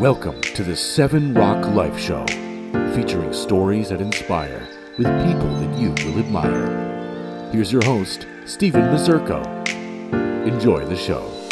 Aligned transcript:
Welcome 0.00 0.42
to 0.42 0.62
the 0.62 0.76
Seven 0.76 1.32
Rock 1.32 1.64
Life 1.68 1.98
Show, 1.98 2.26
featuring 2.94 3.32
stories 3.32 3.88
that 3.88 4.02
inspire 4.02 4.68
with 4.98 5.06
people 5.24 5.48
that 5.58 5.78
you 5.78 5.88
will 5.88 6.18
admire. 6.18 7.48
Here's 7.50 7.72
your 7.72 7.82
host, 7.82 8.26
Stephen 8.44 8.82
Mazurko. 8.82 9.42
Enjoy 10.46 10.84
the 10.84 10.98
show. 10.98 11.45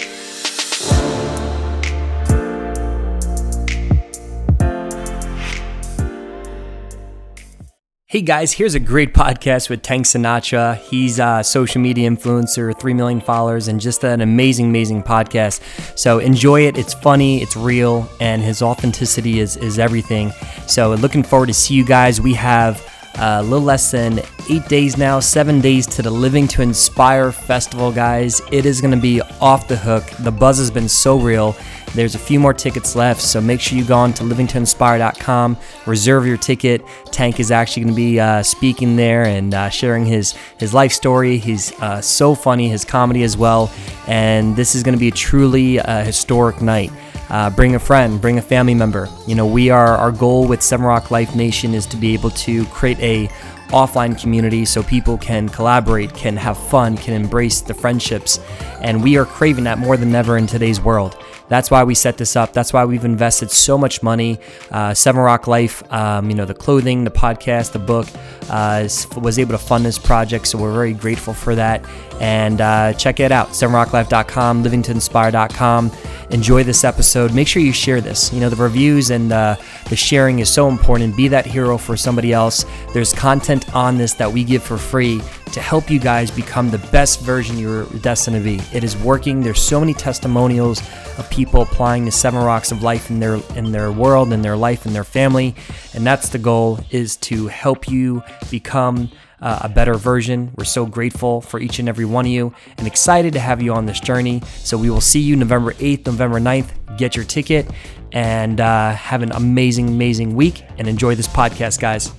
Hey 8.14 8.22
guys, 8.22 8.52
here's 8.52 8.76
a 8.76 8.78
great 8.78 9.12
podcast 9.12 9.68
with 9.68 9.82
Tank 9.82 10.06
Sinatra. 10.06 10.76
He's 10.76 11.18
a 11.18 11.42
social 11.42 11.80
media 11.80 12.08
influencer, 12.08 12.78
3 12.78 12.94
million 12.94 13.20
followers, 13.20 13.66
and 13.66 13.80
just 13.80 14.04
an 14.04 14.20
amazing, 14.20 14.66
amazing 14.66 15.02
podcast. 15.02 15.60
So 15.98 16.20
enjoy 16.20 16.68
it. 16.68 16.78
It's 16.78 16.94
funny, 16.94 17.42
it's 17.42 17.56
real, 17.56 18.08
and 18.20 18.40
his 18.40 18.62
authenticity 18.62 19.40
is, 19.40 19.56
is 19.56 19.80
everything. 19.80 20.30
So 20.68 20.94
looking 20.94 21.24
forward 21.24 21.46
to 21.46 21.54
see 21.54 21.74
you 21.74 21.84
guys. 21.84 22.20
We 22.20 22.34
have 22.34 22.88
a 23.16 23.42
little 23.42 23.64
less 23.64 23.90
than 23.90 24.20
eight 24.50 24.66
days 24.68 24.96
now, 24.96 25.20
seven 25.20 25.60
days 25.60 25.86
to 25.86 26.02
the 26.02 26.10
Living 26.10 26.46
to 26.48 26.62
Inspire 26.62 27.32
Festival, 27.32 27.92
guys. 27.92 28.40
It 28.52 28.66
is 28.66 28.80
going 28.80 28.94
to 28.94 29.00
be 29.00 29.20
off 29.40 29.68
the 29.68 29.76
hook. 29.76 30.04
The 30.20 30.30
buzz 30.30 30.58
has 30.58 30.70
been 30.70 30.88
so 30.88 31.18
real. 31.18 31.56
There's 31.94 32.16
a 32.16 32.18
few 32.18 32.40
more 32.40 32.52
tickets 32.52 32.96
left, 32.96 33.20
so 33.20 33.40
make 33.40 33.60
sure 33.60 33.78
you 33.78 33.84
go 33.84 33.96
on 33.96 34.12
to 34.14 34.24
livingtoinspire.com, 34.24 35.56
reserve 35.86 36.26
your 36.26 36.36
ticket. 36.36 36.84
Tank 37.12 37.38
is 37.38 37.52
actually 37.52 37.84
going 37.84 37.94
to 37.94 37.96
be 37.96 38.18
uh, 38.18 38.42
speaking 38.42 38.96
there 38.96 39.24
and 39.24 39.54
uh, 39.54 39.68
sharing 39.68 40.04
his, 40.04 40.32
his 40.58 40.74
life 40.74 40.92
story. 40.92 41.38
He's 41.38 41.72
uh, 41.80 42.00
so 42.00 42.34
funny, 42.34 42.68
his 42.68 42.84
comedy 42.84 43.22
as 43.22 43.36
well, 43.36 43.70
and 44.08 44.56
this 44.56 44.74
is 44.74 44.82
going 44.82 44.94
to 44.94 44.98
be 44.98 45.08
a 45.08 45.12
truly 45.12 45.78
uh, 45.78 46.02
historic 46.02 46.60
night. 46.60 46.90
Uh, 47.30 47.50
bring 47.50 47.74
a 47.74 47.78
friend, 47.78 48.20
bring 48.20 48.38
a 48.38 48.42
family 48.42 48.74
member. 48.74 49.08
You 49.26 49.34
know, 49.34 49.46
we 49.46 49.70
are 49.70 49.96
our 49.96 50.12
goal 50.12 50.46
with 50.46 50.62
Seven 50.62 50.84
Rock 50.84 51.10
Life 51.10 51.34
Nation 51.34 51.74
is 51.74 51.86
to 51.86 51.96
be 51.96 52.14
able 52.14 52.30
to 52.30 52.64
create 52.66 52.98
a 53.00 53.28
offline 53.68 54.20
community 54.20 54.64
so 54.64 54.82
people 54.82 55.16
can 55.18 55.48
collaborate, 55.48 56.14
can 56.14 56.36
have 56.36 56.58
fun, 56.58 56.96
can 56.96 57.14
embrace 57.14 57.60
the 57.60 57.74
friendships, 57.74 58.38
and 58.82 59.02
we 59.02 59.16
are 59.16 59.24
craving 59.24 59.64
that 59.64 59.78
more 59.78 59.96
than 59.96 60.14
ever 60.14 60.36
in 60.36 60.46
today's 60.46 60.80
world. 60.80 61.16
That's 61.48 61.70
why 61.70 61.84
we 61.84 61.94
set 61.94 62.16
this 62.16 62.36
up. 62.36 62.52
That's 62.52 62.72
why 62.72 62.84
we've 62.84 63.04
invested 63.04 63.50
so 63.50 63.76
much 63.76 64.02
money. 64.02 64.38
Uh, 64.70 64.94
Seven 64.94 65.20
Rock 65.20 65.46
Life, 65.46 65.82
um, 65.92 66.30
you 66.30 66.36
know, 66.36 66.44
the 66.44 66.54
clothing, 66.54 67.04
the 67.04 67.10
podcast, 67.10 67.72
the 67.72 67.78
book, 67.78 68.06
uh, 68.48 68.88
was 69.20 69.38
able 69.38 69.52
to 69.52 69.58
fund 69.58 69.84
this 69.84 69.98
project. 69.98 70.48
So 70.48 70.58
we're 70.58 70.72
very 70.72 70.94
grateful 70.94 71.34
for 71.34 71.54
that. 71.54 71.84
And 72.20 72.60
uh, 72.60 72.92
check 72.94 73.20
it 73.20 73.32
out, 73.32 73.48
sevenrocklife.com, 73.48 74.64
livingtoinspire.com. 74.64 75.92
Enjoy 76.30 76.64
this 76.64 76.84
episode. 76.84 77.34
Make 77.34 77.48
sure 77.48 77.60
you 77.60 77.72
share 77.72 78.00
this. 78.00 78.32
You 78.32 78.40
know, 78.40 78.48
the 78.48 78.56
reviews 78.56 79.10
and 79.10 79.32
uh, 79.32 79.56
the 79.88 79.96
sharing 79.96 80.38
is 80.38 80.48
so 80.48 80.68
important. 80.68 81.16
Be 81.16 81.28
that 81.28 81.44
hero 81.44 81.76
for 81.76 81.96
somebody 81.96 82.32
else. 82.32 82.64
There's 82.94 83.12
content 83.12 83.74
on 83.74 83.98
this 83.98 84.14
that 84.14 84.32
we 84.32 84.44
give 84.44 84.62
for 84.62 84.78
free 84.78 85.20
to 85.54 85.60
help 85.60 85.88
you 85.88 86.00
guys 86.00 86.30
become 86.32 86.68
the 86.68 86.78
best 86.90 87.20
version 87.20 87.56
you're 87.56 87.84
destined 88.00 88.36
to 88.36 88.42
be. 88.42 88.60
It 88.76 88.82
is 88.82 88.96
working. 88.96 89.40
There's 89.40 89.62
so 89.62 89.78
many 89.78 89.94
testimonials 89.94 90.82
of 91.16 91.30
people 91.30 91.62
applying 91.62 92.04
the 92.04 92.10
seven 92.10 92.42
rocks 92.42 92.72
of 92.72 92.82
life 92.82 93.08
in 93.08 93.20
their 93.20 93.36
in 93.54 93.70
their 93.70 93.92
world, 93.92 94.32
in 94.32 94.42
their 94.42 94.56
life, 94.56 94.84
in 94.84 94.92
their 94.92 95.04
family, 95.04 95.54
and 95.94 96.04
that's 96.04 96.28
the 96.28 96.38
goal 96.38 96.80
is 96.90 97.16
to 97.18 97.46
help 97.46 97.88
you 97.88 98.22
become 98.50 99.10
uh, 99.40 99.60
a 99.62 99.68
better 99.68 99.94
version. 99.94 100.50
We're 100.56 100.64
so 100.64 100.86
grateful 100.86 101.40
for 101.40 101.60
each 101.60 101.78
and 101.78 101.88
every 101.88 102.04
one 102.04 102.24
of 102.24 102.32
you 102.32 102.52
and 102.78 102.86
excited 102.86 103.34
to 103.34 103.40
have 103.40 103.62
you 103.62 103.74
on 103.74 103.86
this 103.86 104.00
journey. 104.00 104.42
So 104.58 104.76
we 104.76 104.90
will 104.90 105.02
see 105.02 105.20
you 105.20 105.36
November 105.36 105.74
8th, 105.74 106.06
November 106.06 106.40
9th. 106.40 106.96
Get 106.98 107.14
your 107.14 107.24
ticket 107.24 107.70
and 108.12 108.60
uh, 108.60 108.92
have 108.92 109.22
an 109.22 109.32
amazing, 109.32 109.88
amazing 109.88 110.34
week 110.34 110.64
and 110.78 110.88
enjoy 110.88 111.14
this 111.14 111.28
podcast, 111.28 111.78
guys. 111.78 112.12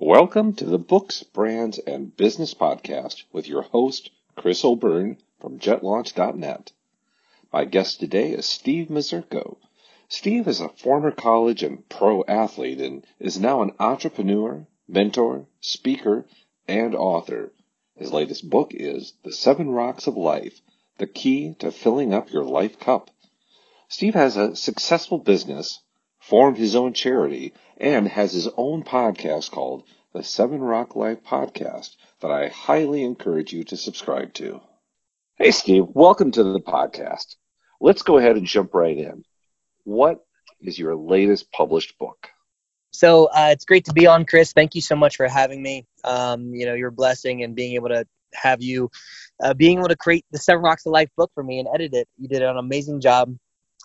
Welcome 0.00 0.52
to 0.54 0.64
the 0.64 0.78
Books, 0.78 1.24
Brands, 1.24 1.80
and 1.80 2.16
Business 2.16 2.54
Podcast 2.54 3.24
with 3.32 3.48
your 3.48 3.62
host, 3.62 4.10
Chris 4.36 4.64
O'Byrne 4.64 5.18
from 5.40 5.58
jetlaunch.net. 5.58 6.70
My 7.52 7.64
guest 7.64 7.98
today 7.98 8.30
is 8.30 8.46
Steve 8.46 8.90
Mazurko. 8.90 9.56
Steve 10.08 10.46
is 10.46 10.60
a 10.60 10.68
former 10.68 11.10
college 11.10 11.64
and 11.64 11.88
pro 11.88 12.22
athlete 12.28 12.80
and 12.80 13.04
is 13.18 13.40
now 13.40 13.60
an 13.60 13.72
entrepreneur, 13.80 14.68
mentor, 14.86 15.48
speaker, 15.60 16.28
and 16.68 16.94
author. 16.94 17.52
His 17.96 18.12
latest 18.12 18.48
book 18.48 18.70
is 18.74 19.14
The 19.24 19.32
Seven 19.32 19.70
Rocks 19.70 20.06
of 20.06 20.16
Life, 20.16 20.60
the 20.98 21.08
key 21.08 21.56
to 21.58 21.72
filling 21.72 22.14
up 22.14 22.30
your 22.30 22.44
life 22.44 22.78
cup. 22.78 23.10
Steve 23.88 24.14
has 24.14 24.36
a 24.36 24.54
successful 24.54 25.18
business, 25.18 25.80
formed 26.28 26.58
his 26.58 26.76
own 26.76 26.92
charity, 26.92 27.54
and 27.78 28.06
has 28.06 28.34
his 28.34 28.48
own 28.58 28.82
podcast 28.82 29.50
called 29.50 29.82
the 30.12 30.22
Seven 30.22 30.60
Rock 30.60 30.94
Life 30.94 31.24
Podcast 31.24 31.96
that 32.20 32.30
I 32.30 32.48
highly 32.48 33.02
encourage 33.02 33.54
you 33.54 33.64
to 33.64 33.78
subscribe 33.78 34.34
to. 34.34 34.60
Hey, 35.36 35.52
Steve, 35.52 35.84
welcome 35.88 36.30
to 36.32 36.42
the 36.44 36.60
podcast. 36.60 37.36
Let's 37.80 38.02
go 38.02 38.18
ahead 38.18 38.36
and 38.36 38.46
jump 38.46 38.74
right 38.74 38.98
in. 38.98 39.24
What 39.84 40.22
is 40.60 40.78
your 40.78 40.96
latest 40.96 41.50
published 41.50 41.98
book? 41.98 42.28
So 42.90 43.26
uh, 43.26 43.48
it's 43.52 43.64
great 43.64 43.86
to 43.86 43.94
be 43.94 44.06
on, 44.06 44.26
Chris. 44.26 44.52
Thank 44.52 44.74
you 44.74 44.82
so 44.82 44.96
much 44.96 45.16
for 45.16 45.28
having 45.28 45.62
me. 45.62 45.86
Um, 46.04 46.52
you 46.52 46.66
know, 46.66 46.74
your 46.74 46.90
blessing 46.90 47.42
and 47.42 47.54
being 47.54 47.74
able 47.74 47.88
to 47.88 48.04
have 48.34 48.62
you, 48.62 48.90
uh, 49.42 49.54
being 49.54 49.78
able 49.78 49.88
to 49.88 49.96
create 49.96 50.26
the 50.30 50.38
Seven 50.38 50.62
Rocks 50.62 50.84
of 50.84 50.92
Life 50.92 51.08
book 51.16 51.30
for 51.34 51.42
me 51.42 51.58
and 51.58 51.68
edit 51.72 51.94
it. 51.94 52.06
You 52.18 52.28
did 52.28 52.42
an 52.42 52.58
amazing 52.58 53.00
job. 53.00 53.34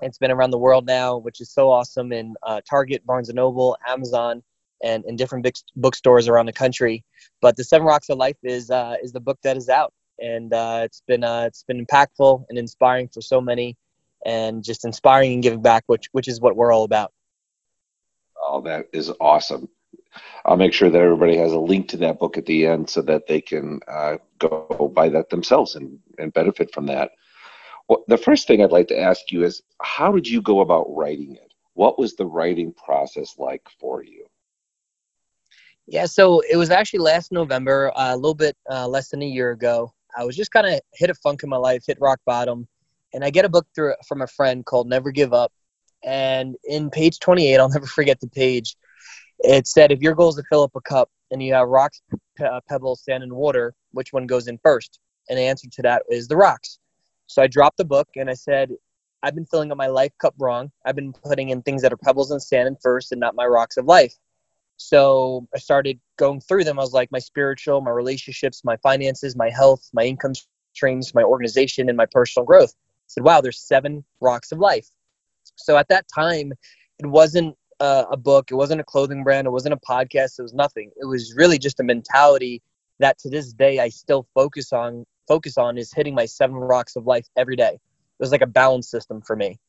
It's 0.02 0.18
been 0.18 0.32
around 0.32 0.52
the 0.52 0.58
world 0.58 0.86
now, 0.86 1.18
which 1.18 1.40
is 1.40 1.52
so 1.52 1.72
awesome 1.72 2.12
in 2.12 2.36
uh, 2.44 2.62
Target, 2.68 3.06
Barnes 3.06 3.30
and 3.30 3.36
Noble, 3.36 3.78
Amazon, 3.88 4.44
and 4.84 5.06
in 5.06 5.16
different 5.16 5.44
big 5.44 5.56
bookstores 5.76 6.28
around 6.28 6.48
the 6.48 6.54
country. 6.54 7.04
But 7.42 7.56
the 7.56 7.64
Seven 7.64 7.86
Rocks 7.86 8.10
of 8.10 8.18
Life 8.18 8.38
is 8.44 8.70
uh, 8.70 8.96
is 9.04 9.12
the 9.12 9.20
book 9.20 9.40
that 9.44 9.56
is 9.58 9.70
out 9.70 9.94
and 10.20 10.54
uh, 10.54 10.82
it's 10.84 11.02
been 11.08 11.24
uh, 11.24 11.44
it's 11.48 11.64
been 11.64 11.86
impactful 11.86 12.46
and 12.50 12.58
inspiring 12.58 13.08
for 13.08 13.22
so 13.22 13.42
many, 13.42 13.78
and 14.26 14.64
just 14.64 14.86
inspiring 14.86 15.34
and 15.34 15.44
giving 15.44 15.62
back, 15.62 15.84
which 15.88 16.08
which 16.12 16.28
is 16.28 16.40
what 16.42 16.56
we're 16.56 16.74
all 16.74 16.84
about. 16.84 17.12
Oh, 18.42 18.62
that 18.62 18.88
is 18.94 19.12
awesome! 19.20 19.70
I'll 20.46 20.58
make 20.58 20.74
sure 20.74 20.90
that 20.90 21.02
everybody 21.02 21.38
has 21.38 21.52
a 21.52 21.60
link 21.60 21.90
to 21.90 21.98
that 21.98 22.20
book 22.20 22.38
at 22.38 22.46
the 22.46 22.68
end 22.68 22.90
so 22.90 23.02
that 23.04 23.28
they 23.28 23.42
can 23.42 23.80
uh, 23.88 24.18
go 24.40 24.92
buy 24.94 25.10
that 25.10 25.30
themselves 25.30 25.76
and, 25.76 26.00
and 26.18 26.34
benefit 26.34 26.74
from 26.74 26.86
that. 26.88 27.12
Well, 27.90 28.04
the 28.08 28.18
first 28.18 28.48
thing 28.48 28.64
I'd 28.64 28.72
like 28.72 28.88
to 28.88 29.00
ask 29.00 29.32
you 29.32 29.44
is 29.44 29.62
how 29.82 30.12
did 30.12 30.28
you 30.28 30.42
go 30.42 30.62
about 30.62 30.86
writing 30.96 31.36
it? 31.36 31.54
What 31.74 32.00
was 32.00 32.16
the 32.16 32.26
writing 32.26 32.74
process 32.74 33.36
like 33.38 33.68
for 33.80 34.04
you? 34.04 34.26
Yeah, 35.86 36.06
so 36.06 36.42
it 36.50 36.56
was 36.56 36.70
actually 36.70 37.00
last 37.00 37.32
November, 37.32 37.92
uh, 37.96 38.14
a 38.14 38.16
little 38.16 38.36
bit 38.36 38.56
uh, 38.72 38.88
less 38.88 39.10
than 39.10 39.22
a 39.22 39.28
year 39.28 39.52
ago. 39.52 39.94
I 40.18 40.24
was 40.24 40.36
just 40.36 40.52
kind 40.52 40.68
of 40.68 40.80
hit 40.94 41.10
a 41.10 41.14
funk 41.16 41.44
in 41.44 41.50
my 41.50 41.58
life, 41.58 41.84
hit 41.86 41.98
rock 42.00 42.20
bottom, 42.26 42.68
and 43.14 43.24
I 43.24 43.30
get 43.30 43.46
a 43.46 43.50
book 43.50 43.68
through 43.76 43.96
from 44.08 44.22
a 44.22 44.28
friend 44.28 44.66
called 44.66 44.88
Never 44.88 45.12
Give 45.12 45.34
Up. 45.34 45.52
And 46.04 46.56
in 46.64 46.90
page 46.90 47.20
28, 47.20 47.58
I'll 47.58 47.70
never 47.74 47.86
forget 47.86 48.20
the 48.22 48.30
page. 48.30 48.78
It 49.40 49.68
said, 49.68 49.92
"If 49.92 50.02
your 50.02 50.16
goal 50.16 50.30
is 50.30 50.36
to 50.36 50.44
fill 50.50 50.64
up 50.64 50.76
a 50.76 50.82
cup 50.82 51.10
and 51.32 51.44
you 51.44 51.54
have 51.54 51.68
rocks, 51.68 52.02
uh, 52.40 52.62
pebbles, 52.70 53.04
sand, 53.04 53.24
and 53.24 53.34
water, 53.34 53.74
which 53.92 54.14
one 54.14 54.26
goes 54.26 54.48
in 54.48 54.60
first? 54.64 55.00
And 55.30 55.38
the 55.38 55.44
answer 55.44 55.68
to 55.70 55.82
that 55.82 56.04
is 56.10 56.28
the 56.28 56.38
rocks. 56.38 56.80
So 57.28 57.42
I 57.42 57.48
dropped 57.48 57.78
the 57.78 57.86
book 57.86 58.10
and 58.16 58.30
I 58.30 58.34
said, 58.34 58.72
I've 59.24 59.36
been 59.36 59.46
filling 59.46 59.72
up 59.72 59.78
my 59.78 59.88
life 59.88 60.12
cup 60.20 60.36
wrong. 60.38 60.72
I've 60.86 60.96
been 60.96 61.14
putting 61.14 61.50
in 61.50 61.62
things 61.62 61.82
that 61.82 61.94
are 61.94 61.98
pebbles 61.98 62.32
and 62.32 62.42
sand 62.42 62.68
and 62.68 62.78
first 62.82 63.12
and 63.12 63.22
not 63.22 63.36
my 63.36 63.46
rocks 63.46 63.78
of 63.78 63.86
life. 63.86 64.14
So 64.78 65.48
I 65.56 65.60
started 65.60 66.00
going 66.18 66.42
through 66.42 66.66
them. 66.66 66.78
I 66.78 66.82
was 66.82 66.94
like, 66.94 67.12
my 67.12 67.20
spiritual, 67.20 67.80
my 67.82 67.92
relationships, 67.92 68.64
my 68.66 68.76
finances, 68.78 69.36
my 69.36 69.50
health, 69.50 69.90
my 69.94 70.04
income 70.04 70.34
streams, 70.74 71.14
my 71.14 71.24
organization, 71.24 71.88
and 71.88 71.98
my 71.98 72.06
personal 72.06 72.46
growth. 72.46 72.74
I 72.76 73.08
said, 73.08 73.24
wow, 73.24 73.40
there's 73.40 73.60
seven 73.60 74.04
rocks 74.20 74.52
of 74.52 74.60
life. 74.60 74.90
So 75.56 75.78
at 75.78 75.88
that 75.90 76.06
time, 76.14 76.54
it 77.00 77.06
wasn't 77.06 77.56
uh, 77.80 78.06
a 78.12 78.18
book, 78.18 78.52
it 78.52 78.56
wasn't 78.56 78.82
a 78.82 78.84
clothing 78.84 79.24
brand, 79.24 79.48
it 79.48 79.52
wasn't 79.52 79.74
a 79.74 79.78
podcast, 79.78 80.40
it 80.40 80.44
was 80.44 80.54
nothing. 80.54 80.92
It 80.98 81.06
was 81.06 81.34
really 81.36 81.60
just 81.60 81.80
a 81.80 81.84
mentality 81.84 82.62
that 83.00 83.18
to 83.20 83.30
this 83.30 83.54
day 83.54 83.80
I 83.80 83.90
still 83.90 84.28
focus 84.34 84.74
on. 84.74 85.06
Focus 85.28 85.58
on 85.58 85.78
is 85.78 85.94
hitting 85.94 86.16
my 86.16 86.26
seven 86.26 86.56
rocks 86.56 86.96
of 86.96 87.06
life 87.06 87.28
every 87.38 87.56
day. 87.56 87.74
It 87.74 88.20
was 88.20 88.32
like 88.32 88.42
a 88.42 88.48
balance 88.48 88.90
system 88.90 89.22
for 89.22 89.36
me 89.36 89.60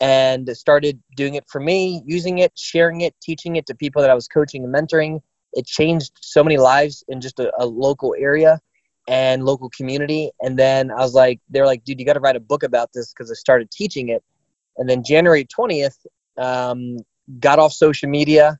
and 0.00 0.48
started 0.56 1.00
doing 1.16 1.34
it 1.34 1.44
for 1.48 1.60
me, 1.60 2.02
using 2.04 2.38
it, 2.38 2.52
sharing 2.56 3.02
it, 3.02 3.14
teaching 3.22 3.56
it 3.56 3.66
to 3.66 3.74
people 3.74 4.02
that 4.02 4.10
I 4.10 4.14
was 4.14 4.28
coaching 4.28 4.64
and 4.64 4.74
mentoring. 4.74 5.20
It 5.52 5.66
changed 5.66 6.12
so 6.20 6.42
many 6.42 6.56
lives 6.56 7.04
in 7.08 7.20
just 7.20 7.38
a, 7.38 7.52
a 7.58 7.66
local 7.66 8.14
area 8.18 8.60
and 9.06 9.44
local 9.44 9.70
community. 9.70 10.30
And 10.40 10.58
then 10.58 10.90
I 10.90 10.96
was 10.96 11.14
like, 11.14 11.40
they're 11.48 11.66
like, 11.66 11.84
dude, 11.84 12.00
you 12.00 12.06
got 12.06 12.14
to 12.14 12.20
write 12.20 12.36
a 12.36 12.40
book 12.40 12.62
about 12.62 12.90
this 12.92 13.12
because 13.12 13.30
I 13.30 13.34
started 13.34 13.70
teaching 13.70 14.08
it. 14.08 14.22
And 14.76 14.88
then 14.88 15.04
January 15.04 15.44
20th, 15.44 16.06
um, 16.38 16.96
got 17.38 17.58
off 17.58 17.72
social 17.72 18.08
media, 18.08 18.58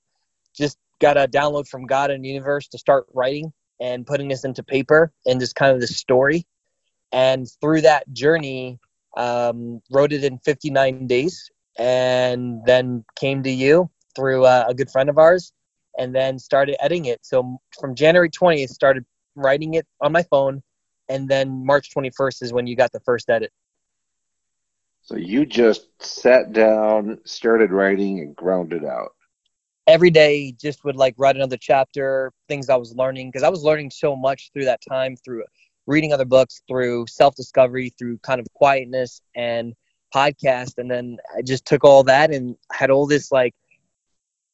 just 0.56 0.78
got 1.00 1.16
a 1.16 1.26
download 1.26 1.66
from 1.66 1.86
God 1.86 2.10
and 2.10 2.24
the 2.24 2.28
universe 2.28 2.68
to 2.68 2.78
start 2.78 3.06
writing 3.12 3.52
and 3.80 4.06
putting 4.06 4.28
this 4.28 4.44
into 4.44 4.62
paper 4.62 5.12
and 5.26 5.40
just 5.40 5.54
kind 5.54 5.72
of 5.72 5.80
the 5.80 5.86
story. 5.86 6.46
And 7.12 7.48
through 7.60 7.82
that 7.82 8.12
journey, 8.12 8.78
um, 9.16 9.80
wrote 9.90 10.12
it 10.12 10.24
in 10.24 10.38
59 10.38 11.06
days 11.06 11.50
and 11.78 12.64
then 12.66 13.04
came 13.16 13.42
to 13.42 13.50
you 13.50 13.90
through 14.14 14.44
uh, 14.44 14.64
a 14.68 14.74
good 14.74 14.90
friend 14.90 15.08
of 15.08 15.18
ours 15.18 15.52
and 15.98 16.14
then 16.14 16.38
started 16.38 16.76
editing 16.82 17.06
it. 17.06 17.20
So 17.22 17.58
from 17.78 17.94
January 17.94 18.30
20th, 18.30 18.70
started 18.70 19.04
writing 19.36 19.74
it 19.74 19.86
on 20.00 20.12
my 20.12 20.22
phone, 20.24 20.62
and 21.08 21.28
then 21.28 21.64
March 21.64 21.90
21st 21.94 22.42
is 22.42 22.52
when 22.52 22.66
you 22.66 22.76
got 22.76 22.92
the 22.92 23.00
first 23.00 23.30
edit. 23.30 23.52
So 25.02 25.16
you 25.16 25.44
just 25.44 25.86
sat 26.02 26.52
down, 26.52 27.18
started 27.24 27.70
writing, 27.70 28.20
and 28.20 28.34
ground 28.34 28.72
it 28.72 28.84
out. 28.84 29.12
Every 29.86 30.10
day, 30.10 30.52
just 30.52 30.84
would 30.84 30.96
like 30.96 31.14
write 31.19 31.36
another 31.36 31.58
chapter, 31.58 32.32
things 32.48 32.70
I 32.70 32.76
was 32.76 32.94
learning, 32.94 33.28
because 33.28 33.42
I 33.42 33.50
was 33.50 33.62
learning 33.62 33.90
so 33.90 34.16
much 34.16 34.50
through 34.52 34.64
that 34.64 34.81
time, 34.88 35.16
through 35.16 35.44
reading 35.86 36.12
other 36.12 36.25
books, 36.25 36.62
through 36.69 37.06
self 37.06 37.34
discovery, 37.34 37.92
through 37.98 38.19
kind 38.19 38.40
of 38.40 38.46
quietness 38.54 39.20
and 39.34 39.75
podcast. 40.14 40.78
And 40.78 40.90
then 40.90 41.19
I 41.36 41.42
just 41.42 41.66
took 41.66 41.84
all 41.84 42.02
that 42.04 42.32
and 42.32 42.56
had 42.72 42.90
all 42.90 43.06
this 43.06 43.31
like 43.31 43.54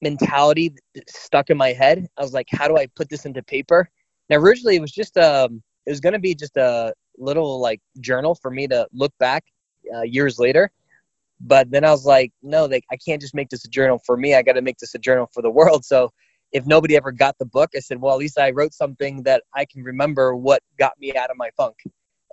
mentality 0.02 0.74
stuck 1.08 1.50
in 1.50 1.56
my 1.56 1.72
head. 1.72 2.08
I 2.18 2.22
was 2.22 2.32
like, 2.32 2.48
how 2.50 2.68
do 2.68 2.76
I 2.76 2.86
put 2.86 3.08
this 3.08 3.24
into 3.24 3.42
paper? 3.42 3.88
Now, 4.28 4.36
originally 4.36 4.76
it 4.76 4.80
was 4.80 4.92
just 4.92 5.16
um, 5.18 5.62
it 5.86 5.90
was 5.90 6.00
gonna 6.00 6.18
be 6.18 6.34
just 6.34 6.56
a 6.56 6.94
little 7.18 7.60
like 7.60 7.80
journal 8.00 8.34
for 8.34 8.50
me 8.50 8.66
to 8.68 8.86
look 8.92 9.12
back 9.18 9.44
uh, 9.94 10.02
years 10.02 10.38
later. 10.38 10.70
But 11.40 11.70
then 11.70 11.84
I 11.84 11.90
was 11.90 12.04
like, 12.04 12.32
no, 12.42 12.66
like 12.66 12.84
I 12.90 12.96
can't 12.96 13.20
just 13.20 13.34
make 13.34 13.48
this 13.48 13.64
a 13.64 13.68
journal 13.68 14.00
for 14.04 14.16
me. 14.16 14.34
I 14.34 14.42
got 14.42 14.52
to 14.52 14.62
make 14.62 14.78
this 14.78 14.94
a 14.94 14.98
journal 14.98 15.28
for 15.32 15.42
the 15.42 15.50
world. 15.50 15.84
So 15.84 16.10
if 16.52 16.66
nobody 16.66 16.96
ever 16.96 17.12
got 17.12 17.36
the 17.38 17.46
book, 17.46 17.70
I 17.74 17.80
said, 17.80 18.00
well, 18.00 18.12
at 18.12 18.18
least 18.18 18.38
I 18.38 18.50
wrote 18.50 18.74
something 18.74 19.22
that 19.22 19.42
I 19.54 19.64
can 19.64 19.82
remember 19.82 20.34
what 20.34 20.62
got 20.78 20.92
me 20.98 21.14
out 21.14 21.30
of 21.30 21.36
my 21.36 21.50
funk. 21.56 21.76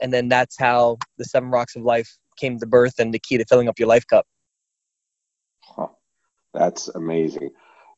And 0.02 0.14
then 0.14 0.28
that's 0.28 0.58
how 0.60 0.98
the 1.18 1.26
Seven 1.26 1.50
Rocks 1.50 1.76
of 1.76 1.84
Life 1.84 2.18
came 2.38 2.60
to 2.60 2.66
birth 2.66 3.00
and 3.00 3.14
the 3.14 3.20
key 3.20 3.38
to 3.38 3.46
filling 3.46 3.68
up 3.68 3.80
your 3.80 3.88
life 3.88 4.06
cup. 4.08 4.26
Huh. 5.64 5.88
That's 6.54 6.88
amazing. 6.90 7.52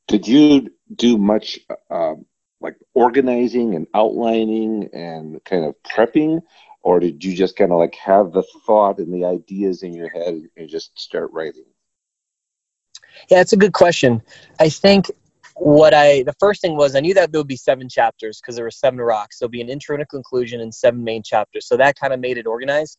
Did 0.07 0.27
you 0.27 0.69
do 0.95 1.17
much 1.17 1.59
uh, 1.89 2.15
like 2.61 2.75
organizing 2.93 3.75
and 3.75 3.87
outlining 3.93 4.89
and 4.93 5.43
kind 5.45 5.65
of 5.65 5.75
prepping, 5.83 6.41
or 6.81 6.99
did 6.99 7.23
you 7.23 7.35
just 7.35 7.55
kind 7.55 7.71
of 7.71 7.79
like 7.79 7.95
have 7.95 8.31
the 8.31 8.43
thought 8.65 8.99
and 8.99 9.13
the 9.13 9.25
ideas 9.25 9.83
in 9.83 9.93
your 9.93 10.09
head 10.09 10.41
and 10.57 10.69
just 10.69 10.97
start 10.99 11.31
writing? 11.33 11.65
Yeah, 13.29 13.41
it's 13.41 13.53
a 13.53 13.57
good 13.57 13.73
question. 13.73 14.21
I 14.59 14.69
think 14.69 15.11
what 15.55 15.93
I 15.93 16.23
the 16.23 16.35
first 16.39 16.61
thing 16.61 16.77
was 16.77 16.95
I 16.95 17.01
knew 17.01 17.13
that 17.15 17.31
there 17.31 17.39
would 17.39 17.47
be 17.47 17.57
seven 17.57 17.89
chapters 17.89 18.39
because 18.39 18.55
there 18.55 18.63
were 18.63 18.71
seven 18.71 18.99
rocks. 18.99 19.39
There'll 19.39 19.49
be 19.49 19.61
an 19.61 19.69
intro 19.69 19.95
and 19.95 20.03
a 20.03 20.05
conclusion 20.05 20.61
and 20.61 20.73
seven 20.73 21.03
main 21.03 21.21
chapters. 21.21 21.67
So 21.67 21.75
that 21.77 21.99
kind 21.99 22.13
of 22.13 22.19
made 22.19 22.37
it 22.37 22.47
organized. 22.47 22.97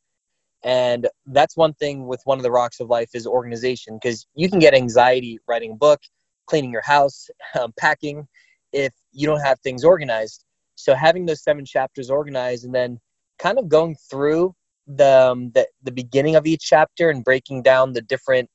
And 0.63 1.09
that's 1.27 1.57
one 1.57 1.73
thing 1.75 2.07
with 2.07 2.21
one 2.25 2.39
of 2.39 2.43
the 2.43 2.51
rocks 2.51 2.81
of 2.81 2.91
life 2.91 3.11
is 3.15 3.27
organization 3.27 3.99
because 4.01 4.27
you 4.35 4.51
can 4.51 4.59
get 4.59 4.75
anxiety 4.75 5.39
writing 5.49 5.73
a 5.73 5.77
book, 5.77 6.01
cleaning 6.47 6.71
your 6.71 6.83
house, 6.83 7.31
um, 7.59 7.73
packing, 7.79 8.29
if 8.73 8.93
you 9.13 9.27
don't 9.27 9.41
have 9.41 9.59
things 9.61 9.85
organized. 9.85 10.45
So 10.75 10.95
having 10.95 11.27
those 11.27 11.43
seven 11.43 11.65
chapters 11.65 12.11
organized 12.11 12.65
and 12.65 12.75
then 12.75 13.01
kind 13.41 13.59
of 13.59 13.69
going 13.69 13.97
through 14.11 14.55
the, 14.87 15.31
um, 15.31 15.51
the, 15.53 15.67
the 15.83 15.93
beginning 15.93 16.37
of 16.37 16.47
each 16.47 16.63
chapter 16.63 17.11
and 17.11 17.25
breaking 17.25 17.63
down 17.63 17.93
the 17.93 18.03
different. 18.03 18.49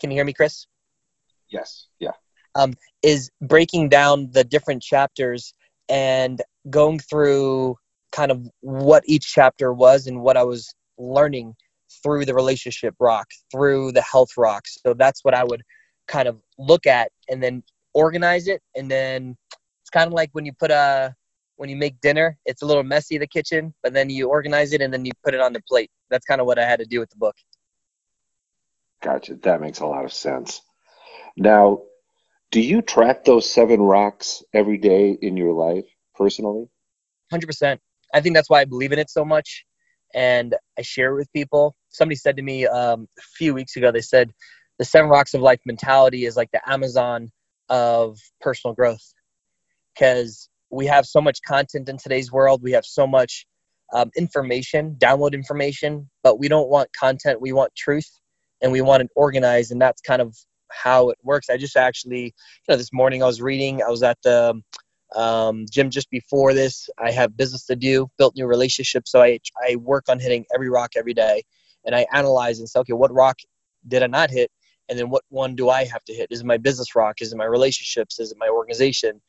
Can 0.00 0.10
you 0.10 0.16
hear 0.16 0.24
me, 0.24 0.32
Chris? 0.32 0.66
Yes. 1.48 1.86
Yeah. 1.98 2.12
Um, 2.54 2.74
is 3.02 3.30
breaking 3.40 3.88
down 3.88 4.30
the 4.30 4.44
different 4.44 4.82
chapters 4.82 5.52
and 5.88 6.40
going 6.70 6.98
through 6.98 7.76
kind 8.12 8.30
of 8.30 8.48
what 8.60 9.02
each 9.06 9.26
chapter 9.26 9.72
was 9.72 10.06
and 10.06 10.20
what 10.20 10.36
I 10.36 10.44
was 10.44 10.72
learning 10.98 11.54
through 12.02 12.24
the 12.24 12.34
relationship 12.34 12.94
rock, 13.00 13.26
through 13.50 13.92
the 13.92 14.02
health 14.02 14.30
rock. 14.36 14.64
So 14.66 14.94
that's 14.94 15.24
what 15.24 15.34
I 15.34 15.44
would 15.44 15.62
kind 16.06 16.28
of 16.28 16.38
look 16.58 16.86
at 16.86 17.10
and 17.28 17.42
then 17.42 17.62
organize 17.94 18.46
it. 18.48 18.62
And 18.76 18.90
then 18.90 19.36
it's 19.82 19.90
kind 19.90 20.06
of 20.06 20.12
like 20.12 20.30
when 20.32 20.44
you 20.46 20.52
put 20.52 20.70
a, 20.70 21.14
when 21.58 21.68
you 21.68 21.76
make 21.76 22.00
dinner, 22.00 22.38
it's 22.46 22.62
a 22.62 22.66
little 22.66 22.84
messy, 22.84 23.18
the 23.18 23.26
kitchen, 23.26 23.74
but 23.82 23.92
then 23.92 24.08
you 24.08 24.28
organize 24.28 24.72
it 24.72 24.80
and 24.80 24.92
then 24.92 25.04
you 25.04 25.10
put 25.24 25.34
it 25.34 25.40
on 25.40 25.52
the 25.52 25.60
plate. 25.68 25.90
That's 26.08 26.24
kind 26.24 26.40
of 26.40 26.46
what 26.46 26.56
I 26.56 26.64
had 26.64 26.78
to 26.78 26.86
do 26.86 27.00
with 27.00 27.10
the 27.10 27.16
book. 27.16 27.34
Gotcha. 29.02 29.34
That 29.42 29.60
makes 29.60 29.80
a 29.80 29.86
lot 29.86 30.04
of 30.04 30.12
sense. 30.12 30.62
Now, 31.36 31.82
do 32.52 32.60
you 32.60 32.80
track 32.80 33.24
those 33.24 33.50
seven 33.50 33.80
rocks 33.82 34.42
every 34.54 34.78
day 34.78 35.18
in 35.20 35.36
your 35.36 35.52
life 35.52 35.84
personally? 36.14 36.68
100%. 37.32 37.78
I 38.14 38.20
think 38.20 38.36
that's 38.36 38.48
why 38.48 38.60
I 38.60 38.64
believe 38.64 38.92
in 38.92 39.00
it 39.00 39.10
so 39.10 39.24
much. 39.24 39.64
And 40.14 40.54
I 40.78 40.82
share 40.82 41.10
it 41.10 41.16
with 41.16 41.32
people. 41.32 41.74
Somebody 41.88 42.16
said 42.16 42.36
to 42.36 42.42
me 42.42 42.68
um, 42.68 43.08
a 43.18 43.22
few 43.36 43.52
weeks 43.52 43.74
ago, 43.74 43.90
they 43.90 44.00
said 44.00 44.30
the 44.78 44.84
seven 44.84 45.10
rocks 45.10 45.34
of 45.34 45.42
life 45.42 45.60
mentality 45.66 46.24
is 46.24 46.36
like 46.36 46.52
the 46.52 46.60
Amazon 46.70 47.32
of 47.68 48.16
personal 48.40 48.74
growth. 48.74 49.02
Because 49.92 50.48
we 50.70 50.86
have 50.86 51.06
so 51.06 51.20
much 51.20 51.40
content 51.46 51.88
in 51.88 51.96
today's 51.96 52.30
world, 52.30 52.62
we 52.62 52.72
have 52.72 52.84
so 52.84 53.06
much 53.06 53.46
um, 53.92 54.10
information, 54.16 54.96
download 54.98 55.32
information, 55.32 56.08
but 56.22 56.38
we 56.38 56.48
don't 56.48 56.68
want 56.68 56.90
content, 56.92 57.40
we 57.40 57.52
want 57.52 57.74
truth 57.74 58.10
and 58.60 58.72
we 58.72 58.80
want 58.80 59.02
it 59.02 59.10
organized. 59.16 59.72
And 59.72 59.80
that's 59.80 60.00
kind 60.02 60.20
of 60.20 60.36
how 60.70 61.08
it 61.10 61.18
works. 61.22 61.48
I 61.48 61.56
just 61.56 61.76
actually, 61.76 62.24
you 62.24 62.32
know, 62.68 62.76
this 62.76 62.92
morning 62.92 63.22
I 63.22 63.26
was 63.26 63.40
reading, 63.40 63.82
I 63.82 63.88
was 63.88 64.02
at 64.02 64.18
the 64.22 64.60
um, 65.14 65.64
gym 65.70 65.88
just 65.88 66.10
before 66.10 66.52
this. 66.52 66.90
I 66.98 67.10
have 67.12 67.36
business 67.36 67.64
to 67.66 67.76
do, 67.76 68.08
built 68.18 68.36
new 68.36 68.46
relationships. 68.46 69.10
So 69.10 69.22
I, 69.22 69.40
I 69.66 69.76
work 69.76 70.04
on 70.08 70.20
hitting 70.20 70.44
every 70.54 70.68
rock 70.68 70.92
every 70.96 71.14
day 71.14 71.42
and 71.86 71.94
I 71.94 72.06
analyze 72.12 72.58
and 72.58 72.68
say, 72.68 72.80
okay, 72.80 72.92
what 72.92 73.12
rock 73.12 73.38
did 73.86 74.02
I 74.02 74.06
not 74.06 74.30
hit? 74.30 74.50
And 74.90 74.98
then 74.98 75.08
what 75.08 75.22
one 75.28 75.54
do 75.54 75.70
I 75.70 75.84
have 75.84 76.04
to 76.04 76.14
hit? 76.14 76.28
Is 76.30 76.40
it 76.40 76.46
my 76.46 76.58
business 76.58 76.94
rock? 76.94 77.22
Is 77.22 77.32
it 77.32 77.36
my 77.36 77.44
relationships? 77.44 78.20
Is 78.20 78.32
it 78.32 78.38
my 78.38 78.48
organization? 78.48 79.20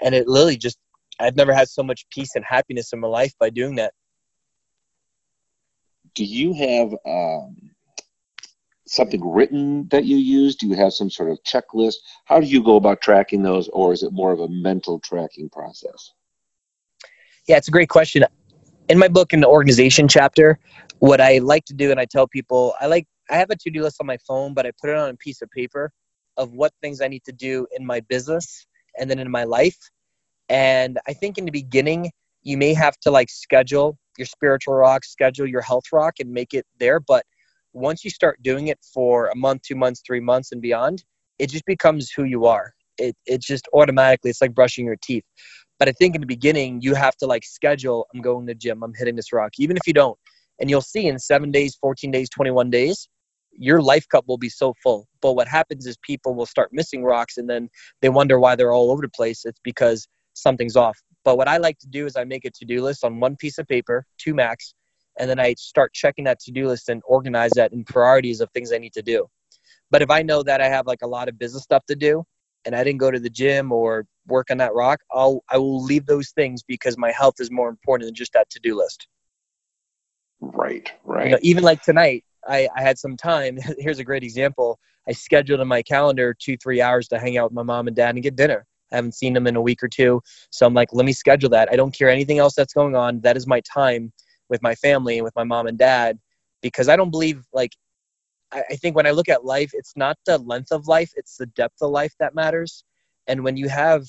And 0.00 0.14
it 0.14 0.28
literally 0.28 0.56
just, 0.56 0.78
I've 1.18 1.36
never 1.36 1.52
had 1.52 1.68
so 1.68 1.82
much 1.82 2.06
peace 2.10 2.34
and 2.34 2.44
happiness 2.44 2.92
in 2.92 3.00
my 3.00 3.08
life 3.08 3.32
by 3.38 3.50
doing 3.50 3.76
that. 3.76 3.92
Do 6.14 6.24
you 6.24 6.52
have 6.54 6.94
um, 7.06 7.56
something 8.86 9.20
written 9.24 9.88
that 9.88 10.04
you 10.04 10.16
use? 10.16 10.56
Do 10.56 10.66
you 10.66 10.74
have 10.74 10.92
some 10.92 11.10
sort 11.10 11.30
of 11.30 11.38
checklist? 11.44 11.96
How 12.24 12.40
do 12.40 12.46
you 12.46 12.62
go 12.62 12.76
about 12.76 13.00
tracking 13.00 13.42
those, 13.42 13.68
or 13.68 13.92
is 13.92 14.02
it 14.02 14.12
more 14.12 14.32
of 14.32 14.40
a 14.40 14.48
mental 14.48 14.98
tracking 15.00 15.48
process? 15.50 16.12
Yeah, 17.46 17.56
it's 17.56 17.68
a 17.68 17.72
great 17.72 17.88
question. 17.88 18.24
In 18.88 18.98
my 18.98 19.08
book, 19.08 19.32
in 19.32 19.40
the 19.40 19.48
organization 19.48 20.08
chapter, 20.08 20.58
what 20.98 21.20
I 21.20 21.38
like 21.38 21.64
to 21.66 21.74
do, 21.74 21.90
and 21.90 22.00
I 22.00 22.04
tell 22.04 22.26
people, 22.26 22.74
I 22.80 22.86
like 22.86 23.06
I 23.30 23.36
have 23.36 23.50
a 23.50 23.56
to 23.56 23.70
do 23.70 23.82
list 23.82 23.98
on 24.00 24.06
my 24.06 24.16
phone, 24.26 24.54
but 24.54 24.66
I 24.66 24.72
put 24.80 24.90
it 24.90 24.96
on 24.96 25.10
a 25.10 25.16
piece 25.16 25.42
of 25.42 25.50
paper 25.50 25.92
of 26.36 26.52
what 26.52 26.72
things 26.80 27.00
I 27.00 27.08
need 27.08 27.24
to 27.24 27.32
do 27.32 27.66
in 27.76 27.84
my 27.84 28.00
business 28.00 28.66
and 28.98 29.10
then 29.10 29.18
in 29.18 29.30
my 29.30 29.44
life. 29.44 29.76
And 30.48 30.98
I 31.06 31.12
think 31.12 31.38
in 31.38 31.44
the 31.44 31.50
beginning, 31.50 32.10
you 32.42 32.56
may 32.56 32.74
have 32.74 32.98
to 33.00 33.10
like 33.10 33.30
schedule 33.30 33.98
your 34.16 34.26
spiritual 34.26 34.74
rock, 34.74 35.04
schedule 35.04 35.46
your 35.46 35.60
health 35.60 35.84
rock, 35.92 36.14
and 36.20 36.30
make 36.30 36.54
it 36.54 36.66
there. 36.78 37.00
But 37.00 37.24
once 37.72 38.04
you 38.04 38.10
start 38.10 38.42
doing 38.42 38.68
it 38.68 38.78
for 38.94 39.28
a 39.28 39.36
month, 39.36 39.62
two 39.62 39.76
months, 39.76 40.02
three 40.06 40.20
months, 40.20 40.52
and 40.52 40.60
beyond, 40.60 41.04
it 41.38 41.50
just 41.50 41.64
becomes 41.66 42.10
who 42.10 42.24
you 42.24 42.46
are. 42.46 42.72
It, 42.98 43.16
it 43.26 43.40
just 43.40 43.68
automatically, 43.72 44.30
it's 44.30 44.40
like 44.40 44.54
brushing 44.54 44.84
your 44.84 44.96
teeth. 45.00 45.24
But 45.78 45.88
I 45.88 45.92
think 45.92 46.16
in 46.16 46.20
the 46.20 46.26
beginning, 46.26 46.80
you 46.82 46.94
have 46.94 47.16
to 47.18 47.26
like 47.26 47.44
schedule, 47.44 48.06
I'm 48.12 48.20
going 48.20 48.46
to 48.46 48.54
the 48.54 48.58
gym, 48.58 48.82
I'm 48.82 48.94
hitting 48.94 49.14
this 49.14 49.32
rock, 49.32 49.52
even 49.58 49.76
if 49.76 49.86
you 49.86 49.92
don't. 49.92 50.18
And 50.60 50.68
you'll 50.68 50.80
see 50.80 51.06
in 51.06 51.18
seven 51.20 51.52
days, 51.52 51.76
14 51.76 52.10
days, 52.10 52.28
21 52.30 52.70
days, 52.70 53.08
your 53.52 53.80
life 53.80 54.08
cup 54.08 54.24
will 54.26 54.38
be 54.38 54.48
so 54.48 54.74
full. 54.82 55.06
But 55.20 55.34
what 55.34 55.46
happens 55.46 55.86
is 55.86 55.96
people 56.02 56.34
will 56.34 56.46
start 56.46 56.70
missing 56.72 57.04
rocks 57.04 57.36
and 57.38 57.48
then 57.48 57.68
they 58.02 58.08
wonder 58.08 58.40
why 58.40 58.56
they're 58.56 58.72
all 58.72 58.90
over 58.90 59.02
the 59.02 59.08
place. 59.08 59.44
It's 59.44 59.60
because 59.62 60.08
something's 60.40 60.76
off. 60.76 60.98
But 61.24 61.36
what 61.36 61.48
I 61.48 61.58
like 61.58 61.78
to 61.80 61.88
do 61.88 62.06
is 62.06 62.16
I 62.16 62.24
make 62.24 62.44
a 62.44 62.50
to 62.50 62.64
do 62.64 62.82
list 62.82 63.04
on 63.04 63.20
one 63.20 63.36
piece 63.36 63.58
of 63.58 63.66
paper, 63.66 64.06
two 64.18 64.34
max, 64.34 64.74
and 65.18 65.28
then 65.28 65.40
I 65.40 65.54
start 65.54 65.92
checking 65.92 66.24
that 66.24 66.40
to 66.40 66.52
do 66.52 66.68
list 66.68 66.88
and 66.88 67.02
organize 67.06 67.50
that 67.56 67.72
in 67.72 67.84
priorities 67.84 68.40
of 68.40 68.50
things 68.50 68.72
I 68.72 68.78
need 68.78 68.92
to 68.94 69.02
do. 69.02 69.26
But 69.90 70.02
if 70.02 70.10
I 70.10 70.22
know 70.22 70.42
that 70.42 70.60
I 70.60 70.68
have 70.68 70.86
like 70.86 71.02
a 71.02 71.06
lot 71.06 71.28
of 71.28 71.38
business 71.38 71.62
stuff 71.62 71.84
to 71.86 71.96
do 71.96 72.24
and 72.64 72.74
I 72.74 72.84
didn't 72.84 73.00
go 73.00 73.10
to 73.10 73.20
the 73.20 73.30
gym 73.30 73.72
or 73.72 74.06
work 74.26 74.50
on 74.50 74.58
that 74.58 74.74
rock, 74.74 75.00
I'll 75.12 75.42
I 75.50 75.58
will 75.58 75.82
leave 75.82 76.06
those 76.06 76.30
things 76.30 76.62
because 76.62 76.96
my 76.96 77.10
health 77.10 77.36
is 77.38 77.50
more 77.50 77.68
important 77.68 78.06
than 78.06 78.14
just 78.14 78.32
that 78.34 78.48
to 78.50 78.60
do 78.60 78.76
list. 78.76 79.08
Right, 80.40 80.92
right. 81.04 81.26
You 81.26 81.32
know, 81.32 81.38
even 81.42 81.64
like 81.64 81.82
tonight, 81.82 82.24
I, 82.46 82.68
I 82.76 82.82
had 82.82 82.98
some 82.98 83.16
time. 83.16 83.58
Here's 83.78 83.98
a 83.98 84.04
great 84.04 84.22
example. 84.22 84.78
I 85.08 85.12
scheduled 85.12 85.60
in 85.60 85.68
my 85.68 85.82
calendar 85.82 86.34
two, 86.38 86.56
three 86.56 86.80
hours 86.80 87.08
to 87.08 87.18
hang 87.18 87.38
out 87.38 87.50
with 87.50 87.54
my 87.54 87.62
mom 87.62 87.88
and 87.88 87.96
dad 87.96 88.14
and 88.14 88.22
get 88.22 88.36
dinner. 88.36 88.66
I 88.92 88.96
haven't 88.96 89.14
seen 89.14 89.34
them 89.34 89.46
in 89.46 89.56
a 89.56 89.60
week 89.60 89.82
or 89.82 89.88
two. 89.88 90.20
So 90.50 90.66
I'm 90.66 90.74
like, 90.74 90.88
let 90.92 91.06
me 91.06 91.12
schedule 91.12 91.50
that. 91.50 91.68
I 91.70 91.76
don't 91.76 91.96
care 91.96 92.08
anything 92.08 92.38
else 92.38 92.54
that's 92.54 92.72
going 92.72 92.96
on. 92.96 93.20
That 93.20 93.36
is 93.36 93.46
my 93.46 93.60
time 93.60 94.12
with 94.48 94.62
my 94.62 94.74
family 94.74 95.18
and 95.18 95.24
with 95.24 95.36
my 95.36 95.44
mom 95.44 95.66
and 95.66 95.78
dad 95.78 96.18
because 96.62 96.88
I 96.88 96.96
don't 96.96 97.10
believe 97.10 97.44
like 97.52 97.72
I, 98.52 98.62
I 98.70 98.76
think 98.76 98.96
when 98.96 99.06
I 99.06 99.10
look 99.10 99.28
at 99.28 99.44
life, 99.44 99.70
it's 99.74 99.92
not 99.96 100.16
the 100.26 100.38
length 100.38 100.72
of 100.72 100.86
life, 100.88 101.10
it's 101.16 101.36
the 101.36 101.46
depth 101.46 101.82
of 101.82 101.90
life 101.90 102.14
that 102.18 102.34
matters. 102.34 102.84
And 103.26 103.44
when 103.44 103.56
you 103.56 103.68
have 103.68 104.04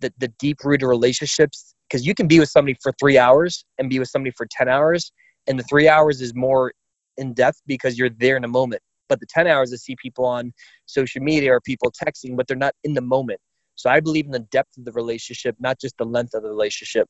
the, 0.00 0.12
the 0.18 0.28
deep 0.38 0.64
rooted 0.64 0.88
relationships, 0.88 1.74
because 1.88 2.06
you 2.06 2.14
can 2.14 2.26
be 2.26 2.40
with 2.40 2.48
somebody 2.48 2.76
for 2.82 2.92
three 2.98 3.18
hours 3.18 3.64
and 3.78 3.88
be 3.88 3.98
with 3.98 4.08
somebody 4.08 4.32
for 4.36 4.46
10 4.50 4.68
hours, 4.68 5.12
and 5.46 5.58
the 5.58 5.62
three 5.64 5.88
hours 5.88 6.20
is 6.20 6.34
more 6.34 6.72
in 7.16 7.34
depth 7.34 7.60
because 7.66 7.98
you're 7.98 8.10
there 8.10 8.36
in 8.36 8.44
a 8.44 8.48
moment. 8.48 8.82
But 9.08 9.20
the 9.20 9.26
10 9.26 9.46
hours 9.46 9.72
I 9.72 9.76
see 9.76 9.96
people 10.00 10.24
on 10.24 10.52
social 10.86 11.22
media 11.22 11.52
or 11.52 11.60
people 11.60 11.92
texting, 11.92 12.36
but 12.36 12.48
they're 12.48 12.56
not 12.56 12.74
in 12.84 12.94
the 12.94 13.02
moment. 13.02 13.38
So 13.76 13.90
I 13.90 14.00
believe 14.00 14.26
in 14.26 14.32
the 14.32 14.38
depth 14.38 14.76
of 14.78 14.84
the 14.84 14.92
relationship, 14.92 15.56
not 15.58 15.80
just 15.80 15.96
the 15.98 16.04
length 16.04 16.34
of 16.34 16.42
the 16.42 16.48
relationship. 16.48 17.08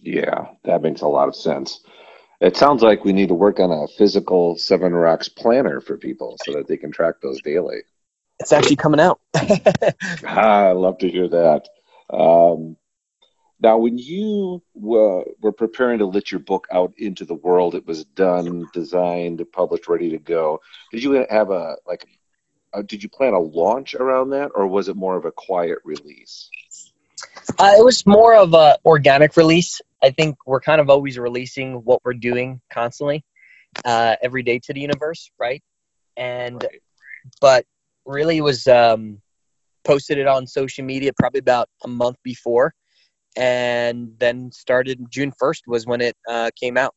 Yeah, 0.00 0.48
that 0.64 0.82
makes 0.82 1.00
a 1.00 1.06
lot 1.06 1.28
of 1.28 1.36
sense. 1.36 1.80
It 2.40 2.56
sounds 2.56 2.82
like 2.82 3.04
we 3.04 3.12
need 3.12 3.28
to 3.28 3.34
work 3.34 3.60
on 3.60 3.70
a 3.70 3.88
physical 3.96 4.56
Seven 4.58 4.92
Rocks 4.92 5.28
planner 5.28 5.80
for 5.80 5.96
people 5.96 6.36
so 6.44 6.52
that 6.52 6.68
they 6.68 6.76
can 6.76 6.92
track 6.92 7.16
those 7.22 7.40
daily. 7.40 7.78
It's 8.38 8.52
actually 8.52 8.76
coming 8.76 9.00
out. 9.00 9.20
I 10.26 10.72
love 10.72 10.98
to 10.98 11.08
hear 11.08 11.28
that. 11.28 11.68
Um, 12.10 12.76
now, 13.60 13.78
when 13.78 13.96
you 13.96 14.62
were, 14.74 15.24
were 15.40 15.52
preparing 15.52 16.00
to 16.00 16.06
let 16.06 16.30
your 16.30 16.40
book 16.40 16.66
out 16.70 16.92
into 16.98 17.24
the 17.24 17.34
world, 17.34 17.74
it 17.74 17.86
was 17.86 18.04
done, 18.04 18.66
designed, 18.74 19.42
published, 19.52 19.88
ready 19.88 20.10
to 20.10 20.18
go. 20.18 20.60
Did 20.92 21.02
you 21.02 21.26
have 21.30 21.50
a 21.50 21.76
like? 21.86 22.06
A, 22.76 22.82
did 22.82 23.02
you 23.02 23.08
plan 23.08 23.32
a 23.32 23.40
launch 23.40 23.94
around 23.94 24.30
that, 24.30 24.50
or 24.54 24.66
was 24.66 24.88
it 24.88 24.96
more 24.96 25.16
of 25.16 25.24
a 25.24 25.32
quiet 25.32 25.78
release? 25.82 26.50
Uh, 27.58 27.72
it 27.78 27.84
was 27.84 28.04
more 28.06 28.34
of 28.34 28.52
a 28.52 28.76
organic 28.84 29.36
release. 29.36 29.80
I 30.02 30.10
think 30.10 30.36
we're 30.46 30.60
kind 30.60 30.80
of 30.80 30.90
always 30.90 31.18
releasing 31.18 31.76
what 31.84 32.02
we're 32.04 32.14
doing 32.14 32.60
constantly, 32.70 33.24
uh, 33.84 34.16
every 34.22 34.42
day 34.42 34.58
to 34.64 34.74
the 34.74 34.80
universe, 34.80 35.30
right? 35.38 35.62
And 36.16 36.62
right. 36.62 36.82
but 37.40 37.64
really 38.04 38.40
was 38.42 38.66
um, 38.66 39.22
posted 39.84 40.18
it 40.18 40.26
on 40.26 40.46
social 40.46 40.84
media 40.84 41.12
probably 41.18 41.40
about 41.40 41.70
a 41.82 41.88
month 41.88 42.18
before, 42.22 42.74
and 43.36 44.12
then 44.18 44.52
started 44.52 45.06
June 45.08 45.32
first 45.38 45.64
was 45.66 45.86
when 45.86 46.02
it 46.02 46.16
uh, 46.28 46.50
came 46.60 46.76
out. 46.76 46.94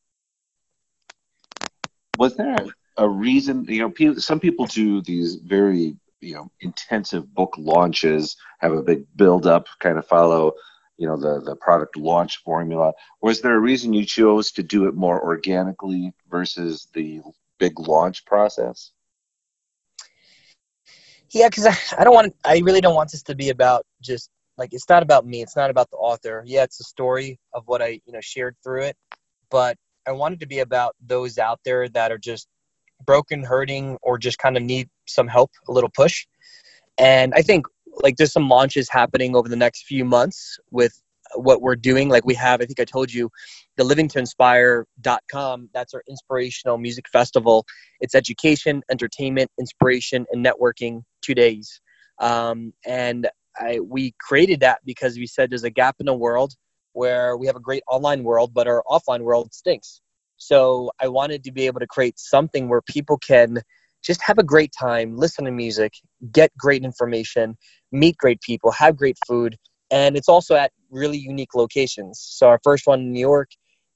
Was 2.18 2.36
there 2.36 2.58
a 3.00 3.08
reason? 3.08 3.66
You 3.68 3.92
know, 3.98 4.14
some 4.16 4.40
people 4.40 4.66
do 4.66 5.02
these 5.02 5.36
very 5.36 5.96
you 6.22 6.36
know 6.36 6.52
intensive 6.62 7.34
book 7.34 7.56
launches, 7.58 8.36
have 8.60 8.74
a 8.74 8.84
big 8.84 9.06
build 9.16 9.48
up, 9.48 9.68
kind 9.80 9.98
of 9.98 10.06
follow 10.06 10.54
you 10.98 11.08
know 11.08 11.18
the 11.18 11.42
the 11.42 11.56
product 11.56 11.98
launch 11.98 12.38
formula. 12.44 12.94
Was 13.22 13.42
there 13.42 13.56
a 13.56 13.60
reason 13.60 13.94
you 13.94 14.06
chose 14.06 14.52
to 14.52 14.64
do 14.64 14.88
it 14.88 14.96
more 14.96 15.24
organically 15.24 16.14
versus 16.30 16.88
the 16.94 17.22
big 17.58 17.80
launch 17.80 18.26
process? 18.26 18.92
Yeah, 21.32 21.48
because 21.48 21.68
I, 21.68 22.02
I 22.02 22.04
don't 22.04 22.14
want 22.14 22.36
I 22.44 22.60
really 22.60 22.82
don't 22.82 22.96
want 22.96 23.12
this 23.12 23.24
to 23.24 23.36
be 23.36 23.50
about 23.50 23.86
just 24.02 24.30
like 24.58 24.74
it's 24.74 24.90
not 24.90 25.04
about 25.04 25.26
me. 25.26 25.42
It's 25.42 25.56
not 25.56 25.70
about 25.70 25.90
the 25.90 25.98
author. 25.98 26.44
Yeah, 26.46 26.64
it's 26.64 26.82
a 26.82 26.84
story 26.84 27.40
of 27.54 27.64
what 27.66 27.82
I 27.82 28.02
you 28.06 28.12
know 28.12 28.22
shared 28.22 28.58
through 28.62 28.84
it, 28.84 28.98
but 29.50 29.78
I 30.06 30.12
wanted 30.12 30.42
to 30.42 30.48
be 30.48 30.60
about 30.60 30.96
those 31.00 31.38
out 31.38 31.62
there 31.64 31.88
that 31.90 32.12
are 32.12 32.18
just 32.18 32.48
broken, 33.06 33.44
hurting, 33.44 33.98
or 34.02 34.18
just 34.18 34.38
kind 34.38 34.58
of 34.58 34.64
need 34.64 34.90
some 35.08 35.28
help, 35.28 35.52
a 35.68 35.72
little 35.72 35.90
push. 35.90 36.26
And 36.98 37.34
I 37.36 37.42
think 37.42 37.66
like 38.02 38.18
there's 38.18 38.34
some 38.34 38.50
launches 38.50 38.90
happening 38.90 39.36
over 39.36 39.50
the 39.50 39.56
next 39.56 39.86
few 39.86 40.06
months 40.06 40.60
with 40.72 40.94
what 41.36 41.62
we're 41.62 41.76
doing. 41.76 42.10
Like 42.10 42.26
we 42.26 42.36
have, 42.36 42.62
I 42.62 42.66
think 42.66 42.80
I 42.80 42.86
told 42.86 43.14
you, 43.14 43.30
the 43.78 43.84
livingtoinspire.com. 43.84 45.70
That's 45.74 45.94
our 45.94 46.04
inspirational 46.08 46.78
music 46.78 47.08
festival. 47.10 47.66
It's 48.02 48.16
education, 48.16 48.84
entertainment, 48.90 49.52
inspiration, 49.60 50.26
and 50.32 50.46
networking 50.46 51.04
two 51.22 51.36
days. 51.36 51.82
Um, 52.20 52.74
and 52.86 53.30
I, 53.58 53.80
we 53.80 54.14
created 54.20 54.62
that 54.62 54.80
because 54.86 55.18
we 55.18 55.28
said 55.28 55.50
there's 55.50 55.64
a 55.64 55.70
gap 55.70 55.96
in 56.00 56.06
the 56.06 56.14
world 56.14 56.54
where 56.94 57.38
we 57.38 57.48
have 57.48 57.56
a 57.56 57.62
great 57.62 57.84
online 57.88 58.24
world, 58.24 58.54
but 58.54 58.68
our 58.68 58.84
offline 58.88 59.22
world 59.22 59.54
stinks. 59.54 60.02
So 60.40 60.90
I 61.00 61.10
wanted 61.10 61.44
to 61.44 61.52
be 61.52 61.66
able 61.68 61.82
to 61.82 61.88
create 61.88 62.18
something 62.18 62.70
where 62.70 62.82
people 62.82 63.18
can 63.18 63.60
just 64.02 64.22
have 64.22 64.38
a 64.38 64.44
great 64.44 64.72
time, 64.72 65.18
listen 65.18 65.44
to 65.46 65.52
music, 65.52 65.94
get 66.32 66.50
great 66.58 66.86
information, 66.86 67.58
meet 67.92 68.18
great 68.18 68.40
people, 68.42 68.72
have 68.72 68.96
great 68.96 69.18
food, 69.28 69.58
and 69.92 70.16
it's 70.16 70.30
also 70.30 70.56
at 70.56 70.72
really 70.90 71.18
unique 71.18 71.54
locations. 71.56 72.20
So 72.22 72.48
our 72.48 72.60
first 72.64 72.88
one 72.88 73.02
in 73.02 73.12
New 73.12 73.20
York 73.20 73.50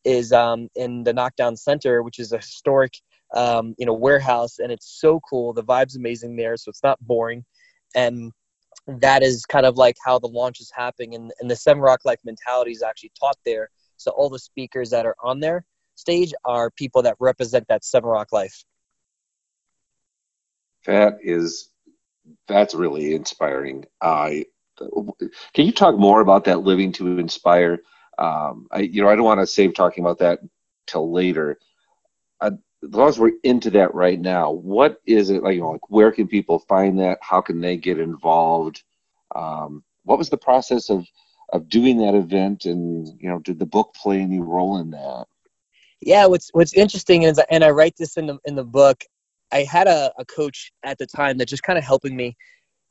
is 0.03 0.33
um, 0.33 0.67
in 0.75 1.05
the 1.05 1.13
Knockdown 1.13 1.55
Center, 1.55 2.03
which 2.03 2.19
is 2.19 2.33
a 2.33 2.37
historic, 2.37 2.93
um, 3.33 3.73
you 3.77 3.85
know, 3.85 3.93
warehouse, 3.93 4.59
and 4.59 4.69
it's 4.69 4.99
so 4.99 5.21
cool. 5.21 5.53
The 5.53 5.63
vibe's 5.63 5.95
amazing 5.95 6.35
there, 6.35 6.57
so 6.57 6.69
it's 6.69 6.83
not 6.83 6.99
boring, 6.99 7.45
and 7.95 8.33
that 8.87 9.23
is 9.23 9.45
kind 9.45 9.65
of 9.65 9.77
like 9.77 9.95
how 10.05 10.19
the 10.19 10.27
launch 10.27 10.59
is 10.59 10.69
happening, 10.75 11.15
and, 11.15 11.31
and 11.39 11.49
the 11.49 11.55
Seven 11.55 11.81
Rock 11.81 12.01
Life 12.03 12.19
mentality 12.25 12.71
is 12.71 12.83
actually 12.83 13.13
taught 13.17 13.37
there. 13.45 13.69
So 13.95 14.11
all 14.11 14.29
the 14.29 14.39
speakers 14.39 14.89
that 14.89 15.05
are 15.05 15.15
on 15.23 15.39
there 15.39 15.63
stage 15.95 16.33
are 16.45 16.71
people 16.71 17.01
that 17.03 17.15
represent 17.19 17.65
that 17.69 17.83
Seven 17.83 18.09
Rock 18.09 18.31
life. 18.31 18.63
That 20.85 21.17
is, 21.21 21.69
that's 22.47 22.73
really 22.73 23.15
inspiring. 23.15 23.85
I 24.01 24.45
can 25.53 25.65
you 25.65 25.71
talk 25.71 25.97
more 25.97 26.21
about 26.21 26.45
that 26.45 26.61
living 26.61 26.91
to 26.93 27.19
inspire? 27.19 27.79
Um, 28.17 28.67
I, 28.71 28.79
you 28.79 29.01
know, 29.01 29.09
I 29.09 29.15
don't 29.15 29.25
want 29.25 29.39
to 29.39 29.47
save 29.47 29.73
talking 29.73 30.03
about 30.03 30.19
that 30.19 30.39
till 30.87 31.11
later. 31.11 31.57
As 32.41 32.53
long 32.81 33.07
as 33.07 33.19
we're 33.19 33.31
into 33.43 33.69
that 33.71 33.93
right 33.93 34.19
now, 34.19 34.51
what 34.51 35.01
is 35.05 35.29
it 35.29 35.43
like? 35.43 35.55
You 35.55 35.61
know, 35.61 35.71
like 35.71 35.89
where 35.89 36.11
can 36.11 36.27
people 36.27 36.59
find 36.59 36.99
that? 36.99 37.17
How 37.21 37.39
can 37.39 37.61
they 37.61 37.77
get 37.77 37.99
involved? 37.99 38.83
Um, 39.35 39.83
what 40.03 40.17
was 40.17 40.29
the 40.29 40.37
process 40.37 40.89
of 40.89 41.05
of 41.53 41.69
doing 41.69 41.97
that 41.99 42.15
event, 42.15 42.65
and 42.65 43.07
you 43.19 43.29
know, 43.29 43.39
did 43.39 43.59
the 43.59 43.65
book 43.65 43.93
play 43.93 44.19
any 44.19 44.39
role 44.39 44.79
in 44.79 44.91
that? 44.91 45.25
Yeah 46.05 46.25
what's 46.25 46.49
what's 46.53 46.73
interesting 46.73 47.23
is 47.23 47.39
and 47.49 47.63
i 47.63 47.69
write 47.69 47.95
this 47.97 48.17
in 48.17 48.27
the 48.27 48.37
in 48.45 48.55
the 48.55 48.63
book 48.63 49.03
i 49.51 49.63
had 49.63 49.87
a, 49.87 50.11
a 50.17 50.25
coach 50.25 50.71
at 50.83 50.97
the 50.97 51.05
time 51.05 51.37
that 51.37 51.47
just 51.47 51.63
kind 51.63 51.77
of 51.77 51.83
helping 51.83 52.15
me 52.15 52.35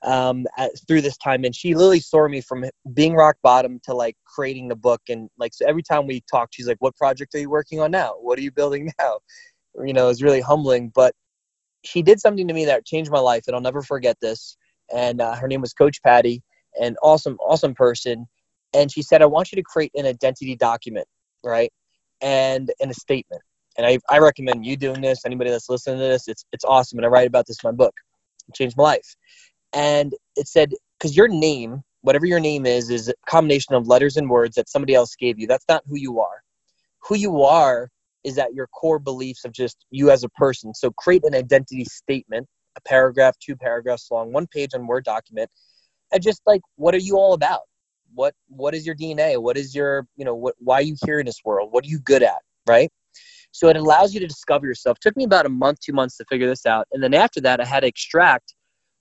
um, 0.04 0.46
at, 0.58 0.72
through 0.88 1.00
this 1.00 1.16
time 1.18 1.44
and 1.44 1.54
she 1.54 1.74
literally 1.74 2.00
saw 2.00 2.26
me 2.26 2.40
from 2.40 2.64
being 2.92 3.14
rock 3.14 3.36
bottom 3.40 3.78
to 3.84 3.94
like 3.94 4.16
creating 4.24 4.66
the 4.66 4.74
book 4.74 5.00
and 5.08 5.30
like 5.38 5.54
so 5.54 5.64
every 5.64 5.82
time 5.82 6.08
we 6.08 6.22
talked 6.28 6.54
she's 6.56 6.66
like 6.66 6.78
what 6.80 6.96
project 6.96 7.34
are 7.36 7.38
you 7.38 7.48
working 7.48 7.80
on 7.80 7.92
now? 7.92 8.14
What 8.20 8.36
are 8.36 8.42
you 8.42 8.50
building 8.50 8.90
now? 8.98 9.20
You 9.80 9.92
know 9.92 10.08
it's 10.08 10.20
really 10.20 10.40
humbling 10.40 10.90
but 10.92 11.14
she 11.84 12.02
did 12.02 12.20
something 12.20 12.46
to 12.48 12.54
me 12.54 12.64
that 12.64 12.86
changed 12.86 13.10
my 13.10 13.18
life 13.18 13.44
and 13.46 13.54
i'll 13.54 13.62
never 13.62 13.82
forget 13.82 14.16
this 14.20 14.56
and 14.94 15.20
uh, 15.20 15.34
her 15.34 15.48
name 15.48 15.60
was 15.60 15.72
coach 15.72 16.02
patty 16.02 16.42
an 16.80 16.96
awesome 17.02 17.36
awesome 17.36 17.74
person 17.74 18.26
and 18.74 18.90
she 18.90 19.02
said 19.02 19.22
i 19.22 19.26
want 19.26 19.52
you 19.52 19.56
to 19.56 19.62
create 19.62 19.90
an 19.94 20.06
identity 20.06 20.56
document 20.56 21.06
right 21.44 21.72
and 22.22 22.72
in 22.80 22.90
a 22.90 22.94
statement. 22.94 23.42
And 23.76 23.86
I, 23.86 23.98
I 24.08 24.18
recommend 24.18 24.64
you 24.64 24.76
doing 24.76 25.00
this. 25.00 25.24
Anybody 25.26 25.50
that's 25.50 25.68
listening 25.68 25.98
to 25.98 26.04
this, 26.04 26.28
it's 26.28 26.44
it's 26.52 26.64
awesome. 26.64 26.98
And 26.98 27.06
I 27.06 27.08
write 27.08 27.26
about 27.26 27.46
this 27.46 27.58
in 27.62 27.68
my 27.68 27.74
book. 27.74 27.94
It 28.48 28.54
changed 28.54 28.76
my 28.76 28.84
life. 28.84 29.16
And 29.72 30.14
it 30.36 30.48
said, 30.48 30.72
because 30.98 31.16
your 31.16 31.28
name, 31.28 31.82
whatever 32.02 32.26
your 32.26 32.40
name 32.40 32.66
is, 32.66 32.90
is 32.90 33.08
a 33.08 33.14
combination 33.26 33.74
of 33.74 33.88
letters 33.88 34.16
and 34.16 34.28
words 34.28 34.56
that 34.56 34.68
somebody 34.68 34.94
else 34.94 35.14
gave 35.16 35.38
you. 35.38 35.46
That's 35.46 35.64
not 35.68 35.82
who 35.86 35.96
you 35.96 36.20
are. 36.20 36.42
Who 37.08 37.16
you 37.16 37.42
are 37.42 37.88
is 38.24 38.38
at 38.38 38.54
your 38.54 38.68
core 38.68 38.98
beliefs 38.98 39.44
of 39.44 39.52
just 39.52 39.84
you 39.90 40.10
as 40.10 40.22
a 40.22 40.28
person. 40.30 40.74
So 40.74 40.90
create 40.90 41.24
an 41.24 41.34
identity 41.34 41.84
statement, 41.84 42.46
a 42.76 42.80
paragraph, 42.82 43.36
two 43.38 43.56
paragraphs 43.56 44.08
long, 44.10 44.32
one 44.32 44.46
page 44.46 44.70
on 44.74 44.86
Word 44.86 45.04
document, 45.04 45.50
and 46.12 46.22
just 46.22 46.42
like 46.46 46.60
what 46.76 46.94
are 46.94 46.98
you 46.98 47.16
all 47.16 47.32
about? 47.32 47.62
What 48.14 48.34
what 48.48 48.74
is 48.74 48.86
your 48.86 48.94
dna 48.94 49.40
what 49.40 49.56
is 49.56 49.74
your 49.74 50.06
you 50.16 50.24
know 50.24 50.34
what 50.34 50.54
why 50.58 50.76
are 50.76 50.82
you 50.82 50.96
here 51.04 51.20
in 51.20 51.26
this 51.26 51.40
world? 51.44 51.72
What 51.72 51.84
are 51.84 51.88
you 51.88 52.00
good 52.00 52.22
at? 52.22 52.42
Right? 52.66 52.90
So 53.50 53.68
it 53.68 53.76
allows 53.76 54.14
you 54.14 54.20
to 54.20 54.26
discover 54.26 54.66
yourself. 54.66 54.96
It 54.96 55.02
took 55.02 55.16
me 55.16 55.24
about 55.24 55.44
a 55.44 55.50
month 55.50 55.80
two 55.80 55.92
months 55.92 56.16
to 56.16 56.24
figure 56.24 56.46
this 56.46 56.64
out. 56.64 56.86
And 56.92 57.02
then 57.02 57.14
after 57.14 57.40
that 57.42 57.60
i 57.60 57.64
had 57.64 57.80
to 57.80 57.86
extract 57.86 58.54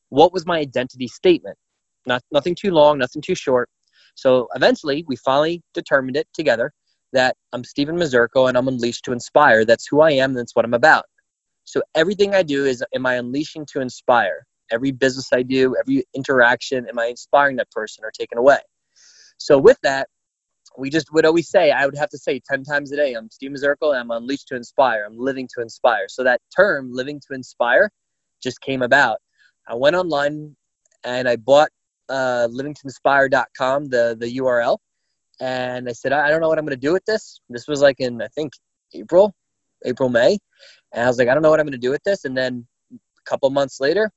what 0.10 0.34
was 0.34 0.46
my 0.46 0.60
identity 0.60 1.08
statement. 1.08 1.58
Not 2.06 2.22
nothing 2.32 2.56
too 2.56 2.72
long 2.72 2.98
nothing 2.98 3.22
too 3.22 3.36
short. 3.36 3.70
So 4.15 4.48
eventually 4.56 5.06
we 5.08 5.15
finally 5.15 5.62
determined 5.74 6.18
it 6.18 6.27
together 6.34 6.72
that 7.13 7.36
i'm 7.51 7.63
stephen 7.63 7.98
mazurko 7.98 8.48
and 8.48 8.58
i'm 8.58 8.68
unleashed 8.68 9.06
to 9.06 9.12
inspire. 9.12 9.65
That's 9.65 9.88
who 9.88 10.01
i 10.01 10.12
am 10.12 10.34
that's 10.34 10.56
what 10.56 10.65
i'm 10.65 10.74
about. 10.74 11.06
So 11.65 11.82
everything 11.96 12.34
i 12.34 12.44
do 12.44 12.65
is 12.65 12.84
am 12.96 13.06
i 13.06 13.15
unleashing 13.15 13.65
to 13.74 13.82
inspire? 13.82 14.46
Every 14.72 14.91
business 14.91 15.30
i 15.34 15.44
do 15.44 15.75
every 15.80 16.03
interaction 16.13 16.88
am 16.88 17.00
i 17.00 17.08
inspiring 17.08 17.58
that 17.58 17.72
person 17.72 18.03
or 18.06 18.12
taking 18.12 18.38
away 18.38 18.60
so 19.41 19.57
with 19.57 19.77
that, 19.81 20.07
we 20.77 20.89
just 20.89 21.12
would 21.13 21.25
always 21.25 21.50
say, 21.50 21.71
I 21.71 21.86
would 21.86 21.98
have 21.98 22.10
to 22.10 22.17
say 22.17 22.41
10 22.50 22.63
times 22.63 22.91
a 22.91 22.95
day, 22.95 23.13
I'm 23.13 23.29
Steve 23.29 23.51
Mazurko, 23.51 23.93
I'm 23.93 24.12
unleashed 24.12 24.48
to 24.50 24.55
inspire, 24.55 25.03
I'm 25.05 25.17
living 25.17 25.48
to 25.55 25.62
inspire. 25.62 26.07
So 26.07 26.24
that 26.24 26.41
term, 26.55 26.89
living 26.93 27.19
to 27.27 27.33
inspire, 27.33 27.89
just 28.41 28.62
came 28.62 28.81
about. 28.81 29.17
I 29.67 29.75
went 29.75 29.95
online 29.95 30.55
and 31.03 31.27
I 31.27 31.36
bought 31.36 31.69
uh, 32.10 32.48
livingtoinspire.com, 32.51 33.89
the, 33.89 34.15
the 34.19 34.38
URL. 34.38 34.77
And 35.39 35.89
I 35.89 35.93
said, 35.93 36.13
I 36.13 36.29
don't 36.29 36.39
know 36.39 36.50
what 36.50 36.60
I'm 36.60 36.65
going 36.65 36.77
to 36.77 36.88
do 36.88 36.93
with 36.93 37.05
this. 37.05 37.41
This 37.50 37.67
was 37.67 37.81
like 37.81 38.00
in, 38.00 38.21
I 38.21 38.27
think, 38.27 38.53
April, 38.93 39.33
April, 39.86 40.10
May. 40.10 40.38
And 40.93 41.03
I 41.03 41.07
was 41.07 41.17
like, 41.17 41.29
I 41.29 41.33
don't 41.33 41.41
know 41.41 41.50
what 41.50 41.60
I'm 41.60 41.65
going 41.65 41.71
to 41.71 41.79
do 41.79 41.89
with 41.89 42.03
this. 42.03 42.25
And 42.25 42.38
then 42.38 42.67
a 42.93 43.29
couple 43.29 43.50
months 43.50 43.79
later, 43.79 44.12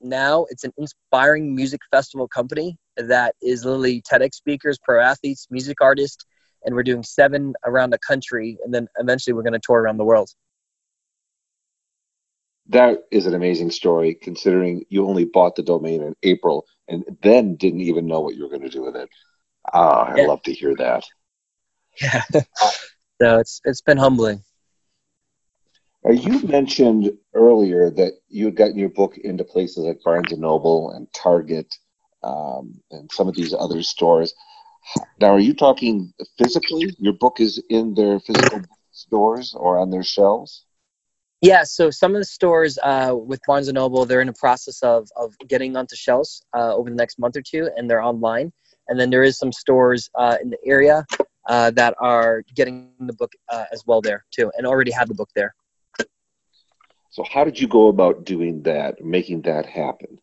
now 0.00 0.46
it's 0.50 0.64
an 0.64 0.72
inspiring 0.78 1.54
music 1.54 1.80
festival 1.90 2.28
company 2.28 2.76
that 2.96 3.34
is 3.42 3.64
literally 3.64 4.02
TEDx 4.02 4.34
speakers, 4.34 4.78
pro 4.82 5.00
athletes, 5.00 5.46
music 5.50 5.80
artists, 5.80 6.24
and 6.64 6.74
we're 6.74 6.82
doing 6.82 7.02
seven 7.02 7.54
around 7.64 7.90
the 7.90 7.98
country, 7.98 8.58
and 8.64 8.72
then 8.72 8.88
eventually 8.98 9.34
we're 9.34 9.42
going 9.42 9.54
to 9.54 9.60
tour 9.62 9.80
around 9.80 9.96
the 9.96 10.04
world. 10.04 10.30
that 12.70 13.04
is 13.10 13.26
an 13.26 13.34
amazing 13.34 13.70
story 13.70 14.14
considering 14.14 14.84
you 14.88 15.06
only 15.06 15.24
bought 15.24 15.56
the 15.56 15.62
domain 15.62 16.02
in 16.02 16.14
April 16.22 16.66
and 16.88 17.04
then 17.22 17.56
didn't 17.56 17.80
even 17.80 18.06
know 18.06 18.20
what 18.20 18.36
you 18.36 18.44
were 18.44 18.48
going 18.48 18.62
to 18.62 18.68
do 18.68 18.82
with 18.82 18.96
it. 18.96 19.08
Ah, 19.72 20.04
I 20.04 20.16
yeah. 20.16 20.26
love 20.26 20.42
to 20.42 20.52
hear 20.52 20.74
that. 20.76 21.04
Yeah. 22.00 22.22
so 23.20 23.38
it's 23.38 23.60
it's 23.64 23.82
been 23.82 23.98
humbling. 23.98 24.44
Uh, 26.04 26.12
you 26.12 26.40
mentioned 26.46 27.12
earlier 27.34 27.90
that 27.90 28.14
you 28.28 28.46
had 28.46 28.56
gotten 28.56 28.78
your 28.78 28.88
book 28.88 29.18
into 29.18 29.44
places 29.44 29.84
like 29.84 30.02
Barnes 30.02 30.32
and 30.32 30.40
Noble 30.40 30.92
and 30.92 31.06
Target 31.12 31.74
um, 32.22 32.80
and 32.90 33.10
some 33.12 33.28
of 33.28 33.34
these 33.34 33.52
other 33.52 33.82
stores. 33.82 34.34
Now, 35.20 35.28
are 35.28 35.40
you 35.40 35.54
talking 35.54 36.12
physically? 36.38 36.94
Your 36.98 37.12
book 37.12 37.38
is 37.38 37.62
in 37.68 37.94
their 37.94 38.18
physical 38.18 38.62
stores 38.92 39.54
or 39.54 39.78
on 39.78 39.90
their 39.90 40.02
shelves? 40.02 40.64
Yeah, 41.42 41.64
so 41.64 41.90
some 41.90 42.14
of 42.14 42.20
the 42.20 42.26
stores 42.26 42.78
uh, 42.82 43.14
with 43.14 43.40
Barnes 43.46 43.68
and 43.68 43.74
Noble, 43.74 44.04
they're 44.04 44.20
in 44.20 44.26
the 44.26 44.32
process 44.34 44.82
of 44.82 45.08
of 45.16 45.34
getting 45.48 45.74
onto 45.74 45.96
shelves 45.96 46.42
uh, 46.54 46.74
over 46.74 46.90
the 46.90 46.96
next 46.96 47.18
month 47.18 47.36
or 47.36 47.42
two, 47.42 47.70
and 47.76 47.88
they're 47.88 48.02
online. 48.02 48.52
And 48.88 49.00
then 49.00 49.08
there 49.08 49.22
is 49.22 49.38
some 49.38 49.52
stores 49.52 50.10
uh, 50.14 50.36
in 50.42 50.50
the 50.50 50.58
area 50.66 51.06
uh, 51.48 51.70
that 51.72 51.94
are 51.98 52.42
getting 52.54 52.90
the 52.98 53.14
book 53.14 53.32
uh, 53.48 53.64
as 53.72 53.86
well 53.86 54.02
there 54.02 54.26
too, 54.30 54.50
and 54.56 54.66
already 54.66 54.90
have 54.90 55.08
the 55.08 55.14
book 55.14 55.30
there. 55.34 55.54
So, 57.10 57.24
how 57.24 57.44
did 57.44 57.60
you 57.60 57.66
go 57.66 57.88
about 57.88 58.24
doing 58.24 58.62
that, 58.62 59.04
making 59.04 59.42
that 59.42 59.66
happen? 59.66 60.20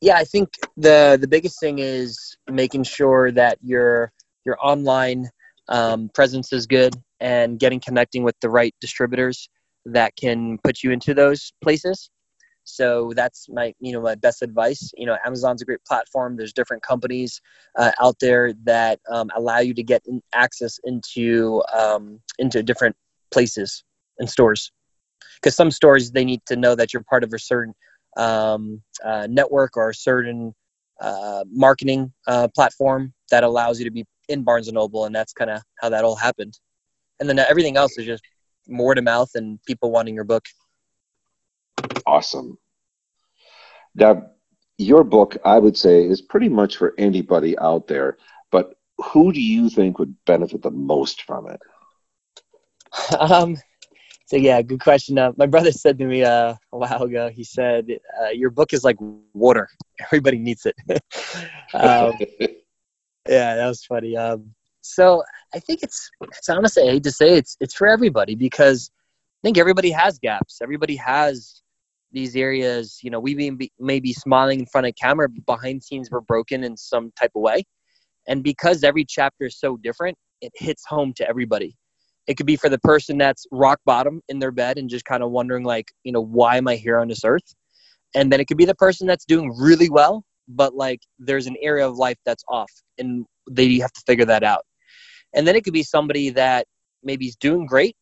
Yeah, 0.00 0.16
I 0.16 0.24
think 0.24 0.50
the 0.76 1.16
the 1.20 1.28
biggest 1.28 1.58
thing 1.58 1.78
is 1.78 2.36
making 2.50 2.84
sure 2.84 3.32
that 3.32 3.58
your 3.62 4.12
your 4.44 4.58
online 4.62 5.30
um, 5.68 6.10
presence 6.14 6.52
is 6.52 6.66
good 6.66 6.94
and 7.20 7.58
getting 7.58 7.80
connecting 7.80 8.22
with 8.22 8.36
the 8.40 8.50
right 8.50 8.74
distributors 8.80 9.48
that 9.86 10.14
can 10.16 10.58
put 10.62 10.82
you 10.82 10.90
into 10.90 11.14
those 11.14 11.54
places. 11.62 12.10
So 12.64 13.12
that's 13.14 13.46
my, 13.48 13.74
you 13.78 13.92
know, 13.92 14.00
my 14.00 14.14
best 14.14 14.42
advice. 14.42 14.90
You 14.96 15.06
know, 15.06 15.16
Amazon's 15.24 15.62
a 15.62 15.64
great 15.64 15.84
platform. 15.86 16.36
There's 16.36 16.52
different 16.52 16.82
companies 16.82 17.40
uh, 17.78 17.92
out 18.00 18.16
there 18.20 18.52
that 18.64 19.00
um, 19.10 19.30
allow 19.36 19.58
you 19.58 19.74
to 19.74 19.82
get 19.82 20.02
access 20.34 20.78
into 20.84 21.62
um, 21.72 22.20
into 22.38 22.62
different 22.62 22.96
places 23.30 23.84
and 24.18 24.28
stores. 24.28 24.72
Because 25.36 25.56
some 25.56 25.70
stores 25.70 26.10
they 26.10 26.24
need 26.24 26.40
to 26.46 26.56
know 26.56 26.74
that 26.74 26.92
you're 26.92 27.04
part 27.04 27.24
of 27.24 27.32
a 27.32 27.38
certain 27.38 27.74
um, 28.16 28.82
uh, 29.04 29.26
network 29.28 29.76
or 29.76 29.90
a 29.90 29.94
certain 29.94 30.54
uh, 31.00 31.44
marketing 31.50 32.12
uh, 32.26 32.48
platform 32.48 33.12
that 33.30 33.44
allows 33.44 33.78
you 33.78 33.84
to 33.84 33.90
be 33.90 34.04
in 34.28 34.42
Barnes 34.42 34.68
and 34.68 34.74
Noble, 34.74 35.04
and 35.04 35.14
that's 35.14 35.32
kind 35.32 35.50
of 35.50 35.62
how 35.80 35.88
that 35.88 36.04
all 36.04 36.16
happened. 36.16 36.58
And 37.20 37.28
then 37.28 37.38
everything 37.38 37.76
else 37.76 37.98
is 37.98 38.06
just 38.06 38.22
word 38.66 38.98
of 38.98 39.04
mouth 39.04 39.30
and 39.34 39.58
people 39.66 39.90
wanting 39.90 40.14
your 40.14 40.24
book. 40.24 40.44
Awesome. 42.06 42.58
Now, 43.94 44.30
your 44.78 45.04
book, 45.04 45.36
I 45.44 45.58
would 45.58 45.76
say, 45.76 46.04
is 46.04 46.20
pretty 46.20 46.48
much 46.48 46.76
for 46.76 46.94
anybody 46.98 47.56
out 47.58 47.86
there, 47.86 48.18
but 48.50 48.74
who 48.98 49.32
do 49.32 49.40
you 49.40 49.68
think 49.70 49.98
would 49.98 50.14
benefit 50.26 50.62
the 50.62 50.70
most 50.70 51.22
from 51.22 51.48
it? 51.50 51.60
Um, 53.18 53.56
so 54.26 54.36
yeah, 54.36 54.62
good 54.62 54.80
question. 54.80 55.18
Uh, 55.18 55.32
my 55.36 55.46
brother 55.46 55.72
said 55.72 55.98
to 55.98 56.06
me 56.06 56.24
uh, 56.24 56.54
a 56.72 56.78
while 56.78 57.02
ago. 57.02 57.28
He 57.28 57.44
said, 57.44 57.88
uh, 58.22 58.30
"Your 58.30 58.50
book 58.50 58.72
is 58.72 58.84
like 58.84 58.96
water. 59.32 59.68
Everybody 60.00 60.38
needs 60.38 60.66
it." 60.66 60.76
um, 61.74 62.12
yeah, 63.28 63.56
that 63.56 63.66
was 63.66 63.84
funny. 63.84 64.16
Um, 64.16 64.54
so 64.80 65.22
I 65.54 65.58
think 65.58 65.82
it's 65.82 66.10
it's 66.22 66.48
honestly 66.48 66.88
I 66.88 66.92
hate 66.92 67.04
to 67.04 67.12
say 67.12 67.36
it's 67.36 67.56
it's 67.60 67.74
for 67.74 67.86
everybody 67.86 68.34
because 68.34 68.90
I 69.42 69.48
think 69.48 69.58
everybody 69.58 69.90
has 69.90 70.18
gaps. 70.18 70.60
Everybody 70.62 70.96
has 70.96 71.62
these 72.12 72.36
areas. 72.36 73.00
You 73.02 73.10
know, 73.10 73.20
we 73.20 73.34
may 73.34 73.70
may 73.78 74.00
be 74.00 74.12
smiling 74.12 74.60
in 74.60 74.66
front 74.66 74.86
of 74.86 74.94
camera, 75.00 75.28
but 75.28 75.44
behind 75.46 75.82
scenes 75.82 76.10
we're 76.10 76.20
broken 76.20 76.64
in 76.64 76.76
some 76.76 77.12
type 77.18 77.32
of 77.34 77.42
way. 77.42 77.64
And 78.26 78.42
because 78.42 78.84
every 78.84 79.04
chapter 79.04 79.44
is 79.46 79.58
so 79.58 79.76
different, 79.76 80.16
it 80.40 80.52
hits 80.54 80.84
home 80.86 81.12
to 81.14 81.28
everybody. 81.28 81.76
It 82.26 82.36
could 82.36 82.46
be 82.46 82.56
for 82.56 82.68
the 82.68 82.78
person 82.78 83.18
that's 83.18 83.46
rock 83.50 83.80
bottom 83.84 84.22
in 84.28 84.38
their 84.38 84.50
bed 84.50 84.78
and 84.78 84.88
just 84.88 85.04
kind 85.04 85.22
of 85.22 85.30
wondering, 85.30 85.64
like, 85.64 85.92
you 86.04 86.12
know, 86.12 86.22
why 86.22 86.56
am 86.56 86.68
I 86.68 86.76
here 86.76 86.98
on 86.98 87.08
this 87.08 87.24
earth? 87.24 87.54
And 88.14 88.32
then 88.32 88.40
it 88.40 88.46
could 88.46 88.56
be 88.56 88.64
the 88.64 88.74
person 88.74 89.06
that's 89.06 89.24
doing 89.24 89.54
really 89.58 89.90
well, 89.90 90.24
but 90.48 90.74
like 90.74 91.00
there's 91.18 91.46
an 91.46 91.56
area 91.60 91.86
of 91.86 91.96
life 91.96 92.18
that's 92.24 92.44
off 92.48 92.70
and 92.98 93.26
they 93.50 93.78
have 93.78 93.92
to 93.92 94.02
figure 94.06 94.24
that 94.24 94.42
out. 94.42 94.64
And 95.34 95.46
then 95.46 95.56
it 95.56 95.64
could 95.64 95.72
be 95.72 95.82
somebody 95.82 96.30
that 96.30 96.66
maybe 97.02 97.26
is 97.26 97.36
doing 97.36 97.66
great, 97.66 97.96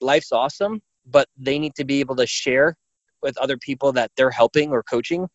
life's 0.00 0.32
awesome, 0.32 0.80
but 1.04 1.28
they 1.36 1.58
need 1.58 1.74
to 1.76 1.84
be 1.84 2.00
able 2.00 2.16
to 2.16 2.26
share 2.26 2.76
with 3.22 3.36
other 3.38 3.56
people 3.56 3.92
that 3.92 4.10
they're 4.16 4.30
helping 4.30 4.70
or 4.70 4.82
coaching, 4.82 5.26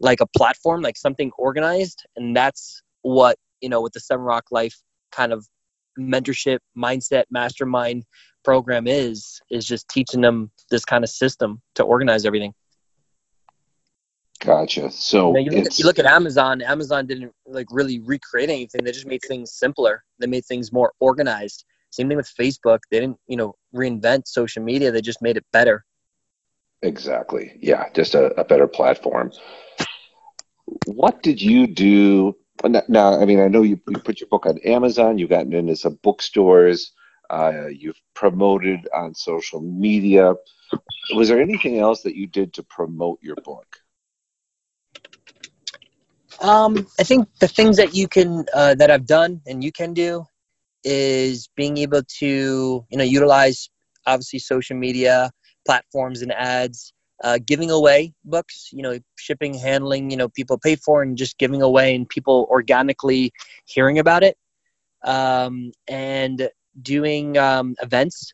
like 0.00 0.20
a 0.20 0.26
platform, 0.36 0.82
like 0.82 0.96
something 0.96 1.30
organized. 1.38 2.04
And 2.16 2.36
that's 2.36 2.82
what, 3.02 3.36
you 3.60 3.68
know, 3.68 3.80
with 3.80 3.92
the 3.92 4.00
Seven 4.00 4.24
Rock 4.24 4.46
Life 4.50 4.76
kind 5.12 5.32
of 5.32 5.46
mentorship, 5.98 6.58
mindset, 6.76 7.24
mastermind 7.30 8.04
program 8.44 8.86
is, 8.86 9.40
is 9.50 9.66
just 9.66 9.88
teaching 9.88 10.20
them 10.20 10.50
this 10.70 10.84
kind 10.84 11.04
of 11.04 11.10
system 11.10 11.60
to 11.74 11.82
organize 11.82 12.24
everything. 12.24 12.54
Gotcha. 14.40 14.90
So 14.90 15.28
you, 15.28 15.32
know, 15.32 15.40
you, 15.40 15.50
look 15.50 15.66
at, 15.66 15.78
you, 15.78 15.84
look 15.86 15.98
at, 15.98 16.06
Amazon. 16.06 16.60
Amazon 16.62 17.06
didn't 17.06 17.32
like 17.46 17.66
really 17.70 18.00
recreate 18.00 18.50
anything. 18.50 18.84
They 18.84 18.92
just 18.92 19.06
made 19.06 19.22
things 19.26 19.54
simpler. 19.54 20.04
They 20.18 20.26
made 20.26 20.44
things 20.44 20.72
more 20.72 20.92
organized. 21.00 21.64
Same 21.90 22.08
thing 22.08 22.16
with 22.16 22.30
Facebook. 22.38 22.80
They 22.90 23.00
didn't, 23.00 23.18
you 23.26 23.36
know, 23.36 23.54
reinvent 23.74 24.26
social 24.26 24.62
media. 24.62 24.92
They 24.92 25.00
just 25.00 25.22
made 25.22 25.36
it 25.36 25.46
better. 25.52 25.84
Exactly. 26.82 27.58
Yeah, 27.60 27.88
just 27.94 28.14
a, 28.14 28.38
a 28.38 28.44
better 28.44 28.66
platform. 28.66 29.32
What 30.86 31.22
did 31.22 31.40
you 31.40 31.66
do? 31.66 32.36
Now, 32.64 33.20
I 33.20 33.24
mean, 33.24 33.40
I 33.40 33.48
know 33.48 33.62
you, 33.62 33.80
you 33.88 33.98
put 33.98 34.20
your 34.20 34.28
book 34.28 34.46
on 34.46 34.58
Amazon. 34.58 35.18
You've 35.18 35.30
gotten 35.30 35.52
into 35.52 35.76
some 35.76 35.98
bookstores. 36.02 36.92
Uh, 37.28 37.66
you've 37.66 38.00
promoted 38.14 38.88
on 38.94 39.14
social 39.14 39.60
media. 39.60 40.34
Was 41.14 41.28
there 41.28 41.40
anything 41.40 41.78
else 41.78 42.02
that 42.02 42.16
you 42.16 42.26
did 42.26 42.54
to 42.54 42.62
promote 42.62 43.18
your 43.22 43.36
book? 43.44 43.80
Um, 46.40 46.86
I 46.98 47.02
think 47.02 47.28
the 47.40 47.48
things 47.48 47.76
that 47.78 47.94
you 47.94 48.08
can 48.08 48.44
uh, 48.54 48.74
that 48.74 48.90
I've 48.90 49.06
done 49.06 49.40
and 49.46 49.64
you 49.64 49.72
can 49.72 49.94
do 49.94 50.24
is 50.84 51.48
being 51.56 51.78
able 51.78 52.02
to 52.18 52.86
you 52.88 52.98
know 52.98 53.04
utilize 53.04 53.70
obviously 54.06 54.38
social 54.38 54.76
media 54.76 55.30
platforms 55.64 56.22
and 56.22 56.32
ads, 56.32 56.92
uh, 57.24 57.38
giving 57.44 57.70
away 57.70 58.12
books, 58.24 58.70
you 58.72 58.82
know, 58.82 58.98
shipping, 59.16 59.54
handling, 59.54 60.10
you 60.10 60.16
know, 60.16 60.28
people 60.28 60.58
pay 60.58 60.76
for 60.76 61.02
and 61.02 61.16
just 61.16 61.38
giving 61.38 61.62
away 61.62 61.94
and 61.94 62.08
people 62.08 62.46
organically 62.50 63.32
hearing 63.64 63.98
about 63.98 64.22
it, 64.22 64.36
um, 65.04 65.72
and 65.88 66.48
doing 66.82 67.38
um, 67.38 67.74
events 67.80 68.32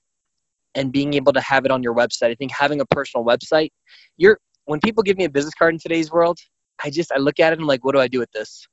and 0.74 0.92
being 0.92 1.14
able 1.14 1.32
to 1.32 1.40
have 1.40 1.64
it 1.64 1.70
on 1.70 1.82
your 1.82 1.94
website. 1.94 2.30
I 2.30 2.34
think 2.34 2.52
having 2.52 2.80
a 2.80 2.86
personal 2.86 3.24
website, 3.24 3.70
you're 4.16 4.38
when 4.64 4.80
people 4.80 5.02
give 5.02 5.18
me 5.18 5.24
a 5.24 5.30
business 5.30 5.54
card 5.54 5.74
in 5.74 5.80
today's 5.80 6.10
world, 6.10 6.38
I 6.82 6.90
just 6.90 7.12
I 7.12 7.18
look 7.18 7.40
at 7.40 7.52
it 7.52 7.54
and 7.54 7.62
I'm 7.62 7.68
like, 7.68 7.84
what 7.84 7.94
do 7.94 8.00
I 8.00 8.08
do 8.08 8.18
with 8.18 8.30
this? 8.32 8.66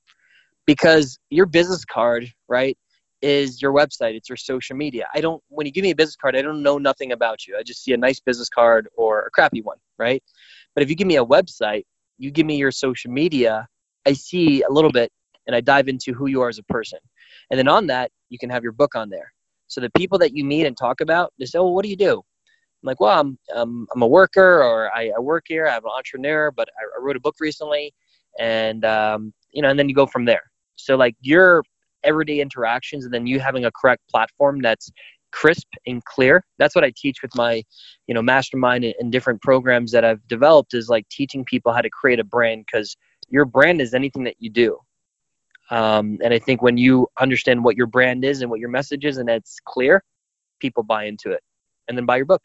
Because 0.65 1.17
your 1.29 1.45
business 1.45 1.83
card, 1.83 2.31
right, 2.47 2.77
is 3.21 3.61
your 3.61 3.73
website. 3.73 4.15
It's 4.15 4.29
your 4.29 4.37
social 4.37 4.75
media. 4.75 5.07
I 5.13 5.21
don't 5.21 5.41
when 5.49 5.65
you 5.65 5.71
give 5.71 5.83
me 5.83 5.91
a 5.91 5.95
business 5.95 6.15
card, 6.15 6.35
I 6.35 6.41
don't 6.41 6.63
know 6.63 6.77
nothing 6.77 7.11
about 7.11 7.47
you. 7.47 7.57
I 7.57 7.63
just 7.63 7.83
see 7.83 7.93
a 7.93 7.97
nice 7.97 8.19
business 8.19 8.49
card 8.49 8.87
or 8.95 9.21
a 9.21 9.31
crappy 9.31 9.61
one, 9.61 9.77
right? 9.99 10.23
But 10.73 10.83
if 10.83 10.89
you 10.89 10.95
give 10.95 11.07
me 11.07 11.17
a 11.17 11.25
website, 11.25 11.83
you 12.17 12.31
give 12.31 12.45
me 12.45 12.57
your 12.57 12.71
social 12.71 13.11
media, 13.11 13.67
I 14.07 14.13
see 14.13 14.63
a 14.63 14.71
little 14.71 14.91
bit 14.91 15.11
and 15.45 15.55
I 15.55 15.61
dive 15.61 15.87
into 15.87 16.13
who 16.13 16.27
you 16.27 16.41
are 16.41 16.49
as 16.49 16.59
a 16.59 16.63
person. 16.63 16.99
And 17.51 17.57
then 17.57 17.67
on 17.67 17.87
that, 17.87 18.11
you 18.29 18.37
can 18.37 18.49
have 18.49 18.63
your 18.63 18.71
book 18.71 18.95
on 18.95 19.09
there. 19.09 19.33
So 19.67 19.81
the 19.81 19.89
people 19.91 20.17
that 20.19 20.35
you 20.35 20.43
meet 20.43 20.65
and 20.65 20.75
talk 20.77 21.01
about, 21.01 21.33
they 21.39 21.45
say, 21.45 21.59
well, 21.59 21.73
what 21.73 21.83
do 21.83 21.89
you 21.89 21.97
do?" 21.97 22.23
I'm 22.81 22.87
like, 22.87 22.99
well, 23.01 23.19
I'm, 23.19 23.37
um, 23.53 23.87
I'm 23.93 24.01
a 24.01 24.07
worker 24.07 24.63
or 24.63 24.89
I, 24.95 25.11
I, 25.15 25.19
work 25.19 25.45
here. 25.47 25.67
I'm 25.67 25.83
an 25.83 25.91
entrepreneur, 25.95 26.49
but 26.51 26.69
I, 26.79 26.97
I 26.97 27.03
wrote 27.03 27.17
a 27.17 27.19
book 27.19 27.35
recently. 27.39 27.93
And, 28.39 28.85
um, 28.85 29.33
you 29.51 29.61
know, 29.61 29.69
and 29.69 29.77
then 29.77 29.89
you 29.89 29.95
go 29.95 30.05
from 30.05 30.23
there. 30.23 30.43
So 30.75 30.95
like 30.95 31.15
your 31.19 31.63
everyday 32.03 32.39
interactions 32.39 33.03
and 33.03 33.13
then 33.13 33.27
you 33.27 33.39
having 33.39 33.65
a 33.65 33.71
correct 33.71 34.03
platform 34.09 34.61
that's 34.61 34.89
crisp 35.31 35.67
and 35.85 36.03
clear. 36.05 36.43
That's 36.57 36.75
what 36.75 36.83
I 36.83 36.91
teach 36.95 37.21
with 37.21 37.35
my, 37.35 37.63
you 38.07 38.13
know, 38.13 38.21
mastermind 38.21 38.85
and 38.85 39.11
different 39.11 39.41
programs 39.41 39.91
that 39.91 40.05
I've 40.05 40.25
developed 40.27 40.73
is 40.73 40.89
like 40.89 41.07
teaching 41.09 41.45
people 41.45 41.73
how 41.73 41.81
to 41.81 41.89
create 41.89 42.19
a 42.19 42.23
brand 42.23 42.65
because 42.65 42.95
your 43.29 43.45
brand 43.45 43.81
is 43.81 43.93
anything 43.93 44.23
that 44.23 44.35
you 44.39 44.49
do. 44.49 44.77
Um, 45.71 46.17
and 46.23 46.33
I 46.33 46.39
think 46.39 46.61
when 46.61 46.77
you 46.77 47.07
understand 47.19 47.63
what 47.63 47.77
your 47.77 47.85
brand 47.85 48.25
is 48.25 48.41
and 48.41 48.49
what 48.49 48.59
your 48.59 48.69
message 48.69 49.05
is 49.05 49.17
and 49.17 49.29
it's 49.29 49.57
clear, 49.65 50.03
people 50.59 50.83
buy 50.83 51.05
into 51.05 51.31
it 51.31 51.41
and 51.87 51.97
then 51.97 52.05
buy 52.05 52.17
your 52.17 52.25
book 52.25 52.41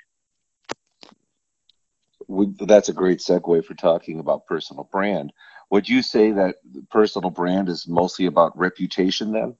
that's 2.29 2.89
a 2.89 2.93
great 2.93 3.19
segue 3.19 3.65
for 3.65 3.75
talking 3.75 4.21
about 4.21 4.47
personal 4.47 4.89
brand. 4.91 5.33
Would 5.71 5.89
you 5.89 6.03
say 6.03 6.31
that 6.33 6.57
personal 6.91 7.31
brand 7.31 7.69
is 7.69 7.89
mostly 7.89 8.27
about 8.27 8.57
reputation 8.59 9.33
then? 9.33 9.57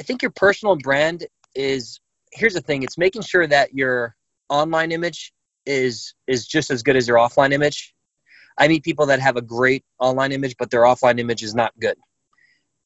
I 0.00 0.02
think 0.02 0.22
your 0.22 0.30
personal 0.30 0.76
brand 0.76 1.26
is 1.54 2.00
here's 2.32 2.54
the 2.54 2.62
thing 2.62 2.82
it's 2.82 2.96
making 2.96 3.22
sure 3.22 3.46
that 3.46 3.74
your 3.74 4.16
online 4.48 4.92
image 4.92 5.32
is 5.66 6.14
is 6.26 6.46
just 6.46 6.70
as 6.70 6.82
good 6.82 6.96
as 6.96 7.06
your 7.06 7.18
offline 7.18 7.52
image. 7.52 7.94
I 8.56 8.66
meet 8.66 8.82
people 8.82 9.06
that 9.06 9.20
have 9.20 9.36
a 9.36 9.42
great 9.42 9.84
online 9.98 10.32
image, 10.32 10.56
but 10.58 10.70
their 10.70 10.82
offline 10.82 11.20
image 11.20 11.42
is 11.42 11.54
not 11.54 11.72
good. 11.78 11.96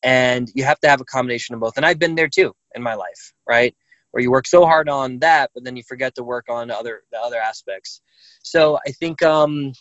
And 0.03 0.51
you 0.55 0.65
have 0.65 0.81
to 0.81 0.89
have 0.89 1.01
a 1.01 1.05
combination 1.05 1.55
of 1.55 1.61
both. 1.61 1.77
And 1.77 1.87
I've 1.87 1.99
been 1.99 2.17
there 2.17 2.29
too 2.29 2.53
in 2.75 2.83
my 2.83 2.95
life, 2.95 3.33
right? 3.49 3.75
Where 4.11 4.23
you 4.23 4.31
work 4.31 4.47
so 4.47 4.67
hard 4.67 4.89
on 4.89 5.21
that, 5.21 5.51
but 5.55 5.65
then 5.65 5.77
you 5.77 5.83
forget 5.85 6.15
to 6.17 6.25
work 6.25 6.47
on 6.49 6.71
other 6.71 7.03
the 7.13 7.19
other 7.19 7.39
aspects. 7.39 8.01
So 8.43 8.79
I 8.87 8.91
think, 8.91 9.23
um, 9.23 9.73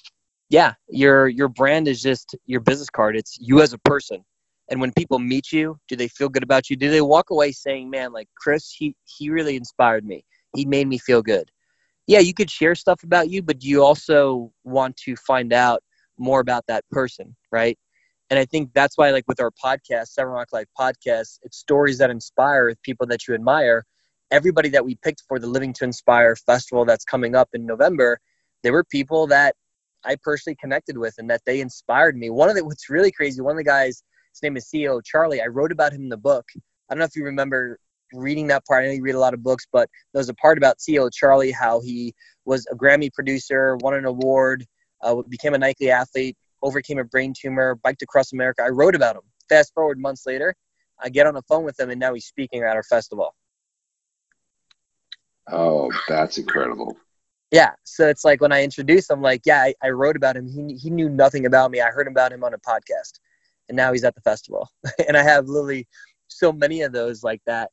yeah, 0.50 0.74
your 0.88 1.28
your 1.28 1.48
brand 1.48 1.88
is 1.88 2.00
just 2.02 2.36
your 2.46 2.62
business 2.62 2.92
card. 2.92 3.16
It's 3.16 3.38
you 3.40 3.62
as 3.62 3.74
a 3.74 3.80
person. 3.80 4.24
And 4.70 4.80
when 4.80 4.92
people 4.94 5.20
meet 5.20 5.52
you, 5.52 5.78
do 5.88 5.96
they 5.96 6.08
feel 6.08 6.30
good 6.30 6.44
about 6.44 6.70
you? 6.70 6.76
Do 6.76 6.90
they 6.90 7.02
walk 7.02 7.30
away 7.30 7.52
saying, 7.52 7.90
"Man, 7.90 8.14
like 8.14 8.30
Chris, 8.36 8.72
he 8.72 8.96
he 9.06 9.30
really 9.30 9.56
inspired 9.56 10.06
me. 10.06 10.26
He 10.56 10.66
made 10.66 10.88
me 10.88 10.98
feel 10.98 11.22
good." 11.22 11.52
yeah, 12.08 12.20
you 12.20 12.34
could 12.34 12.50
share 12.50 12.76
stuff 12.76 13.04
about 13.04 13.30
you, 13.30 13.42
but 13.42 13.64
you 13.64 13.84
also 13.84 14.52
want 14.64 14.98
to 14.98 15.16
find 15.16 15.54
out 15.54 15.82
more 16.18 16.42
about 16.42 16.66
that 16.68 16.84
person, 16.92 17.36
right? 17.52 17.78
And 18.30 18.40
I 18.40 18.46
think 18.46 18.72
that's 18.74 18.98
why, 18.98 19.12
like 19.12 19.26
with 19.28 19.40
our 19.40 19.52
podcast, 19.52 20.08
Seven 20.08 20.32
Rock 20.32 20.50
Life 20.52 20.68
podcast, 20.78 21.40
it's 21.44 21.58
stories 21.58 21.98
that 22.00 22.10
inspire 22.10 22.74
people 22.84 23.08
that 23.08 23.28
you 23.28 23.34
admire. 23.34 23.86
Everybody 24.32 24.70
that 24.70 24.84
we 24.84 24.96
picked 24.96 25.24
for 25.28 25.40
the 25.40 25.48
Living 25.48 25.74
to 25.74 25.84
Inspire 25.84 26.36
festival 26.36 26.86
that's 26.86 27.06
coming 27.06 27.36
up 27.36 27.50
in 27.54 27.66
November, 27.66 28.20
there 28.64 28.74
were 28.74 28.84
people 28.84 29.28
that 29.28 29.56
I 30.04 30.18
personally 30.22 30.58
connected 30.60 30.98
with 30.98 31.16
and 31.18 31.30
that 31.30 31.42
they 31.46 31.62
inspired 31.62 32.18
me. 32.18 32.30
One 32.30 32.50
of 32.50 32.56
the 32.56 32.66
what's 32.66 32.90
really 32.90 33.12
crazy, 33.12 33.40
one 33.42 33.52
of 33.52 33.58
the 33.58 33.64
guys, 33.64 34.04
his 34.34 34.42
name 34.42 34.58
is 34.58 34.66
CEO 34.66 35.02
Charlie. 35.04 35.42
I 35.42 35.48
wrote 35.48 35.72
about 35.72 35.94
him 35.94 36.02
in 36.02 36.10
the 36.10 36.18
book. 36.18 36.46
I 36.56 36.94
don't 36.94 37.00
know 37.00 37.06
if 37.06 37.16
you 37.16 37.24
remember 37.24 37.80
reading 38.14 38.48
that 38.48 38.66
part. 38.66 38.84
I 38.84 38.88
know 38.88 38.94
you 38.94 39.04
read 39.04 39.16
a 39.16 39.20
lot 39.20 39.34
of 39.34 39.44
books, 39.44 39.66
but 39.72 39.90
there's 40.14 40.30
a 40.30 40.34
part 40.36 40.58
about 40.58 40.78
CEO 40.80 41.10
Charlie, 41.12 41.52
how 41.52 41.82
he 41.82 42.14
was 42.46 42.66
a 42.72 42.76
Grammy 42.76 43.12
producer, 43.14 43.78
won 43.78 43.94
an 43.94 44.06
award, 44.06 44.66
uh, 45.02 45.22
became 45.30 45.54
a 45.54 45.58
Nike 45.58 45.90
athlete, 45.90 46.36
overcame 46.62 47.00
a 47.00 47.04
brain 47.04 47.34
tumor, 47.40 47.76
biked 47.84 48.02
across 48.02 48.34
America. 48.34 48.64
I 48.64 48.70
wrote 48.70 48.96
about 48.96 49.16
him. 49.16 49.22
Fast 49.50 49.74
forward 49.74 50.00
months 50.00 50.26
later, 50.26 50.56
I 51.00 51.10
get 51.10 51.28
on 51.28 51.34
the 51.34 51.42
phone 51.44 51.64
with 51.64 51.80
him, 51.80 51.90
and 51.90 52.00
now 52.00 52.14
he's 52.14 52.26
speaking 52.26 52.64
at 52.64 52.76
our 52.76 52.84
festival. 52.84 53.36
Oh, 55.52 55.92
that's 56.08 56.38
incredible. 56.38 56.98
Yeah, 57.52 57.72
so 57.84 58.08
it's 58.08 58.24
like 58.24 58.42
when 58.42 58.52
I 58.52 58.64
introduced 58.64 59.12
him, 59.12 59.22
like, 59.22 59.42
yeah, 59.46 59.62
I, 59.62 59.76
I 59.84 59.90
wrote 59.90 60.16
about 60.16 60.36
him. 60.36 60.48
He, 60.48 60.76
he 60.76 60.90
knew 60.90 61.08
nothing 61.08 61.46
about 61.46 61.70
me. 61.70 61.82
I 61.82 61.90
heard 61.90 62.08
about 62.08 62.32
him 62.32 62.44
on 62.44 62.54
a 62.54 62.58
podcast, 62.58 63.20
and 63.70 63.76
now 63.76 63.92
he's 63.92 64.04
at 64.04 64.16
the 64.16 64.22
festival. 64.22 64.70
and 65.08 65.18
I 65.18 65.24
have 65.24 65.48
literally 65.48 65.88
so 66.28 66.52
many 66.52 66.82
of 66.82 66.92
those 66.92 67.24
like 67.24 67.42
that. 67.46 67.72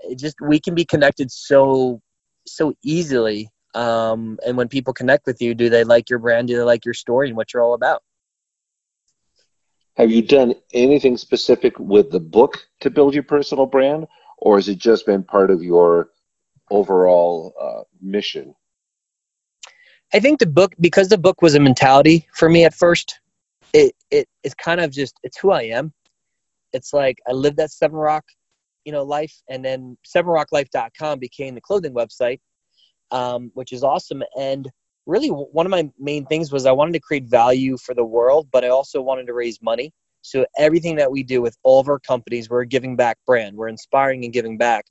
It 0.00 0.18
just 0.18 0.36
we 0.40 0.60
can 0.60 0.74
be 0.74 0.84
connected 0.84 1.30
so 1.30 2.00
so 2.46 2.74
easily 2.82 3.48
um, 3.74 4.38
and 4.46 4.56
when 4.56 4.68
people 4.68 4.92
connect 4.92 5.26
with 5.26 5.42
you 5.42 5.54
do 5.54 5.68
they 5.68 5.84
like 5.84 6.08
your 6.08 6.18
brand? 6.18 6.48
Do 6.48 6.56
they 6.56 6.62
like 6.62 6.84
your 6.84 6.94
story 6.94 7.28
and 7.28 7.36
what 7.36 7.52
you're 7.52 7.62
all 7.62 7.74
about? 7.74 8.02
Have 9.96 10.10
you 10.10 10.22
done 10.22 10.54
anything 10.72 11.16
specific 11.16 11.78
with 11.78 12.10
the 12.10 12.20
book 12.20 12.66
to 12.80 12.90
build 12.90 13.14
your 13.14 13.22
personal 13.22 13.66
brand 13.66 14.06
or 14.38 14.56
has 14.56 14.68
it 14.68 14.78
just 14.78 15.06
been 15.06 15.22
part 15.22 15.50
of 15.50 15.62
your 15.62 16.10
overall 16.70 17.54
uh, 17.60 17.82
mission? 18.00 18.54
I 20.12 20.20
think 20.20 20.38
the 20.38 20.46
book 20.46 20.74
because 20.80 21.08
the 21.08 21.18
book 21.18 21.42
was 21.42 21.54
a 21.54 21.60
mentality 21.60 22.28
for 22.34 22.48
me 22.48 22.64
at 22.64 22.74
first 22.74 23.18
it, 23.74 23.92
it 24.10 24.26
it's 24.44 24.54
kind 24.54 24.80
of 24.80 24.90
just 24.90 25.18
it's 25.22 25.38
who 25.38 25.50
i 25.50 25.62
am. 25.62 25.92
It's 26.72 26.94
like 26.94 27.18
i 27.28 27.32
lived 27.32 27.58
that 27.58 27.70
seven 27.70 27.96
rock 27.96 28.24
you 28.84 28.92
know 28.92 29.02
life 29.02 29.34
and 29.50 29.62
then 29.64 29.98
sevenrocklife.com 30.06 31.18
became 31.18 31.54
the 31.54 31.60
clothing 31.60 31.92
website 31.92 32.40
um, 33.10 33.50
which 33.54 33.72
is 33.72 33.84
awesome. 33.84 34.22
And 34.38 34.70
really 35.06 35.28
one 35.28 35.66
of 35.66 35.70
my 35.70 35.90
main 35.98 36.24
things 36.26 36.50
was 36.50 36.64
i 36.64 36.72
wanted 36.72 36.92
to 36.92 37.00
create 37.00 37.24
value 37.24 37.76
for 37.76 37.94
the 37.94 38.02
world 38.02 38.48
but 38.50 38.64
i 38.64 38.68
also 38.68 39.02
wanted 39.02 39.26
to 39.26 39.34
raise 39.34 39.60
money. 39.60 39.92
So 40.22 40.46
everything 40.56 40.96
that 40.96 41.10
we 41.10 41.22
do 41.22 41.42
with 41.42 41.54
all 41.64 41.80
of 41.80 41.88
our 41.88 41.98
companies 41.98 42.48
we're 42.48 42.62
a 42.62 42.66
giving 42.66 42.96
back 42.96 43.18
brand. 43.26 43.56
We're 43.56 43.68
inspiring 43.68 44.24
and 44.24 44.32
giving 44.32 44.56
back. 44.56 44.86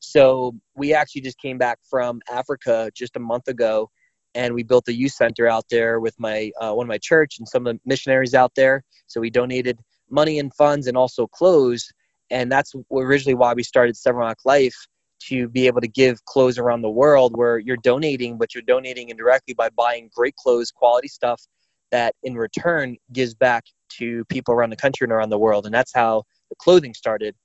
So 0.00 0.56
we 0.74 0.92
actually 0.92 1.20
just 1.20 1.38
came 1.38 1.58
back 1.58 1.78
from 1.88 2.20
africa 2.30 2.90
just 2.94 3.14
a 3.16 3.20
month 3.20 3.46
ago 3.48 3.90
and 4.34 4.54
we 4.54 4.62
built 4.62 4.88
a 4.88 4.94
youth 4.94 5.12
center 5.12 5.46
out 5.46 5.64
there 5.70 6.00
with 6.00 6.18
my 6.18 6.50
uh, 6.60 6.72
one 6.72 6.86
of 6.86 6.88
my 6.88 6.98
church 6.98 7.38
and 7.38 7.48
some 7.48 7.66
of 7.66 7.74
the 7.74 7.80
missionaries 7.84 8.34
out 8.34 8.54
there 8.54 8.82
so 9.06 9.20
we 9.20 9.30
donated 9.30 9.78
money 10.10 10.38
and 10.38 10.54
funds 10.54 10.86
and 10.86 10.96
also 10.96 11.26
clothes 11.26 11.92
and 12.32 12.50
that's 12.50 12.74
originally 12.90 13.34
why 13.34 13.52
we 13.52 13.62
started 13.62 13.96
Seven 13.96 14.18
Rock 14.18 14.38
Life 14.44 14.86
to 15.28 15.48
be 15.48 15.66
able 15.66 15.80
to 15.80 15.88
give 15.88 16.24
clothes 16.24 16.58
around 16.58 16.82
the 16.82 16.90
world 16.90 17.36
where 17.36 17.58
you're 17.58 17.76
donating, 17.76 18.38
but 18.38 18.54
you're 18.54 18.62
donating 18.62 19.10
indirectly 19.10 19.54
by 19.54 19.68
buying 19.70 20.10
great 20.14 20.34
clothes, 20.36 20.72
quality 20.72 21.08
stuff 21.08 21.40
that 21.90 22.14
in 22.22 22.34
return 22.34 22.96
gives 23.12 23.34
back 23.34 23.64
to 23.90 24.24
people 24.24 24.54
around 24.54 24.70
the 24.70 24.76
country 24.76 25.04
and 25.04 25.12
around 25.12 25.28
the 25.28 25.38
world. 25.38 25.66
And 25.66 25.74
that's 25.74 25.92
how 25.94 26.24
the 26.48 26.56
clothing 26.56 26.94
started, 26.94 27.36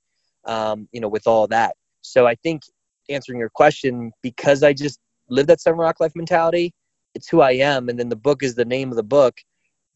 um, 0.46 0.88
you 0.90 1.00
know, 1.00 1.08
with 1.08 1.26
all 1.26 1.46
that. 1.48 1.76
So 2.00 2.26
I 2.26 2.34
think 2.36 2.62
answering 3.10 3.38
your 3.38 3.50
question, 3.50 4.10
because 4.22 4.62
I 4.62 4.72
just 4.72 4.98
lived 5.28 5.48
that 5.48 5.60
Seven 5.60 5.78
Rock 5.78 6.00
Life 6.00 6.12
mentality, 6.14 6.74
it's 7.14 7.28
who 7.28 7.40
I 7.40 7.52
am. 7.52 7.88
And 7.88 7.98
then 7.98 8.08
the 8.08 8.16
book 8.16 8.42
is 8.42 8.54
the 8.54 8.64
name 8.64 8.90
of 8.90 8.96
the 8.96 9.02
book, 9.02 9.38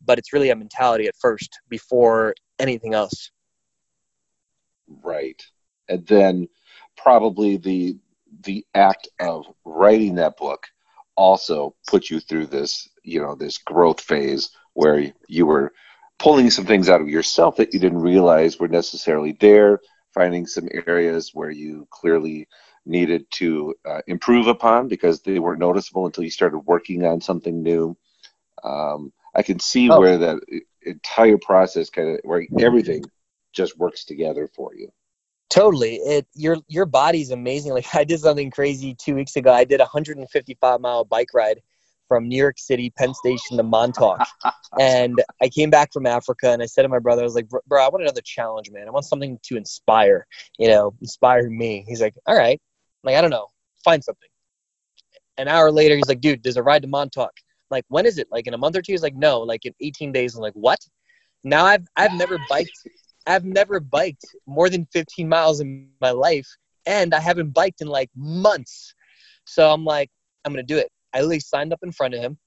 but 0.05 0.18
it's 0.18 0.33
really 0.33 0.51
a 0.51 0.57
mentality 0.57 1.07
at 1.07 1.16
first 1.16 1.61
before 1.68 2.35
anything 2.59 2.95
else 2.95 3.31
right 5.03 5.42
and 5.88 6.07
then 6.07 6.49
probably 6.97 7.57
the 7.57 7.97
the 8.45 8.64
act 8.75 9.09
of 9.21 9.47
writing 9.64 10.14
that 10.14 10.37
book 10.37 10.66
also 11.16 11.75
put 11.87 12.11
you 12.11 12.21
through 12.21 12.47
this 12.47 12.88
you 13.03 13.21
know 13.21 13.35
this 13.35 13.59
growth 13.59 14.01
phase 14.01 14.51
where 14.75 15.12
you 15.29 15.47
were 15.47 15.73
pulling 16.18 16.51
some 16.51 16.64
things 16.64 16.88
out 16.88 17.01
of 17.01 17.09
yourself 17.09 17.57
that 17.57 17.75
you 17.75 17.81
didn't 17.81 18.01
realize 18.01 18.59
were 18.59 18.68
necessarily 18.68 19.33
there 19.40 19.81
finding 20.14 20.47
some 20.47 20.68
areas 20.87 21.31
where 21.35 21.51
you 21.51 21.87
clearly 21.90 22.47
needed 22.85 23.25
to 23.31 23.75
uh, 23.88 24.01
improve 24.07 24.47
upon 24.47 24.88
because 24.88 25.23
they 25.23 25.38
weren't 25.38 25.61
noticeable 25.61 26.07
until 26.07 26.25
you 26.25 26.31
started 26.31 26.59
working 26.59 27.05
on 27.05 27.21
something 27.21 27.62
new 27.62 27.97
um, 28.64 29.12
i 29.35 29.42
can 29.42 29.59
see 29.59 29.90
oh. 29.90 30.01
where 30.01 30.18
that 30.18 30.38
entire 30.85 31.38
process 31.38 31.90
kind 31.90 32.11
of 32.11 32.21
where 32.25 32.47
everything 32.59 33.03
just 33.53 33.79
works 33.79 34.05
together 34.05 34.49
for 34.55 34.75
you. 34.75 34.88
Totally. 35.51 35.97
It 35.97 36.27
your 36.35 36.57
your 36.68 36.87
body's 36.87 37.31
amazing. 37.31 37.73
Like 37.83 37.95
I 37.95 38.05
did 38.05 38.21
something 38.21 38.51
crazy 38.51 38.95
two 38.95 39.14
weeks 39.14 39.37
ago. 39.37 39.53
I 39.53 39.64
did 39.64 39.81
a 39.81 39.85
155 39.85 40.81
mile 40.81 41.05
bike 41.05 41.29
ride 41.35 41.61
from 42.09 42.29
New 42.29 42.37
York 42.37 42.59
City, 42.59 42.90
Penn 42.90 43.14
Station 43.14 43.57
to 43.57 43.62
Montauk. 43.62 44.21
and 44.81 45.23
I 45.40 45.49
came 45.49 45.71
back 45.71 45.92
from 45.92 46.07
Africa 46.07 46.51
and 46.51 46.62
I 46.62 46.66
said 46.66 46.83
to 46.83 46.88
my 46.88 46.99
brother, 46.99 47.23
I 47.23 47.25
was 47.25 47.35
like, 47.35 47.49
bro, 47.49 47.85
I 47.85 47.88
want 47.88 48.03
another 48.03 48.21
challenge, 48.23 48.71
man. 48.71 48.87
I 48.87 48.90
want 48.90 49.07
something 49.07 49.38
to 49.45 49.57
inspire, 49.57 50.27
you 50.59 50.68
know, 50.68 50.95
inspire 51.01 51.49
me. 51.49 51.85
He's 51.87 52.03
like, 52.03 52.14
all 52.27 52.37
right. 52.37 52.61
Like, 53.05 53.17
I 53.17 53.21
don't 53.21 53.31
know. 53.31 53.49
Find 53.85 54.03
something. 54.03 54.29
An 55.38 55.49
hour 55.49 55.71
later, 55.71 55.97
he's 55.97 56.09
like, 56.09 56.21
dude, 56.21 56.43
there's 56.43 56.57
a 56.57 56.62
ride 56.62 56.83
to 56.83 56.88
Montauk. 56.88 57.33
I'm 57.37 57.77
like, 57.77 57.85
when 57.88 58.07
is 58.07 58.19
it? 58.19 58.29
Like 58.31 58.47
in 58.47 58.55
a 58.55 58.59
month 58.59 58.77
or 58.77 58.83
two? 58.83 58.93
He's 58.93 59.03
like, 59.03 59.17
no, 59.17 59.41
like 59.41 59.65
in 59.65 59.75
18 59.81 60.12
days. 60.12 60.35
I'm 60.35 60.43
like, 60.43 60.53
what? 60.55 60.79
Now 61.45 61.65
I've 61.65 61.87
I've 61.97 62.12
never 62.12 62.38
biked 62.49 62.71
I've 63.27 63.45
never 63.45 63.81
biked 63.81 64.25
more 64.47 64.69
than 64.69 64.87
15 64.93 65.29
miles 65.29 65.61
in 65.61 65.88
my 66.01 66.11
life, 66.11 66.47
and 66.87 67.15
I 67.15 67.21
haven't 67.21 67.51
biked 67.51 67.81
in 67.81 67.88
like 67.88 68.11
months. 68.17 68.95
So 69.45 69.71
I'm 69.71 69.85
like, 69.85 70.11
I'm 70.45 70.53
gonna 70.53 70.62
do 70.62 70.79
it. 70.79 70.91
I 71.12 71.19
literally 71.19 71.41
signed 71.41 71.73
up 71.73 71.81
in 71.83 71.93
front 71.93 72.15
of 72.15 72.21
him, 72.21 72.38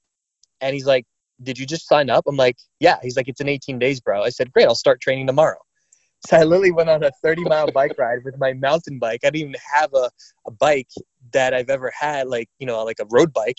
and 0.60 0.74
he's 0.74 0.86
like, 0.86 1.06
"Did 1.42 1.58
you 1.58 1.66
just 1.66 1.88
sign 1.88 2.10
up?" 2.10 2.24
I'm 2.26 2.36
like, 2.36 2.56
"Yeah." 2.80 2.98
He's 3.02 3.16
like, 3.16 3.28
"It's 3.28 3.40
in 3.40 3.48
18 3.48 3.78
days, 3.78 4.00
bro." 4.00 4.22
I 4.22 4.30
said, 4.30 4.52
"Great, 4.52 4.66
I'll 4.66 4.74
start 4.74 5.00
training 5.00 5.26
tomorrow." 5.26 5.58
So 6.26 6.36
I 6.36 6.42
literally 6.42 6.72
went 6.72 6.88
on 6.88 7.04
a 7.04 7.10
30 7.22 7.44
mile 7.44 7.70
bike 7.70 7.96
ride 7.98 8.24
with 8.24 8.38
my 8.38 8.52
mountain 8.54 8.98
bike. 8.98 9.20
I 9.22 9.30
didn't 9.30 9.48
even 9.48 9.54
have 9.74 9.92
a, 9.94 10.10
a 10.46 10.50
bike 10.50 10.90
that 11.32 11.54
I've 11.54 11.70
ever 11.70 11.92
had, 11.98 12.28
like 12.28 12.48
you 12.58 12.66
know, 12.66 12.82
like 12.84 13.00
a 13.00 13.06
road 13.10 13.32
bike. 13.32 13.58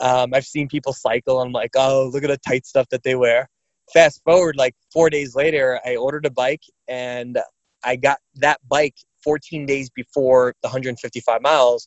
Um, 0.00 0.34
I've 0.34 0.44
seen 0.44 0.68
people 0.68 0.92
cycle. 0.92 1.40
I'm 1.40 1.52
like, 1.52 1.70
oh, 1.76 2.10
look 2.12 2.24
at 2.24 2.30
the 2.30 2.38
tight 2.38 2.66
stuff 2.66 2.88
that 2.90 3.04
they 3.04 3.14
wear 3.14 3.48
fast 3.92 4.22
forward 4.24 4.56
like 4.56 4.74
four 4.92 5.10
days 5.10 5.34
later, 5.34 5.80
I 5.84 5.96
ordered 5.96 6.26
a 6.26 6.30
bike 6.30 6.62
and 6.88 7.38
I 7.84 7.96
got 7.96 8.18
that 8.36 8.60
bike 8.68 8.94
14 9.22 9.66
days 9.66 9.90
before 9.90 10.54
the 10.62 10.68
155 10.68 11.42
miles 11.42 11.86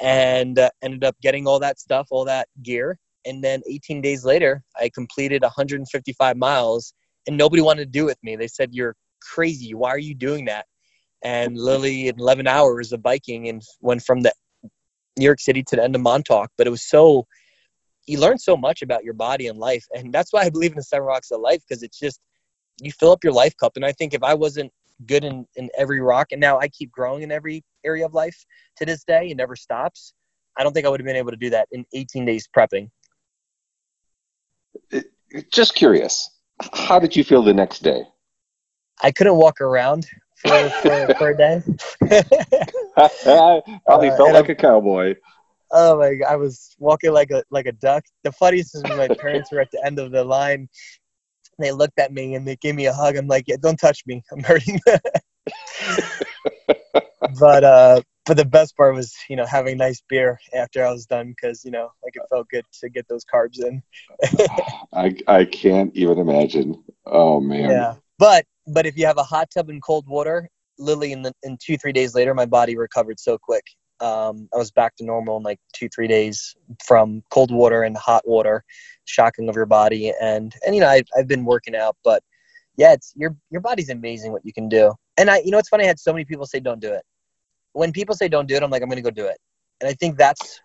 and 0.00 0.58
uh, 0.58 0.70
ended 0.82 1.04
up 1.04 1.16
getting 1.20 1.46
all 1.46 1.60
that 1.60 1.78
stuff, 1.78 2.08
all 2.10 2.24
that 2.24 2.48
gear. 2.62 2.98
And 3.26 3.44
then 3.44 3.60
18 3.68 4.00
days 4.00 4.24
later, 4.24 4.62
I 4.78 4.90
completed 4.94 5.42
155 5.42 6.36
miles 6.36 6.94
and 7.26 7.36
nobody 7.36 7.62
wanted 7.62 7.84
to 7.84 7.90
do 7.90 8.04
it 8.04 8.06
with 8.06 8.18
me. 8.22 8.36
They 8.36 8.48
said, 8.48 8.70
You're 8.72 8.96
crazy. 9.20 9.74
Why 9.74 9.90
are 9.90 9.98
you 9.98 10.14
doing 10.14 10.46
that? 10.46 10.66
And 11.22 11.56
literally 11.56 12.08
in 12.08 12.18
11 12.18 12.46
hours 12.46 12.92
of 12.92 13.02
biking 13.02 13.48
and 13.48 13.62
went 13.80 14.02
from 14.02 14.20
the 14.20 14.32
New 15.18 15.24
York 15.24 15.40
City 15.40 15.62
to 15.64 15.76
the 15.76 15.84
end 15.84 15.94
of 15.94 16.00
Montauk. 16.00 16.50
But 16.56 16.66
it 16.66 16.70
was 16.70 16.82
so 16.82 17.26
you 18.06 18.18
learn 18.18 18.38
so 18.38 18.56
much 18.56 18.82
about 18.82 19.04
your 19.04 19.14
body 19.14 19.46
and 19.46 19.58
life. 19.58 19.86
And 19.94 20.12
that's 20.12 20.32
why 20.32 20.42
I 20.42 20.50
believe 20.50 20.72
in 20.72 20.76
the 20.76 20.82
seven 20.82 21.06
rocks 21.06 21.30
of 21.30 21.40
life 21.40 21.62
because 21.66 21.82
it's 21.82 21.98
just, 21.98 22.20
you 22.80 22.92
fill 22.92 23.12
up 23.12 23.22
your 23.22 23.32
life 23.32 23.56
cup. 23.56 23.72
And 23.76 23.84
I 23.84 23.92
think 23.92 24.14
if 24.14 24.22
I 24.22 24.34
wasn't 24.34 24.72
good 25.06 25.24
in, 25.24 25.46
in 25.56 25.70
every 25.76 26.00
rock, 26.00 26.28
and 26.32 26.40
now 26.40 26.58
I 26.58 26.68
keep 26.68 26.90
growing 26.90 27.22
in 27.22 27.30
every 27.30 27.62
area 27.84 28.04
of 28.04 28.14
life 28.14 28.36
to 28.78 28.86
this 28.86 29.04
day, 29.04 29.28
it 29.30 29.36
never 29.36 29.54
stops. 29.54 30.12
I 30.58 30.64
don't 30.64 30.72
think 30.72 30.86
I 30.86 30.88
would 30.88 31.00
have 31.00 31.06
been 31.06 31.16
able 31.16 31.30
to 31.30 31.36
do 31.36 31.50
that 31.50 31.68
in 31.72 31.84
18 31.94 32.24
days 32.24 32.48
prepping. 32.54 32.90
Just 35.52 35.74
curious, 35.74 36.28
how 36.72 36.98
did 36.98 37.14
you 37.14 37.22
feel 37.22 37.42
the 37.42 37.54
next 37.54 37.82
day? 37.82 38.02
I 39.02 39.10
couldn't 39.10 39.36
walk 39.36 39.60
around 39.60 40.06
for, 40.36 40.70
for, 40.82 41.14
for 41.14 41.28
a 41.30 41.36
day. 41.36 41.62
Probably 43.86 44.08
uh, 44.08 44.16
felt 44.16 44.32
like 44.32 44.44
I'm, 44.46 44.50
a 44.50 44.54
cowboy. 44.54 45.14
Oh 45.72 45.98
my 45.98 46.14
god, 46.14 46.32
I 46.32 46.36
was 46.36 46.74
walking 46.78 47.12
like 47.12 47.30
a 47.30 47.44
like 47.50 47.66
a 47.66 47.72
duck. 47.72 48.04
The 48.24 48.32
funniest 48.32 48.74
is 48.74 48.82
my 48.84 49.08
parents 49.08 49.52
were 49.52 49.60
at 49.60 49.70
the 49.70 49.84
end 49.84 49.98
of 49.98 50.10
the 50.10 50.24
line. 50.24 50.68
They 51.58 51.72
looked 51.72 51.98
at 51.98 52.12
me 52.12 52.34
and 52.34 52.46
they 52.46 52.56
gave 52.56 52.74
me 52.74 52.86
a 52.86 52.92
hug. 52.92 53.16
I'm 53.16 53.28
like, 53.28 53.44
yeah, 53.46 53.56
don't 53.60 53.76
touch 53.76 54.02
me. 54.06 54.22
I'm 54.32 54.42
hurting. 54.42 54.80
but 57.38 57.64
uh, 57.64 58.00
but 58.26 58.36
the 58.36 58.44
best 58.44 58.76
part 58.76 58.94
was, 58.94 59.14
you 59.28 59.36
know, 59.36 59.46
having 59.46 59.78
nice 59.78 60.02
beer 60.08 60.38
after 60.54 60.84
I 60.84 60.90
was 60.90 61.06
done 61.06 61.28
because 61.28 61.64
you 61.64 61.70
know, 61.70 61.90
like 62.02 62.16
it 62.16 62.22
felt 62.30 62.48
good 62.48 62.64
to 62.80 62.88
get 62.88 63.06
those 63.08 63.24
carbs 63.24 63.60
in. 63.60 63.82
I 64.92 65.14
I 65.28 65.44
can't 65.44 65.94
even 65.94 66.18
imagine. 66.18 66.82
Oh 67.06 67.40
man. 67.40 67.70
Yeah, 67.70 67.94
but 68.18 68.44
but 68.72 68.86
if 68.86 68.96
you 68.96 69.06
have 69.06 69.18
a 69.18 69.22
hot 69.22 69.48
tub 69.50 69.68
and 69.68 69.82
cold 69.82 70.06
water, 70.06 70.48
literally 70.78 71.12
in 71.12 71.22
the 71.22 71.32
in 71.42 71.58
two 71.62 71.76
three 71.76 71.92
days 71.92 72.14
later, 72.14 72.34
my 72.34 72.46
body 72.46 72.76
recovered 72.76 73.20
so 73.20 73.38
quick 73.38 73.64
um, 74.00 74.48
I 74.54 74.56
was 74.56 74.70
back 74.70 74.96
to 74.96 75.04
normal 75.04 75.36
in 75.36 75.42
like 75.42 75.60
two, 75.74 75.88
three 75.88 76.08
days 76.08 76.56
from 76.84 77.22
cold 77.30 77.52
water 77.52 77.82
and 77.82 77.96
hot 77.96 78.26
water, 78.26 78.64
shocking 79.04 79.48
of 79.48 79.56
your 79.56 79.66
body. 79.66 80.12
And, 80.20 80.54
and, 80.64 80.74
you 80.74 80.80
know, 80.80 80.88
I've, 80.88 81.06
I've 81.16 81.28
been 81.28 81.44
working 81.44 81.76
out, 81.76 81.96
but 82.02 82.22
yeah, 82.76 82.92
it's 82.92 83.12
your, 83.14 83.36
your 83.50 83.60
body's 83.60 83.90
amazing 83.90 84.32
what 84.32 84.44
you 84.44 84.52
can 84.52 84.68
do. 84.68 84.94
And 85.18 85.30
I, 85.30 85.40
you 85.44 85.50
know, 85.50 85.58
it's 85.58 85.68
funny. 85.68 85.84
I 85.84 85.88
had 85.88 86.00
so 86.00 86.12
many 86.12 86.24
people 86.24 86.46
say, 86.46 86.60
don't 86.60 86.80
do 86.80 86.92
it. 86.92 87.02
When 87.72 87.92
people 87.92 88.14
say 88.14 88.28
don't 88.28 88.48
do 88.48 88.54
it, 88.54 88.62
I'm 88.62 88.70
like, 88.70 88.82
I'm 88.82 88.90
to 88.90 89.02
go 89.02 89.10
do 89.10 89.26
it. 89.26 89.36
And 89.80 89.88
I 89.88 89.92
think 89.92 90.16
that's, 90.16 90.60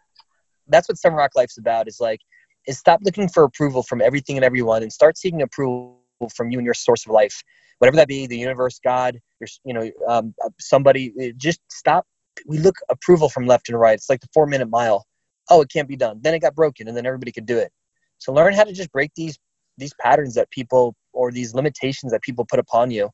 that's 0.67 0.87
what 0.87 0.97
Seven 0.97 1.17
Rock 1.17 1.31
Life's 1.35 1.57
about 1.57 1.87
is 1.87 1.99
like, 1.99 2.21
is 2.67 2.79
stop 2.79 3.01
looking 3.03 3.27
for 3.27 3.43
approval 3.43 3.83
from 3.83 4.01
everything 4.01 4.37
and 4.37 4.45
everyone 4.45 4.81
and 4.81 4.91
start 4.91 5.17
seeking 5.17 5.41
approval 5.41 5.99
from 6.33 6.49
you 6.49 6.57
and 6.59 6.65
your 6.65 6.73
source 6.73 7.05
of 7.05 7.11
life 7.11 7.43
whatever 7.79 7.97
that 7.97 8.07
be 8.07 8.27
the 8.27 8.37
universe 8.37 8.79
god 8.83 9.19
your 9.39 9.47
you 9.63 9.73
know 9.73 9.89
um, 10.07 10.33
somebody 10.59 11.33
just 11.37 11.59
stop 11.69 12.05
we 12.45 12.57
look 12.59 12.77
approval 12.89 13.29
from 13.29 13.45
left 13.45 13.69
and 13.69 13.79
right. 13.79 13.95
It's 13.95 14.09
like 14.09 14.21
the 14.21 14.29
four 14.33 14.45
minute 14.47 14.69
mile. 14.69 15.05
Oh, 15.49 15.61
it 15.61 15.69
can't 15.69 15.87
be 15.87 15.95
done. 15.95 16.19
Then 16.21 16.33
it 16.33 16.39
got 16.39 16.55
broken, 16.55 16.87
and 16.87 16.97
then 16.97 17.05
everybody 17.05 17.31
could 17.31 17.45
do 17.45 17.57
it. 17.57 17.71
So 18.17 18.33
learn 18.33 18.53
how 18.53 18.63
to 18.63 18.73
just 18.73 18.91
break 18.91 19.11
these 19.15 19.37
these 19.77 19.93
patterns 19.99 20.35
that 20.35 20.49
people 20.51 20.95
or 21.13 21.31
these 21.31 21.53
limitations 21.53 22.11
that 22.11 22.21
people 22.21 22.45
put 22.45 22.59
upon 22.59 22.91
you, 22.91 23.09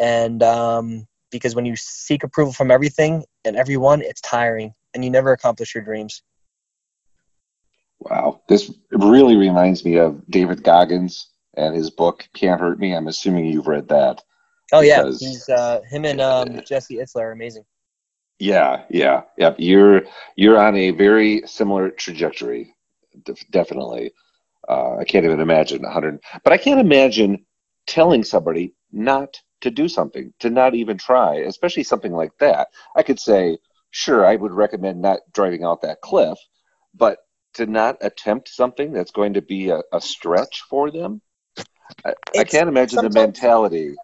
and 0.00 0.42
um, 0.42 1.06
because 1.30 1.54
when 1.54 1.66
you 1.66 1.76
seek 1.76 2.24
approval 2.24 2.52
from 2.52 2.70
everything 2.70 3.24
and 3.44 3.56
everyone, 3.56 4.00
it's 4.02 4.20
tiring, 4.20 4.72
and 4.94 5.04
you 5.04 5.10
never 5.10 5.32
accomplish 5.32 5.74
your 5.74 5.84
dreams. 5.84 6.22
Wow, 8.00 8.42
this 8.48 8.72
really 8.90 9.36
reminds 9.36 9.84
me 9.84 9.96
of 9.96 10.20
David 10.28 10.62
Goggins 10.62 11.28
and 11.56 11.74
his 11.74 11.90
book 11.90 12.28
"Can't 12.34 12.60
Hurt 12.60 12.78
Me." 12.78 12.94
I'm 12.94 13.08
assuming 13.08 13.46
you've 13.46 13.66
read 13.66 13.88
that. 13.88 14.22
Oh 14.72 14.80
yeah, 14.80 15.04
he's 15.04 15.48
uh, 15.48 15.80
him 15.88 16.04
and 16.04 16.20
um, 16.20 16.62
Jesse 16.66 16.96
Itzler 16.96 17.22
are 17.22 17.32
amazing. 17.32 17.64
Yeah, 18.38 18.84
yeah, 18.90 19.22
yep. 19.38 19.56
You're 19.58 20.02
you're 20.36 20.58
on 20.58 20.76
a 20.76 20.90
very 20.90 21.42
similar 21.46 21.90
trajectory, 21.90 22.74
definitely. 23.50 24.12
Uh, 24.68 24.96
I 24.96 25.04
can't 25.04 25.24
even 25.26 25.40
imagine 25.40 25.82
100, 25.82 26.20
but 26.42 26.52
I 26.52 26.56
can't 26.56 26.80
imagine 26.80 27.44
telling 27.86 28.24
somebody 28.24 28.74
not 28.92 29.38
to 29.60 29.70
do 29.70 29.88
something, 29.88 30.32
to 30.40 30.50
not 30.50 30.74
even 30.74 30.96
try, 30.96 31.36
especially 31.36 31.82
something 31.82 32.12
like 32.12 32.36
that. 32.38 32.68
I 32.96 33.02
could 33.02 33.20
say, 33.20 33.58
sure, 33.90 34.24
I 34.24 34.36
would 34.36 34.52
recommend 34.52 35.00
not 35.00 35.20
driving 35.32 35.64
out 35.64 35.82
that 35.82 36.00
cliff, 36.00 36.38
but 36.94 37.18
to 37.54 37.66
not 37.66 37.96
attempt 38.00 38.48
something 38.48 38.92
that's 38.92 39.10
going 39.10 39.34
to 39.34 39.42
be 39.42 39.70
a, 39.70 39.82
a 39.92 40.00
stretch 40.00 40.62
for 40.68 40.90
them, 40.90 41.22
I, 42.04 42.14
I 42.38 42.44
can't 42.44 42.68
imagine 42.68 43.02
the 43.02 43.10
mentality 43.10 43.94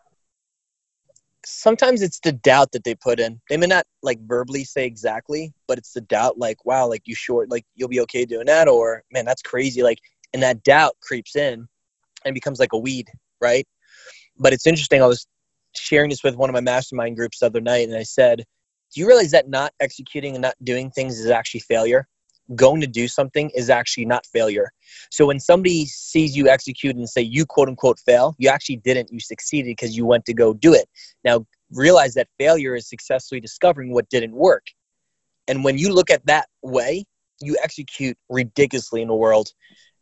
sometimes 1.45 2.03
it's 2.03 2.21
the 2.21 2.33
doubt 2.33 2.73
that 2.73 2.85
they 2.85 2.95
put 2.95 3.21
in. 3.21 3.41
They 3.49 3.57
may 3.57 3.67
not 3.67 3.85
like 4.03 4.19
verbally 4.27 4.65
say 4.65 4.87
exactly, 4.87 5.53
but 5.67 5.79
it's 5.79 5.93
the 5.93 6.01
doubt 6.03 6.39
like, 6.39 6.65
wow, 6.65 6.89
like 6.89 7.03
you 7.07 7.15
short, 7.15 7.51
like 7.51 7.65
you'll 7.75 7.89
be 7.89 8.01
okay 8.01 8.25
doing 8.25 8.47
that, 8.47 8.69
or 8.69 9.03
man, 9.13 9.25
that's 9.25 9.43
crazy. 9.43 9.83
Like, 9.83 9.99
and 10.33 10.43
that 10.43 10.63
doubt 10.63 10.97
creeps 11.01 11.37
in 11.37 11.67
and 12.25 12.35
becomes 12.35 12.61
like 12.61 12.73
a 12.73 12.79
weed, 12.79 13.09
right? 13.41 13.67
But 14.39 14.53
it's 14.53 14.67
interesting. 14.67 15.03
I 15.03 15.07
was 15.07 15.27
sharing 15.75 16.11
this 16.11 16.25
with 16.25 16.37
one 16.37 16.51
of 16.51 16.55
my 16.55 16.61
mastermind 16.61 17.17
groups 17.17 17.39
the 17.39 17.47
other 17.47 17.61
night, 17.61 17.89
and 17.89 17.97
I 17.97 18.03
said, 18.03 18.45
do 18.93 19.01
you 19.01 19.07
realize 19.07 19.31
that 19.31 19.49
not 19.49 19.73
executing 19.81 20.35
and 20.35 20.43
not 20.43 20.55
doing 20.65 20.91
things 20.91 21.19
is 21.19 21.31
actually 21.31 21.61
failure? 21.61 22.09
Going 22.55 22.81
to 22.81 22.87
do 22.87 23.09
something 23.09 23.51
is 23.55 23.71
actually 23.71 24.05
not 24.05 24.27
failure. 24.27 24.71
So 25.11 25.27
when 25.27 25.41
somebody 25.41 25.87
sees 25.87 26.37
you 26.37 26.49
execute 26.49 26.97
and 26.97 27.09
say 27.09 27.23
you 27.23 27.47
quote 27.47 27.69
unquote 27.69 27.99
fail, 27.99 28.35
you 28.39 28.49
actually 28.49 28.77
didn't. 28.79 29.13
You 29.13 29.21
succeeded 29.21 29.69
because 29.69 29.97
you 29.97 30.07
went 30.07 30.25
to 30.27 30.35
go 30.35 30.53
do 30.55 30.75
it. 30.75 30.89
Now 31.25 31.47
realize 31.73 32.15
that 32.15 32.29
failure 32.39 32.75
is 32.75 32.89
successfully 32.89 33.41
discovering 33.41 33.93
what 33.93 34.09
didn't 34.09 34.35
work. 34.35 34.67
And 35.49 35.65
when 35.65 35.79
you 35.79 35.93
look 35.93 36.11
at 36.11 36.27
that 36.27 36.49
way, 36.63 37.05
you 37.41 37.57
execute 37.63 38.17
ridiculously 38.29 39.03
in 39.03 39.09
the 39.09 39.15
world. 39.15 39.51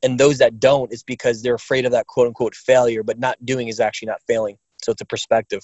And 0.03 0.19
those 0.19 0.39
that 0.39 0.61
don't 0.61 0.93
is 0.93 1.03
because 1.03 1.43
they're 1.43 1.55
afraid 1.55 1.85
of 1.85 1.93
that 1.93 2.07
quote 2.07 2.27
unquote 2.27 2.55
failure, 2.55 3.03
but 3.03 3.19
not 3.19 3.37
doing 3.45 3.69
is 3.69 3.81
actually 3.81 4.07
not 4.07 4.21
failing. 4.27 4.57
So 4.83 4.93
it's 4.93 5.01
a 5.01 5.07
perspective. 5.07 5.63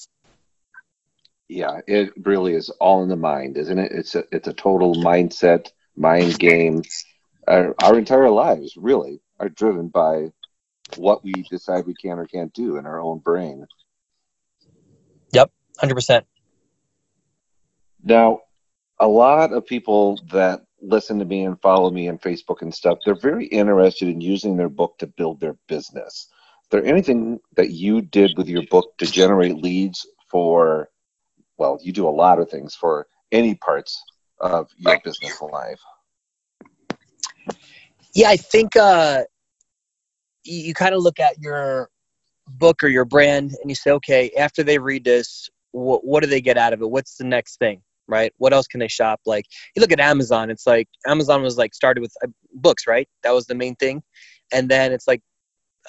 Yeah, 1.48 1.80
it 1.86 2.10
really 2.24 2.54
is 2.54 2.70
all 2.80 3.02
in 3.02 3.08
the 3.08 3.16
mind, 3.16 3.56
isn't 3.58 3.78
it? 3.78 3.92
It's 3.92 4.14
a 4.14 4.24
it's 4.32 4.48
a 4.48 4.52
total 4.54 4.94
mindset 4.94 5.70
mind 5.96 6.38
games, 6.38 7.04
Our, 7.46 7.74
our 7.82 7.98
entire 7.98 8.30
lives 8.30 8.76
really 8.76 9.20
are 9.38 9.48
driven 9.48 9.88
by 9.88 10.32
what 10.96 11.24
we 11.24 11.32
decide 11.50 11.86
we 11.86 11.94
can 11.94 12.18
or 12.18 12.26
can't 12.26 12.52
do 12.52 12.76
in 12.76 12.86
our 12.86 13.00
own 13.00 13.18
brain. 13.18 13.66
Yep, 15.32 15.50
100%. 15.82 16.24
Now, 18.02 18.40
a 19.00 19.08
lot 19.08 19.52
of 19.52 19.66
people 19.66 20.20
that 20.30 20.62
listen 20.80 21.18
to 21.18 21.24
me 21.24 21.44
and 21.44 21.60
follow 21.60 21.90
me 21.90 22.08
on 22.08 22.18
Facebook 22.18 22.62
and 22.62 22.72
stuff, 22.72 22.98
they're 23.04 23.14
very 23.14 23.46
interested 23.46 24.08
in 24.08 24.20
using 24.20 24.56
their 24.56 24.68
book 24.68 24.98
to 24.98 25.06
build 25.06 25.40
their 25.40 25.56
business. 25.66 26.28
Is 26.62 26.68
there 26.70 26.84
anything 26.84 27.40
that 27.56 27.70
you 27.70 28.02
did 28.02 28.36
with 28.36 28.48
your 28.48 28.64
book 28.70 28.96
to 28.98 29.06
generate 29.06 29.56
leads 29.56 30.06
for, 30.30 30.88
well, 31.58 31.78
you 31.82 31.92
do 31.92 32.08
a 32.08 32.10
lot 32.10 32.38
of 32.38 32.50
things 32.50 32.74
for 32.74 33.06
any 33.32 33.54
parts 33.54 34.02
of 34.40 34.68
your 34.78 35.00
business 35.04 35.40
life? 35.40 35.80
Yeah, 38.14 38.28
I 38.28 38.36
think 38.36 38.76
uh, 38.76 39.24
you, 40.44 40.60
you 40.66 40.74
kind 40.74 40.94
of 40.94 41.02
look 41.02 41.18
at 41.20 41.38
your 41.38 41.88
book 42.46 42.82
or 42.82 42.88
your 42.88 43.04
brand 43.04 43.54
and 43.60 43.70
you 43.70 43.74
say, 43.74 43.90
okay, 43.92 44.30
after 44.38 44.62
they 44.62 44.78
read 44.78 45.04
this, 45.04 45.48
wh- 45.72 46.04
what 46.04 46.22
do 46.22 46.28
they 46.28 46.40
get 46.40 46.56
out 46.56 46.72
of 46.72 46.82
it? 46.82 46.90
What's 46.90 47.16
the 47.16 47.24
next 47.24 47.58
thing? 47.58 47.82
Right? 48.06 48.32
What 48.36 48.52
else 48.52 48.66
can 48.66 48.80
they 48.80 48.88
shop? 48.88 49.20
Like, 49.24 49.46
you 49.74 49.80
look 49.80 49.92
at 49.92 50.00
Amazon, 50.00 50.50
it's 50.50 50.66
like 50.66 50.88
Amazon 51.06 51.42
was 51.42 51.56
like 51.56 51.74
started 51.74 52.02
with 52.02 52.12
uh, 52.22 52.28
books, 52.52 52.86
right? 52.86 53.08
That 53.22 53.32
was 53.32 53.46
the 53.46 53.54
main 53.54 53.76
thing. 53.76 54.02
And 54.52 54.68
then 54.68 54.92
it's 54.92 55.08
like 55.08 55.22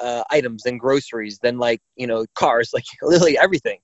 uh, 0.01 0.23
items, 0.31 0.63
then 0.63 0.77
groceries, 0.77 1.39
then 1.41 1.57
like, 1.57 1.81
you 1.95 2.07
know, 2.07 2.25
cars, 2.35 2.71
like 2.73 2.85
literally 3.01 3.37
everything. 3.37 3.79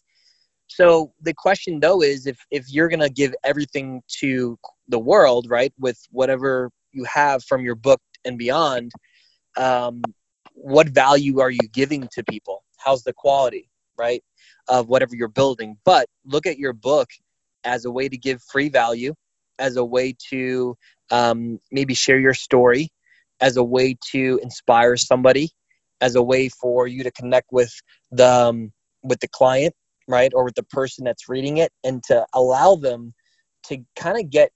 So 0.73 1.12
the 1.21 1.34
question 1.34 1.81
though 1.81 2.01
is 2.01 2.25
if 2.25 2.38
if 2.49 2.71
you're 2.71 2.88
gonna 2.88 3.10
give 3.10 3.36
everything 3.43 4.01
to 4.19 4.57
the 4.88 4.99
world, 4.99 5.47
right, 5.49 5.73
with 5.77 5.99
whatever 6.12 6.71
you 6.93 7.03
have 7.03 7.43
from 7.43 7.65
your 7.65 7.75
book 7.75 8.01
and 8.23 8.38
beyond, 8.38 8.91
um, 9.57 10.01
what 10.53 10.88
value 10.88 11.41
are 11.41 11.51
you 11.51 11.67
giving 11.73 12.07
to 12.13 12.23
people? 12.23 12.63
How's 12.77 13.03
the 13.03 13.12
quality, 13.12 13.69
right, 13.97 14.23
of 14.69 14.88
whatever 14.88 15.13
you're 15.13 15.27
building? 15.27 15.77
But 15.84 16.07
look 16.23 16.45
at 16.45 16.57
your 16.57 16.71
book 16.71 17.10
as 17.65 17.84
a 17.84 17.91
way 17.91 18.07
to 18.07 18.17
give 18.17 18.41
free 18.41 18.69
value, 18.69 19.13
as 19.60 19.75
a 19.75 19.84
way 19.84 20.15
to 20.29 20.77
um, 21.10 21.60
maybe 21.71 21.93
share 21.93 22.19
your 22.19 22.34
story, 22.34 22.93
as 23.41 23.57
a 23.57 23.63
way 23.63 23.97
to 24.12 24.39
inspire 24.41 24.95
somebody, 24.95 25.51
as 25.99 26.15
a 26.15 26.23
way 26.23 26.47
for 26.47 26.88
you 26.88 27.03
to 27.03 27.12
connect 27.12 27.47
with 27.51 27.73
the 28.10 28.25
um, 28.25 28.71
with 29.03 29.19
the 29.19 29.27
client 29.27 29.75
right 30.12 30.32
or 30.34 30.43
with 30.43 30.56
the 30.56 30.63
person 30.63 31.04
that's 31.06 31.30
reading 31.30 31.58
it 31.58 31.71
and 31.84 32.04
to 32.04 32.26
allow 32.34 32.76
them 32.76 33.13
to 33.63 33.78
kind 33.95 34.19
of 34.19 34.30
get 34.30 34.52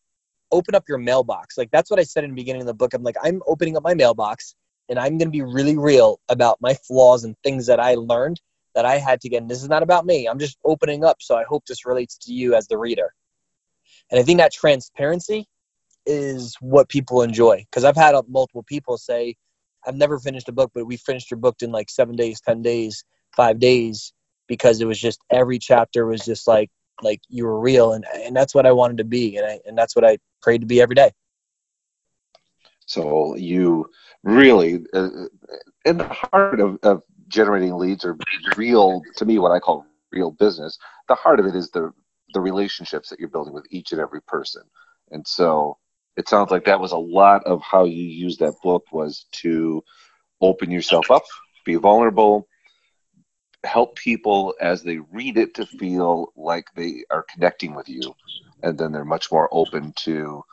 open 0.51 0.75
up 0.75 0.83
your 0.87 0.97
mailbox. 0.97 1.57
Like 1.57 1.71
that's 1.71 1.89
what 1.89 1.99
i 1.99 2.03
said 2.03 2.23
in 2.23 2.31
the 2.31 2.35
beginning 2.35 2.61
of 2.61 2.67
the 2.67 2.73
book. 2.73 2.93
I'm 2.93 3.03
like 3.03 3.17
i'm 3.23 3.41
opening 3.47 3.77
up 3.77 3.83
my 3.83 3.93
mailbox 3.93 4.55
and 4.89 4.99
i'm 4.99 5.17
going 5.17 5.31
to 5.31 5.37
be 5.37 5.41
really 5.41 5.77
real 5.77 6.19
about 6.29 6.61
my 6.61 6.73
flaws 6.73 7.23
and 7.23 7.35
things 7.43 7.67
that 7.67 7.79
i 7.79 7.95
learned 7.95 8.39
that 8.75 8.85
i 8.85 8.97
had 8.97 9.21
to 9.21 9.29
get. 9.29 9.41
And 9.41 9.49
this 9.49 9.63
is 9.63 9.69
not 9.69 9.83
about 9.83 10.05
me. 10.05 10.27
I'm 10.27 10.39
just 10.39 10.57
opening 10.63 11.03
up 11.03 11.17
so 11.19 11.35
i 11.35 11.43
hope 11.43 11.65
this 11.65 11.85
relates 11.85 12.17
to 12.19 12.33
you 12.33 12.55
as 12.55 12.67
the 12.67 12.77
reader. 12.77 13.13
And 14.11 14.19
i 14.19 14.23
think 14.23 14.39
that 14.39 14.53
transparency 14.53 15.47
is 16.05 16.55
what 16.59 16.89
people 16.89 17.21
enjoy. 17.21 17.65
Because 17.69 17.83
i've 17.83 17.95
had 17.95 18.15
uh, 18.15 18.23
multiple 18.27 18.63
people 18.63 18.97
say 18.97 19.35
i've 19.85 19.95
never 19.95 20.19
finished 20.19 20.49
a 20.49 20.53
book 20.53 20.71
but 20.73 20.85
we 20.85 20.97
finished 20.97 21.31
your 21.31 21.39
book 21.39 21.55
in 21.61 21.71
like 21.71 21.89
seven 21.89 22.15
days 22.15 22.39
ten 22.41 22.61
days 22.61 23.03
five 23.35 23.59
days 23.59 24.13
because 24.47 24.81
it 24.81 24.85
was 24.85 24.99
just 24.99 25.19
every 25.29 25.59
chapter 25.59 26.05
was 26.05 26.23
just 26.25 26.47
like 26.47 26.69
like 27.01 27.21
you 27.29 27.45
were 27.45 27.59
real 27.59 27.93
and 27.93 28.05
and 28.15 28.35
that's 28.35 28.55
what 28.55 28.65
I 28.65 28.71
wanted 28.71 28.97
to 28.97 29.03
be 29.03 29.37
and 29.37 29.45
I, 29.45 29.59
and 29.65 29.77
that's 29.77 29.95
what 29.95 30.05
I 30.05 30.17
prayed 30.41 30.61
to 30.61 30.67
be 30.67 30.81
every 30.81 30.95
day. 30.95 31.11
So 32.85 33.35
you 33.35 33.89
really, 34.23 34.83
uh, 34.93 35.09
in 35.85 35.97
the 35.97 36.07
heart 36.07 36.59
of, 36.59 36.77
of 36.83 37.01
generating 37.27 37.75
leads 37.75 38.05
or 38.05 38.17
real, 38.55 39.01
to 39.15 39.25
me, 39.25 39.39
what 39.39 39.51
I 39.51 39.59
call 39.59 39.85
real 40.11 40.31
business, 40.31 40.77
the 41.07 41.15
heart 41.15 41.39
of 41.39 41.45
it 41.45 41.55
is 41.55 41.71
the 41.71 41.91
the 42.33 42.41
relationships 42.41 43.09
that 43.09 43.19
you're 43.19 43.29
building 43.29 43.53
with 43.53 43.65
each 43.69 43.91
and 43.91 44.01
every 44.01 44.21
person. 44.23 44.61
And 45.11 45.25
so 45.25 45.77
it 46.17 46.27
sounds 46.27 46.51
like 46.51 46.65
that 46.65 46.79
was 46.79 46.91
a 46.91 46.97
lot 46.97 47.43
of 47.45 47.61
how 47.61 47.85
you 47.85 48.03
used 48.03 48.39
that 48.39 48.55
book 48.61 48.83
was 48.91 49.25
to 49.33 49.83
open 50.41 50.69
yourself 50.69 51.09
up, 51.11 51.23
be 51.65 51.75
vulnerable, 51.75 52.47
help 53.65 53.95
people 53.95 54.53
as 54.61 54.83
they 54.83 54.97
read 54.97 55.37
it 55.37 55.53
to 55.55 55.65
feel 55.65 56.31
like 56.35 56.65
they 56.75 57.03
are 57.11 57.25
connecting 57.31 57.75
with 57.75 57.89
you, 57.89 58.15
and 58.63 58.77
then 58.77 58.91
they're 58.91 59.05
much 59.05 59.31
more 59.31 59.49
open 59.51 59.93
to, 59.97 60.43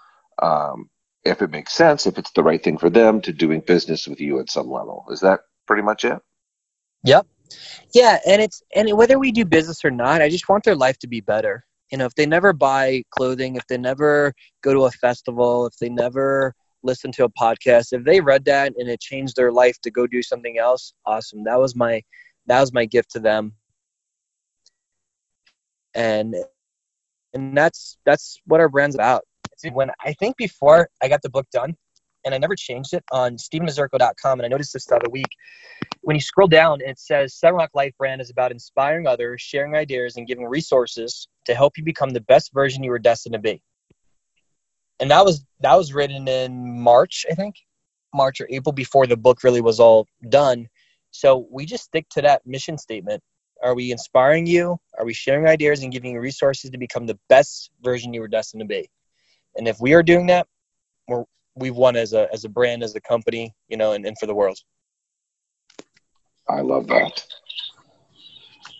um, 0.42 0.90
if 1.24 1.42
it 1.42 1.50
makes 1.50 1.72
sense, 1.72 2.06
if 2.06 2.18
it's 2.18 2.32
the 2.32 2.42
right 2.42 2.62
thing 2.62 2.78
for 2.78 2.90
them, 2.90 3.20
to 3.20 3.32
doing 3.32 3.60
business 3.60 4.06
with 4.06 4.20
you 4.20 4.40
at 4.40 4.50
some 4.50 4.70
level. 4.70 5.04
Is 5.10 5.20
that 5.20 5.40
pretty 5.66 5.82
much 5.82 6.04
it? 6.04 6.18
Yep. 7.04 7.26
Yeah, 7.94 8.18
and 8.26 8.40
it's 8.40 8.62
and 8.74 8.96
whether 8.96 9.18
we 9.18 9.30
do 9.30 9.44
business 9.44 9.84
or 9.84 9.90
not, 9.90 10.22
I 10.22 10.28
just 10.28 10.48
want 10.48 10.64
their 10.64 10.76
life 10.76 10.98
to 11.00 11.06
be 11.06 11.20
better 11.20 11.64
you 11.92 11.98
know 11.98 12.06
if 12.06 12.14
they 12.14 12.26
never 12.26 12.52
buy 12.52 13.04
clothing 13.10 13.54
if 13.54 13.66
they 13.68 13.78
never 13.78 14.32
go 14.62 14.72
to 14.72 14.86
a 14.86 14.90
festival 14.90 15.66
if 15.66 15.76
they 15.76 15.88
never 15.88 16.54
listen 16.82 17.12
to 17.12 17.24
a 17.24 17.30
podcast 17.30 17.92
if 17.92 18.02
they 18.04 18.20
read 18.20 18.44
that 18.44 18.72
and 18.76 18.88
it 18.88 19.00
changed 19.00 19.36
their 19.36 19.52
life 19.52 19.78
to 19.82 19.90
go 19.90 20.06
do 20.06 20.22
something 20.22 20.58
else 20.58 20.94
awesome 21.06 21.44
that 21.44 21.60
was 21.60 21.76
my 21.76 22.02
that 22.46 22.60
was 22.60 22.72
my 22.72 22.84
gift 22.84 23.10
to 23.12 23.20
them 23.20 23.52
and 25.94 26.34
and 27.34 27.56
that's 27.56 27.98
that's 28.04 28.40
what 28.46 28.60
our 28.60 28.68
brand's 28.68 28.94
about 28.94 29.22
when 29.72 29.90
i 30.04 30.12
think 30.14 30.36
before 30.36 30.88
i 31.02 31.08
got 31.08 31.22
the 31.22 31.30
book 31.30 31.46
done 31.52 31.76
and 32.24 32.34
I 32.34 32.38
never 32.38 32.54
changed 32.54 32.94
it 32.94 33.04
on 33.10 33.36
stevenmazurko.com. 33.36 34.40
And 34.40 34.46
I 34.46 34.48
noticed 34.48 34.72
this 34.72 34.86
the 34.86 34.96
other 34.96 35.10
week. 35.10 35.28
When 36.02 36.16
you 36.16 36.20
scroll 36.20 36.48
down, 36.48 36.80
it 36.80 36.98
says 36.98 37.34
Seven 37.34 37.56
Rock 37.56 37.70
Life 37.74 37.92
Brand 37.98 38.20
is 38.20 38.30
about 38.30 38.52
inspiring 38.52 39.06
others, 39.06 39.40
sharing 39.40 39.74
ideas, 39.74 40.16
and 40.16 40.26
giving 40.26 40.44
resources 40.44 41.28
to 41.46 41.54
help 41.54 41.76
you 41.76 41.84
become 41.84 42.10
the 42.10 42.20
best 42.20 42.52
version 42.52 42.82
you 42.82 42.90
were 42.90 42.98
destined 42.98 43.34
to 43.34 43.38
be. 43.38 43.62
And 45.00 45.10
that 45.10 45.24
was 45.24 45.44
that 45.60 45.74
was 45.74 45.92
written 45.92 46.28
in 46.28 46.80
March, 46.80 47.26
I 47.30 47.34
think, 47.34 47.56
March 48.14 48.40
or 48.40 48.46
April 48.50 48.72
before 48.72 49.06
the 49.06 49.16
book 49.16 49.42
really 49.42 49.60
was 49.60 49.80
all 49.80 50.06
done. 50.28 50.68
So 51.12 51.46
we 51.50 51.64
just 51.64 51.84
stick 51.84 52.08
to 52.10 52.22
that 52.22 52.44
mission 52.44 52.76
statement. 52.76 53.22
Are 53.62 53.74
we 53.74 53.92
inspiring 53.92 54.46
you? 54.46 54.78
Are 54.98 55.04
we 55.04 55.14
sharing 55.14 55.46
ideas 55.46 55.82
and 55.82 55.92
giving 55.92 56.12
you 56.12 56.20
resources 56.20 56.70
to 56.70 56.78
become 56.78 57.06
the 57.06 57.18
best 57.28 57.70
version 57.82 58.12
you 58.12 58.20
were 58.20 58.28
destined 58.28 58.62
to 58.62 58.66
be? 58.66 58.90
And 59.54 59.68
if 59.68 59.78
we 59.80 59.92
are 59.92 60.02
doing 60.02 60.26
that, 60.26 60.48
we're 61.06 61.24
we've 61.54 61.76
won 61.76 61.96
as 61.96 62.12
a 62.12 62.28
as 62.32 62.44
a 62.44 62.48
brand, 62.48 62.82
as 62.82 62.96
a 62.96 63.00
company, 63.00 63.54
you 63.68 63.76
know, 63.76 63.92
and, 63.92 64.04
and 64.04 64.18
for 64.18 64.26
the 64.26 64.34
world. 64.34 64.58
I 66.48 66.60
love 66.60 66.88
that. 66.88 67.24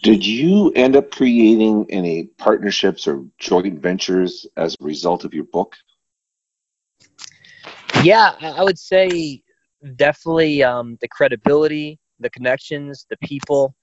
Did 0.02 0.26
you 0.26 0.72
end 0.74 0.96
up 0.96 1.12
creating 1.12 1.86
any 1.90 2.24
partnerships 2.24 3.06
or 3.06 3.24
joint 3.38 3.78
ventures 3.80 4.46
as 4.56 4.74
a 4.80 4.84
result 4.84 5.24
of 5.24 5.32
your 5.32 5.44
book? 5.44 5.76
Yeah, 8.02 8.32
I 8.40 8.64
would 8.64 8.80
say 8.80 9.42
definitely 9.94 10.64
um, 10.64 10.98
the 11.00 11.06
credibility, 11.06 12.00
the 12.22 12.30
connections, 12.30 13.06
the 13.10 13.16
people. 13.18 13.74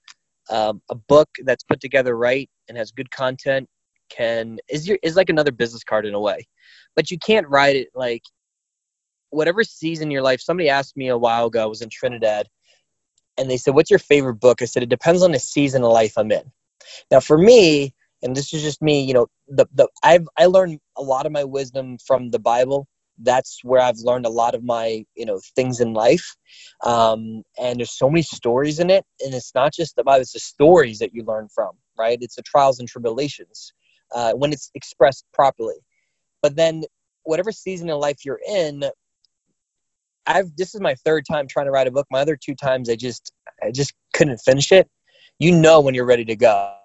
Um, 0.48 0.82
a 0.90 0.96
book 0.96 1.28
that's 1.44 1.62
put 1.62 1.80
together 1.80 2.16
right 2.16 2.50
and 2.68 2.76
has 2.76 2.90
good 2.90 3.10
content 3.12 3.68
can 4.10 4.58
is 4.68 4.86
your 4.88 4.98
is 5.02 5.16
like 5.16 5.30
another 5.30 5.52
business 5.52 5.84
card 5.84 6.04
in 6.04 6.14
a 6.14 6.20
way, 6.20 6.46
but 6.96 7.10
you 7.10 7.18
can't 7.18 7.48
write 7.48 7.76
it 7.76 7.88
like 7.94 8.22
whatever 9.30 9.64
season 9.64 10.08
in 10.08 10.10
your 10.10 10.22
life. 10.22 10.40
Somebody 10.40 10.68
asked 10.68 10.96
me 10.96 11.08
a 11.08 11.16
while 11.18 11.46
ago. 11.46 11.62
I 11.62 11.66
was 11.66 11.82
in 11.82 11.88
Trinidad, 11.88 12.48
and 13.38 13.50
they 13.50 13.56
said, 13.56 13.74
"What's 13.74 13.90
your 13.90 13.98
favorite 14.00 14.36
book?" 14.36 14.60
I 14.60 14.66
said, 14.66 14.82
"It 14.82 14.88
depends 14.88 15.22
on 15.22 15.32
the 15.32 15.38
season 15.38 15.84
of 15.84 15.92
life 15.92 16.14
I'm 16.16 16.32
in." 16.32 16.50
Now, 17.10 17.20
for 17.20 17.38
me, 17.38 17.94
and 18.22 18.36
this 18.36 18.52
is 18.52 18.62
just 18.62 18.82
me, 18.82 19.02
you 19.02 19.14
know, 19.14 19.26
the 19.48 19.66
the 19.74 19.88
I've 20.02 20.28
I 20.36 20.46
learned 20.46 20.80
a 20.96 21.02
lot 21.02 21.26
of 21.26 21.32
my 21.32 21.44
wisdom 21.44 21.98
from 21.98 22.30
the 22.30 22.38
Bible. 22.38 22.86
That's 23.22 23.60
where 23.62 23.80
I've 23.80 23.98
learned 23.98 24.26
a 24.26 24.30
lot 24.30 24.54
of 24.54 24.64
my 24.64 25.04
you 25.14 25.26
know 25.26 25.40
things 25.54 25.80
in 25.80 25.92
life, 25.92 26.36
um, 26.84 27.42
and 27.58 27.78
there's 27.78 27.96
so 27.96 28.08
many 28.08 28.22
stories 28.22 28.78
in 28.78 28.90
it, 28.90 29.04
and 29.20 29.34
it's 29.34 29.54
not 29.54 29.72
just 29.72 29.96
the 29.96 30.04
Bible; 30.04 30.22
it's 30.22 30.32
the 30.32 30.40
stories 30.40 30.98
that 30.98 31.14
you 31.14 31.24
learn 31.24 31.48
from, 31.54 31.72
right? 31.98 32.18
It's 32.20 32.36
the 32.36 32.42
trials 32.42 32.78
and 32.78 32.88
tribulations 32.88 33.72
uh, 34.14 34.32
when 34.32 34.52
it's 34.52 34.70
expressed 34.74 35.24
properly. 35.32 35.76
But 36.42 36.56
then, 36.56 36.84
whatever 37.24 37.52
season 37.52 37.90
of 37.90 38.00
life 38.00 38.24
you're 38.24 38.40
in, 38.48 38.84
I've 40.26 40.54
this 40.56 40.74
is 40.74 40.80
my 40.80 40.94
third 40.94 41.24
time 41.30 41.46
trying 41.48 41.66
to 41.66 41.72
write 41.72 41.86
a 41.86 41.90
book. 41.90 42.06
My 42.10 42.20
other 42.20 42.36
two 42.36 42.54
times 42.54 42.88
I 42.88 42.96
just 42.96 43.32
I 43.62 43.70
just 43.70 43.92
couldn't 44.14 44.38
finish 44.38 44.72
it. 44.72 44.88
You 45.38 45.52
know 45.52 45.80
when 45.80 45.94
you're 45.94 46.06
ready 46.06 46.24
to 46.26 46.36
go. 46.36 46.76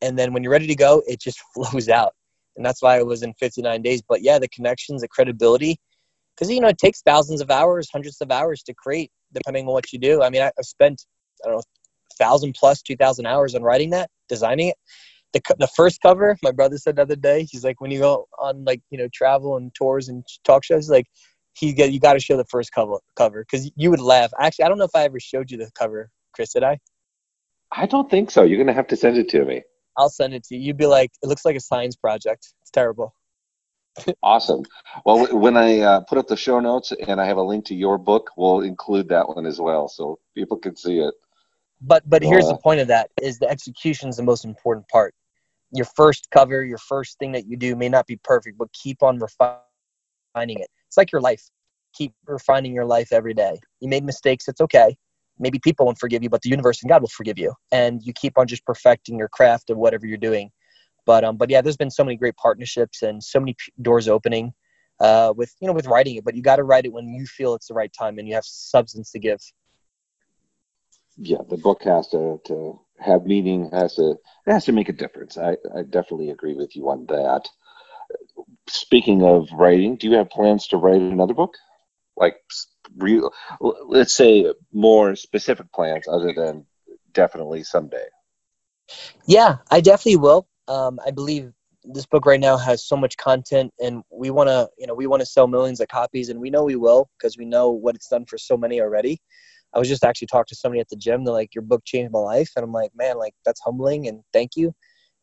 And 0.00 0.18
then 0.18 0.32
when 0.32 0.42
you're 0.42 0.52
ready 0.52 0.68
to 0.68 0.76
go, 0.76 1.02
it 1.06 1.20
just 1.20 1.40
flows 1.54 1.88
out. 1.88 2.14
And 2.58 2.66
that's 2.66 2.82
why 2.82 2.98
it 2.98 3.06
was 3.06 3.22
in 3.22 3.32
59 3.34 3.80
days. 3.82 4.02
But 4.02 4.20
yeah, 4.20 4.38
the 4.38 4.48
connections, 4.48 5.00
the 5.00 5.08
credibility, 5.08 5.78
because 6.36 6.50
you 6.50 6.60
know 6.60 6.68
it 6.68 6.78
takes 6.78 7.00
thousands 7.02 7.40
of 7.40 7.50
hours, 7.50 7.88
hundreds 7.90 8.20
of 8.20 8.30
hours 8.30 8.62
to 8.64 8.74
create, 8.74 9.10
depending 9.32 9.66
on 9.66 9.72
what 9.72 9.92
you 9.92 9.98
do. 9.98 10.22
I 10.22 10.28
mean, 10.28 10.42
I, 10.42 10.46
have 10.56 10.66
spent 10.66 11.06
I 11.44 11.48
don't 11.48 11.56
know, 11.56 11.62
thousand 12.18 12.54
plus, 12.58 12.82
two 12.82 12.96
thousand 12.96 13.26
hours 13.26 13.54
on 13.54 13.62
writing 13.62 13.90
that, 13.90 14.10
designing 14.28 14.68
it. 14.68 14.76
The, 15.34 15.40
the 15.58 15.68
first 15.68 16.00
cover, 16.02 16.36
my 16.42 16.50
brother 16.50 16.78
said 16.78 16.96
the 16.96 17.02
other 17.02 17.14
day, 17.14 17.46
he's 17.48 17.62
like, 17.62 17.80
when 17.80 17.90
you 17.90 18.00
go 18.00 18.26
on 18.40 18.64
like 18.64 18.82
you 18.90 18.98
know 18.98 19.08
travel 19.14 19.56
and 19.56 19.72
tours 19.74 20.08
and 20.08 20.24
talk 20.44 20.64
shows, 20.64 20.90
like 20.90 21.06
he 21.54 21.72
get 21.72 21.92
you 21.92 22.00
got 22.00 22.14
to 22.14 22.20
show 22.20 22.36
the 22.36 22.44
first 22.46 22.72
cover 22.72 22.98
cover 23.16 23.44
because 23.48 23.70
you 23.76 23.90
would 23.90 24.00
laugh. 24.00 24.32
Actually, 24.40 24.64
I 24.64 24.68
don't 24.68 24.78
know 24.78 24.84
if 24.84 24.96
I 24.96 25.04
ever 25.04 25.20
showed 25.20 25.50
you 25.50 25.58
the 25.58 25.70
cover, 25.78 26.10
Chris. 26.34 26.52
Did 26.52 26.64
I? 26.64 26.78
I 27.70 27.86
don't 27.86 28.10
think 28.10 28.32
so. 28.32 28.42
You're 28.42 28.58
gonna 28.58 28.72
have 28.72 28.88
to 28.88 28.96
send 28.96 29.16
it 29.16 29.28
to 29.30 29.44
me. 29.44 29.62
I'll 29.98 30.08
send 30.08 30.32
it 30.32 30.44
to 30.44 30.54
you. 30.54 30.62
You'd 30.62 30.76
be 30.76 30.86
like, 30.86 31.10
it 31.22 31.26
looks 31.26 31.44
like 31.44 31.56
a 31.56 31.60
science 31.60 31.96
project. 31.96 32.54
It's 32.62 32.70
terrible. 32.70 33.14
awesome. 34.22 34.62
Well, 35.04 35.26
when 35.36 35.56
I 35.56 35.80
uh, 35.80 36.00
put 36.00 36.18
up 36.18 36.28
the 36.28 36.36
show 36.36 36.60
notes 36.60 36.92
and 36.92 37.20
I 37.20 37.26
have 37.26 37.36
a 37.36 37.42
link 37.42 37.64
to 37.66 37.74
your 37.74 37.98
book, 37.98 38.30
we'll 38.36 38.60
include 38.60 39.08
that 39.08 39.28
one 39.28 39.44
as 39.44 39.60
well, 39.60 39.88
so 39.88 40.18
people 40.34 40.56
can 40.56 40.76
see 40.76 41.00
it. 41.00 41.14
But 41.80 42.08
but 42.08 42.22
here's 42.22 42.44
uh, 42.44 42.52
the 42.52 42.58
point 42.58 42.80
of 42.80 42.88
that: 42.88 43.10
is 43.20 43.38
the 43.38 43.48
execution 43.48 44.08
is 44.08 44.16
the 44.16 44.22
most 44.22 44.44
important 44.44 44.88
part. 44.88 45.14
Your 45.72 45.86
first 45.96 46.28
cover, 46.30 46.64
your 46.64 46.78
first 46.78 47.18
thing 47.18 47.32
that 47.32 47.46
you 47.46 47.56
do 47.56 47.76
may 47.76 47.88
not 47.88 48.06
be 48.06 48.16
perfect, 48.22 48.56
but 48.56 48.72
keep 48.72 49.02
on 49.02 49.18
refining 49.18 49.58
it. 50.58 50.68
It's 50.86 50.96
like 50.96 51.12
your 51.12 51.20
life. 51.20 51.42
Keep 51.94 52.14
refining 52.26 52.72
your 52.72 52.84
life 52.84 53.12
every 53.12 53.34
day. 53.34 53.58
You 53.80 53.88
made 53.88 54.04
mistakes, 54.04 54.48
it's 54.48 54.60
okay. 54.60 54.96
Maybe 55.38 55.58
people 55.58 55.86
won't 55.86 55.98
forgive 55.98 56.22
you, 56.22 56.30
but 56.30 56.42
the 56.42 56.50
universe 56.50 56.82
and 56.82 56.88
God 56.88 57.02
will 57.02 57.08
forgive 57.08 57.38
you. 57.38 57.52
And 57.72 58.02
you 58.02 58.12
keep 58.12 58.38
on 58.38 58.46
just 58.46 58.64
perfecting 58.64 59.18
your 59.18 59.28
craft 59.28 59.70
of 59.70 59.76
whatever 59.76 60.06
you're 60.06 60.16
doing. 60.18 60.50
But 61.06 61.24
um, 61.24 61.36
but 61.36 61.50
yeah, 61.50 61.60
there's 61.60 61.76
been 61.76 61.90
so 61.90 62.04
many 62.04 62.16
great 62.16 62.36
partnerships 62.36 63.02
and 63.02 63.22
so 63.22 63.40
many 63.40 63.56
doors 63.80 64.08
opening 64.08 64.52
uh, 65.00 65.32
with 65.36 65.54
you 65.60 65.66
know 65.66 65.72
with 65.72 65.86
writing 65.86 66.16
it. 66.16 66.24
But 66.24 66.34
you 66.34 66.42
got 66.42 66.56
to 66.56 66.64
write 66.64 66.84
it 66.84 66.92
when 66.92 67.08
you 67.08 67.24
feel 67.26 67.54
it's 67.54 67.68
the 67.68 67.74
right 67.74 67.92
time 67.92 68.18
and 68.18 68.28
you 68.28 68.34
have 68.34 68.44
substance 68.44 69.10
to 69.12 69.18
give. 69.18 69.40
Yeah, 71.16 71.38
the 71.48 71.56
book 71.56 71.82
has 71.84 72.08
to 72.08 72.40
to 72.46 72.80
have 72.98 73.24
meaning. 73.24 73.70
Has 73.72 73.94
to 73.94 74.16
it 74.46 74.52
has 74.52 74.66
to 74.66 74.72
make 74.72 74.88
a 74.88 74.92
difference. 74.92 75.38
I 75.38 75.56
I 75.74 75.82
definitely 75.82 76.30
agree 76.30 76.54
with 76.54 76.76
you 76.76 76.90
on 76.90 77.06
that 77.06 77.48
speaking 78.68 79.22
of 79.22 79.48
writing, 79.52 79.96
do 79.96 80.08
you 80.08 80.16
have 80.16 80.30
plans 80.30 80.66
to 80.68 80.76
write 80.76 81.00
another 81.00 81.34
book? 81.34 81.54
Like, 82.18 82.36
real, 82.96 83.32
let's 83.60 84.14
say 84.14 84.52
more 84.72 85.16
specific 85.16 85.72
plans 85.72 86.06
other 86.08 86.32
than 86.32 86.66
definitely 87.12 87.64
someday. 87.64 88.06
Yeah, 89.26 89.58
I 89.70 89.80
definitely 89.80 90.16
will. 90.16 90.48
Um, 90.66 90.98
I 91.06 91.10
believe 91.10 91.52
this 91.84 92.06
book 92.06 92.26
right 92.26 92.40
now 92.40 92.56
has 92.56 92.84
so 92.84 92.96
much 92.96 93.16
content, 93.16 93.72
and 93.78 94.02
we 94.10 94.30
want 94.30 94.48
to, 94.48 94.68
you 94.78 94.86
know, 94.86 94.94
we 94.94 95.06
want 95.06 95.20
to 95.20 95.26
sell 95.26 95.46
millions 95.46 95.80
of 95.80 95.88
copies, 95.88 96.28
and 96.28 96.40
we 96.40 96.50
know 96.50 96.64
we 96.64 96.76
will 96.76 97.08
because 97.18 97.38
we 97.38 97.44
know 97.44 97.70
what 97.70 97.94
it's 97.94 98.08
done 98.08 98.26
for 98.26 98.36
so 98.36 98.56
many 98.56 98.80
already. 98.80 99.20
I 99.74 99.78
was 99.78 99.88
just 99.88 100.04
actually 100.04 100.28
talking 100.28 100.48
to 100.48 100.56
somebody 100.56 100.80
at 100.80 100.88
the 100.88 100.96
gym. 100.96 101.24
They're 101.24 101.34
like, 101.34 101.54
"Your 101.54 101.62
book 101.62 101.82
changed 101.84 102.12
my 102.12 102.18
life," 102.18 102.50
and 102.56 102.64
I'm 102.64 102.72
like, 102.72 102.90
"Man, 102.94 103.18
like 103.18 103.34
that's 103.44 103.60
humbling, 103.60 104.08
and 104.08 104.22
thank 104.32 104.56
you." 104.56 104.74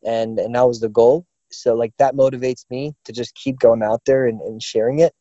And 0.04 0.38
and 0.38 0.54
that 0.54 0.66
was 0.66 0.80
the 0.80 0.88
goal 0.88 1.26
so 1.50 1.74
like 1.74 1.92
that 1.98 2.14
motivates 2.14 2.64
me 2.70 2.94
to 3.04 3.12
just 3.12 3.34
keep 3.34 3.58
going 3.58 3.82
out 3.82 4.02
there 4.06 4.26
and, 4.26 4.40
and 4.40 4.62
sharing 4.62 5.00
it 5.00 5.12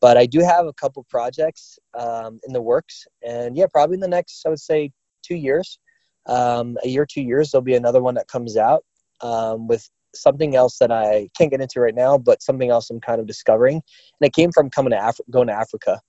but 0.00 0.16
i 0.16 0.26
do 0.26 0.40
have 0.40 0.66
a 0.66 0.72
couple 0.72 1.04
projects 1.08 1.78
um, 1.98 2.40
in 2.46 2.52
the 2.52 2.62
works. 2.62 3.06
And 3.26 3.56
yeah 3.56 3.66
probably 3.72 3.94
in 3.94 4.00
the 4.00 4.08
next 4.08 4.44
i 4.46 4.48
would 4.48 4.60
say 4.60 4.90
two 5.22 5.36
years 5.36 5.78
um, 6.26 6.76
a 6.84 6.88
year 6.88 7.06
two 7.06 7.22
years 7.22 7.50
there'll 7.50 7.62
be 7.62 7.74
another 7.74 8.02
one 8.02 8.14
that 8.14 8.28
comes 8.28 8.56
out 8.56 8.84
um, 9.20 9.66
with 9.66 9.88
something 10.14 10.56
else 10.56 10.78
that 10.78 10.90
i 10.90 11.28
can't 11.36 11.50
get 11.50 11.60
into 11.60 11.80
right 11.80 11.94
now 11.94 12.18
but 12.18 12.42
something 12.42 12.70
else 12.70 12.90
i'm 12.90 13.00
kind 13.00 13.20
of 13.20 13.26
discovering. 13.26 13.74
And 13.76 14.26
it 14.26 14.32
came 14.32 14.50
from 14.52 14.70
coming 14.70 14.90
to 14.90 15.08
Af- 15.08 15.20
going 15.30 15.46
to 15.48 15.54
africa. 15.54 16.00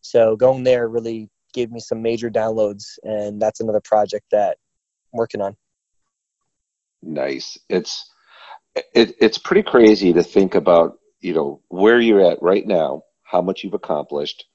So 0.00 0.34
going 0.36 0.64
there 0.64 0.88
really 0.88 1.28
gave 1.52 1.70
me 1.70 1.80
some 1.80 2.00
major 2.00 2.30
downloads 2.30 2.84
and 3.02 3.40
that's 3.40 3.60
another 3.60 3.82
project 3.84 4.24
that 4.30 4.56
i'm 5.12 5.18
working 5.18 5.40
on. 5.40 5.56
Nice. 7.02 7.58
It's 7.68 8.10
it, 8.94 9.14
it's 9.20 9.38
pretty 9.38 9.62
crazy 9.62 10.12
to 10.12 10.22
think 10.22 10.54
about 10.54 10.98
you 11.20 11.34
know 11.34 11.60
where 11.68 12.00
you're 12.00 12.30
at 12.30 12.42
right 12.42 12.66
now 12.66 13.02
how 13.30 13.40
much 13.40 13.62
you've 13.62 13.74
accomplished. 13.74 14.46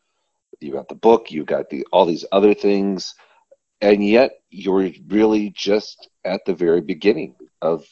You 0.60 0.74
got 0.74 0.90
the 0.90 0.96
book, 0.96 1.32
you 1.32 1.44
got 1.44 1.70
the 1.70 1.86
all 1.92 2.06
these 2.06 2.26
other 2.32 2.54
things, 2.54 3.16
and 3.82 4.06
yet 4.06 4.32
you're 4.50 4.92
really 5.08 5.52
just 5.52 6.10
at 6.24 6.46
the 6.46 6.54
very 6.54 6.82
beginning 6.82 7.36
of 7.62 7.86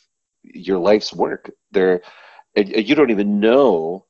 your 0.44 0.80
life's 0.80 1.14
work. 1.14 1.52
There, 1.72 2.02
you 2.56 2.96
don't 2.96 3.12
even 3.12 3.40
know 3.40 4.06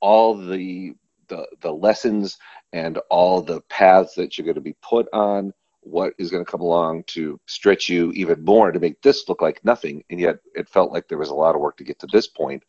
all 0.00 0.36
the 0.36 0.94
the 1.28 1.46
the 1.60 1.72
lessons 1.72 2.38
and 2.72 2.98
all 3.10 3.40
the 3.40 3.60
paths 3.62 4.14
that 4.14 4.36
you're 4.36 4.44
going 4.44 4.54
to 4.54 4.60
be 4.60 4.76
put 4.82 5.08
on 5.12 5.52
what 5.82 6.12
is 6.18 6.30
going 6.30 6.44
to 6.44 6.50
come 6.50 6.60
along 6.60 7.04
to 7.04 7.40
stretch 7.46 7.88
you 7.88 8.12
even 8.12 8.44
more 8.44 8.70
to 8.70 8.78
make 8.78 9.00
this 9.00 9.28
look 9.28 9.40
like 9.40 9.64
nothing. 9.64 10.04
And 10.10 10.20
yet 10.20 10.36
it 10.54 10.68
felt 10.68 10.92
like 10.92 11.08
there 11.08 11.18
was 11.18 11.30
a 11.30 11.34
lot 11.34 11.54
of 11.54 11.60
work 11.62 11.78
to 11.78 11.84
get 11.84 11.98
to 12.00 12.06
this 12.12 12.26
point. 12.26 12.62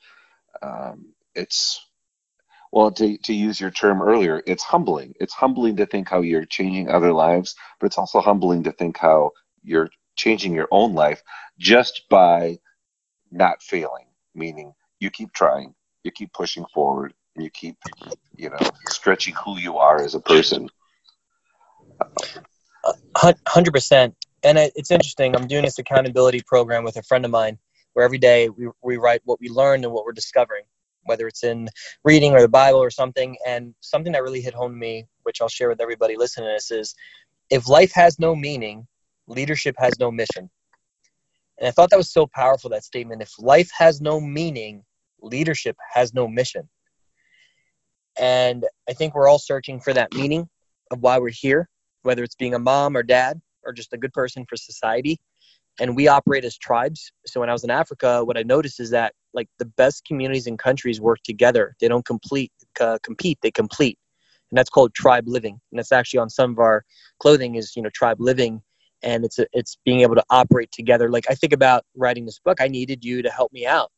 Um, 0.62 1.14
it's 1.36 1.86
well 2.72 2.92
to, 2.92 3.18
to 3.20 3.34
use 3.34 3.60
your 3.60 3.72
term 3.72 4.02
earlier 4.02 4.42
it's 4.46 4.64
humbling 4.64 5.14
it's 5.20 5.34
humbling 5.34 5.76
to 5.76 5.86
think 5.86 6.10
how 6.10 6.22
you're 6.22 6.46
changing 6.46 6.90
other 6.90 7.14
lives 7.14 7.56
but 7.80 7.88
it's 7.88 7.98
also 7.98 8.20
humbling 8.20 8.64
to 8.64 8.72
think 8.72 8.98
how 8.98 9.32
you're 9.64 9.90
changing 10.16 10.54
your 10.54 10.68
own 10.72 10.94
life 10.94 11.22
just 11.58 12.04
by 12.10 12.58
not 13.32 13.62
failing 13.62 14.06
meaning 14.36 14.74
you 15.00 15.10
keep 15.10 15.32
trying 15.34 15.74
you 16.04 16.12
keep 16.12 16.32
pushing 16.34 16.66
forward 16.74 17.14
and 17.36 17.44
you 17.44 17.50
keep 17.50 17.78
you 18.36 18.50
know 18.50 18.58
stretching 18.90 19.34
who 19.36 19.58
you 19.58 19.78
are 19.78 20.02
as 20.02 20.16
a 20.16 20.20
person 20.20 20.70
uh, 22.84 23.34
Hundred 23.48 23.72
percent. 23.72 24.16
And 24.44 24.58
it's 24.58 24.90
interesting. 24.90 25.36
I'm 25.36 25.48
doing 25.48 25.64
this 25.64 25.78
accountability 25.78 26.42
program 26.48 26.84
with 26.84 26.98
a 26.98 27.04
friend 27.04 27.26
of 27.26 27.32
mine, 27.32 27.60
where 27.94 28.04
every 28.04 28.18
day 28.18 28.50
we 28.50 28.70
we 28.82 28.98
write 28.98 29.22
what 29.26 29.40
we 29.40 29.50
learned 29.50 29.84
and 29.84 29.94
what 29.94 30.06
we're 30.06 30.14
discovering, 30.14 30.64
whether 31.04 31.28
it's 31.28 31.44
in 31.44 31.70
reading 32.04 32.34
or 32.34 32.42
the 32.42 32.48
Bible 32.48 32.80
or 32.80 32.90
something. 32.90 33.38
And 33.46 33.74
something 33.82 34.14
that 34.14 34.24
really 34.24 34.42
hit 34.42 34.54
home 34.54 34.72
to 34.72 34.78
me, 34.78 35.06
which 35.24 35.42
I'll 35.42 35.50
share 35.50 35.70
with 35.70 35.82
everybody 35.82 36.18
listening 36.18 36.48
to 36.50 36.54
this, 36.54 36.72
is 36.72 36.96
if 37.50 37.68
life 37.68 37.92
has 37.94 38.20
no 38.20 38.36
meaning, 38.36 38.88
leadership 39.28 39.76
has 39.78 39.94
no 40.00 40.12
mission. 40.12 40.50
And 41.60 41.68
I 41.68 41.72
thought 41.72 41.90
that 41.92 41.98
was 41.98 42.12
so 42.12 42.28
powerful 42.28 42.70
that 42.72 42.84
statement. 42.84 43.22
If 43.22 43.32
life 43.40 43.70
has 43.78 44.02
no 44.02 44.20
meaning, 44.20 44.84
leadership 45.22 45.76
has 45.94 46.14
no 46.14 46.28
mission. 46.28 46.68
And 48.20 48.66
I 48.90 48.94
think 48.94 49.14
we're 49.14 49.30
all 49.30 49.40
searching 49.40 49.80
for 49.80 49.94
that 49.94 50.14
meaning 50.14 50.50
of 50.92 51.02
why 51.02 51.20
we're 51.20 51.30
here 51.30 51.70
whether 52.04 52.24
it's 52.24 52.36
being 52.36 52.54
a 52.54 52.60
mom 52.60 52.96
or 52.96 53.04
dad 53.04 53.40
or 53.64 53.74
just 53.74 53.94
a 53.94 53.98
good 53.98 54.14
person 54.14 54.46
for 54.48 54.56
society. 54.56 55.20
And 55.80 55.96
we 55.96 56.08
operate 56.08 56.46
as 56.46 56.58
tribes. 56.58 57.12
So 57.26 57.40
when 57.40 57.50
I 57.50 57.54
was 57.54 57.64
in 57.64 57.70
Africa, 57.70 58.24
what 58.24 58.38
I 58.38 58.44
noticed 58.44 58.80
is 58.80 58.90
that 58.92 59.14
like 59.34 59.48
the 59.60 59.66
best 59.66 60.06
communities 60.06 60.48
and 60.48 60.58
countries 60.60 61.02
work 61.02 61.20
together. 61.24 61.76
They 61.80 61.88
don't 61.88 62.06
complete 62.06 62.52
uh, 62.80 62.98
compete. 63.04 63.40
They 63.42 63.52
complete, 63.52 63.98
and 64.52 64.58
that's 64.58 64.70
called 64.70 64.94
tribe 64.94 65.26
living. 65.28 65.60
And 65.72 65.80
that's 65.80 65.92
actually 65.92 66.20
on 66.20 66.30
some 66.30 66.52
of 66.52 66.60
our 66.60 66.84
clothing 67.20 67.56
is 67.56 67.76
you 67.76 67.82
know 67.82 67.90
tribe 67.94 68.18
living, 68.20 68.62
and 69.04 69.26
it's 69.26 69.40
a, 69.40 69.46
it's 69.54 69.78
being 69.86 70.02
able 70.02 70.16
to 70.16 70.24
operate 70.30 70.72
together. 70.72 71.10
Like 71.10 71.26
I 71.30 71.36
think 71.36 71.54
about 71.54 71.84
writing 71.96 72.26
this 72.26 72.40
book, 72.40 72.60
I 72.62 72.68
needed 72.68 73.04
you 73.04 73.22
to 73.22 73.30
help 73.30 73.52
me 73.54 73.66
out 73.66 73.92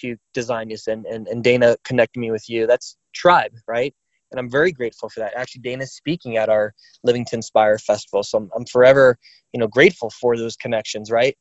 to 0.00 0.16
design 0.32 0.68
this, 0.68 0.86
and 0.86 1.06
and, 1.06 1.28
and 1.28 1.42
Dana 1.42 1.76
connected 1.84 2.20
me 2.20 2.30
with 2.30 2.48
you. 2.48 2.66
That's 2.66 2.96
tribe, 3.14 3.52
right? 3.66 3.94
and 4.34 4.40
I'm 4.40 4.50
very 4.50 4.72
grateful 4.72 5.08
for 5.08 5.20
that. 5.20 5.36
Actually, 5.36 5.60
Dana's 5.62 5.94
speaking 5.94 6.36
at 6.36 6.48
our 6.48 6.74
Living 7.04 7.24
to 7.26 7.36
Inspire 7.36 7.78
festival, 7.78 8.24
so 8.24 8.38
I'm, 8.38 8.50
I'm 8.56 8.66
forever, 8.66 9.16
you 9.52 9.60
know, 9.60 9.68
grateful 9.68 10.10
for 10.10 10.36
those 10.36 10.56
connections, 10.56 11.10
right? 11.10 11.36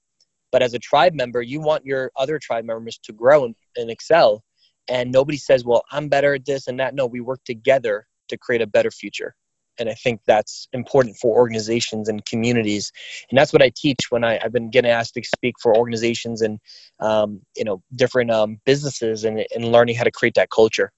But 0.53 0.61
as 0.61 0.75
a 0.75 0.79
tribe 0.79 1.15
member, 1.15 1.41
you 1.41 1.59
want 1.59 1.83
your 1.83 2.11
other 2.15 2.37
tribe 2.39 2.63
members 2.63 2.99
to 3.05 3.11
grow 3.11 3.43
and, 3.43 3.55
and 3.75 3.89
excel, 3.89 4.43
and 4.87 5.11
nobody 5.11 5.37
says, 5.37 5.65
"Well, 5.65 5.83
I'm 5.91 6.07
better 6.09 6.35
at 6.35 6.45
this 6.45 6.67
and 6.67 6.79
that." 6.79 6.93
No, 6.93 7.07
we 7.07 7.21
work 7.21 7.39
together 7.43 8.05
to 8.29 8.37
create 8.37 8.61
a 8.61 8.67
better 8.67 8.91
future, 8.91 9.33
and 9.79 9.89
I 9.89 9.95
think 9.95 10.21
that's 10.27 10.67
important 10.71 11.17
for 11.17 11.35
organizations 11.35 12.07
and 12.07 12.23
communities, 12.23 12.91
and 13.31 13.37
that's 13.37 13.51
what 13.51 13.63
I 13.63 13.71
teach 13.75 13.97
when 14.11 14.23
I, 14.23 14.37
have 14.43 14.53
been 14.53 14.69
getting 14.69 14.91
asked 14.91 15.15
to 15.15 15.23
speak 15.23 15.55
for 15.59 15.75
organizations 15.75 16.43
and 16.43 16.59
um, 16.99 17.41
you 17.57 17.63
know 17.63 17.81
different 17.95 18.29
um, 18.29 18.59
businesses 18.63 19.23
and, 19.23 19.43
and 19.55 19.71
learning 19.71 19.95
how 19.95 20.03
to 20.03 20.11
create 20.11 20.35
that 20.35 20.51
culture. 20.51 20.91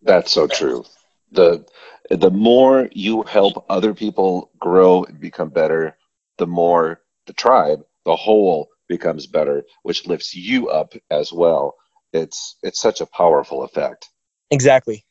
That's 0.00 0.30
so 0.30 0.46
true. 0.46 0.84
The 1.32 1.66
the 2.08 2.30
more 2.30 2.88
you 2.92 3.22
help 3.24 3.64
other 3.68 3.94
people 3.94 4.52
grow 4.60 5.02
and 5.02 5.18
become 5.18 5.48
better, 5.48 5.96
the 6.38 6.46
more 6.46 7.01
the 7.32 7.40
tribe, 7.42 7.82
the 8.04 8.14
whole 8.14 8.68
becomes 8.88 9.26
better, 9.26 9.64
which 9.84 10.06
lifts 10.06 10.34
you 10.34 10.68
up 10.68 10.92
as 11.10 11.32
well. 11.32 11.76
It's 12.12 12.56
it's 12.62 12.80
such 12.80 13.00
a 13.00 13.06
powerful 13.06 13.62
effect. 13.62 14.10
Exactly. 14.50 15.04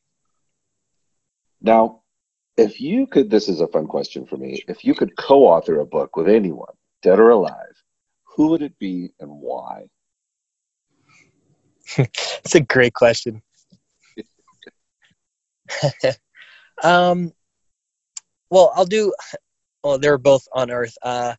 Now, 1.62 2.02
if 2.58 2.80
you 2.80 3.08
could 3.08 3.32
this 3.32 3.50
is 3.50 3.60
a 3.60 3.68
fun 3.68 3.88
question 3.88 4.28
for 4.28 4.38
me. 4.38 4.64
If 4.68 4.86
you 4.86 4.94
could 4.94 5.18
co-author 5.18 5.80
a 5.80 5.86
book 5.86 6.16
with 6.16 6.30
anyone, 6.30 6.74
dead 7.02 7.20
or 7.20 7.32
alive, 7.32 7.76
who 8.24 8.50
would 8.50 8.62
it 8.62 8.78
be 8.78 9.14
and 9.20 9.32
why? 9.32 9.88
It's 11.98 12.56
a 12.56 12.62
great 12.62 12.94
question. 12.94 13.42
um, 16.84 17.32
well, 18.50 18.72
I'll 18.76 18.86
do. 18.86 19.14
Well, 19.84 19.98
they're 19.98 20.18
both 20.18 20.48
on 20.54 20.70
Earth. 20.70 20.96
Uh, 21.02 21.36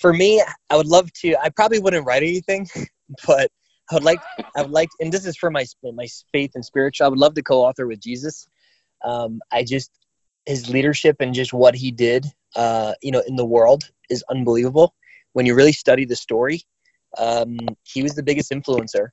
for 0.00 0.12
me, 0.12 0.42
I 0.70 0.76
would 0.76 0.86
love 0.86 1.12
to. 1.20 1.36
I 1.42 1.50
probably 1.50 1.78
wouldn't 1.78 2.06
write 2.06 2.22
anything, 2.22 2.68
but 3.26 3.50
I 3.90 3.94
would 3.94 4.04
like. 4.04 4.20
I 4.56 4.62
would 4.62 4.70
like, 4.70 4.88
and 5.00 5.12
this 5.12 5.26
is 5.26 5.36
for 5.36 5.50
my 5.50 5.66
my 5.82 6.06
faith 6.32 6.52
and 6.54 6.64
spiritual. 6.64 7.06
I 7.06 7.08
would 7.08 7.18
love 7.18 7.34
to 7.34 7.42
co-author 7.42 7.86
with 7.86 8.00
Jesus. 8.00 8.48
Um, 9.04 9.40
I 9.52 9.62
just 9.62 9.90
his 10.46 10.70
leadership 10.70 11.16
and 11.20 11.34
just 11.34 11.52
what 11.52 11.74
he 11.74 11.90
did, 11.90 12.24
uh, 12.54 12.94
you 13.02 13.10
know, 13.10 13.22
in 13.26 13.36
the 13.36 13.44
world 13.44 13.90
is 14.08 14.24
unbelievable. 14.30 14.94
When 15.32 15.44
you 15.44 15.54
really 15.54 15.72
study 15.72 16.04
the 16.04 16.16
story, 16.16 16.62
um, 17.18 17.58
he 17.82 18.02
was 18.02 18.14
the 18.14 18.22
biggest 18.22 18.52
influencer. 18.52 19.08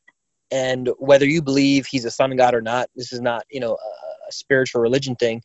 And 0.52 0.90
whether 1.00 1.26
you 1.26 1.42
believe 1.42 1.88
he's 1.88 2.06
a 2.06 2.12
son 2.12 2.32
of 2.32 2.38
God 2.38 2.54
or 2.54 2.62
not, 2.62 2.88
this 2.96 3.12
is 3.12 3.20
not, 3.20 3.44
you 3.50 3.60
know, 3.60 3.74
a 4.28 4.32
spiritual 4.32 4.82
religion 4.82 5.16
thing, 5.16 5.42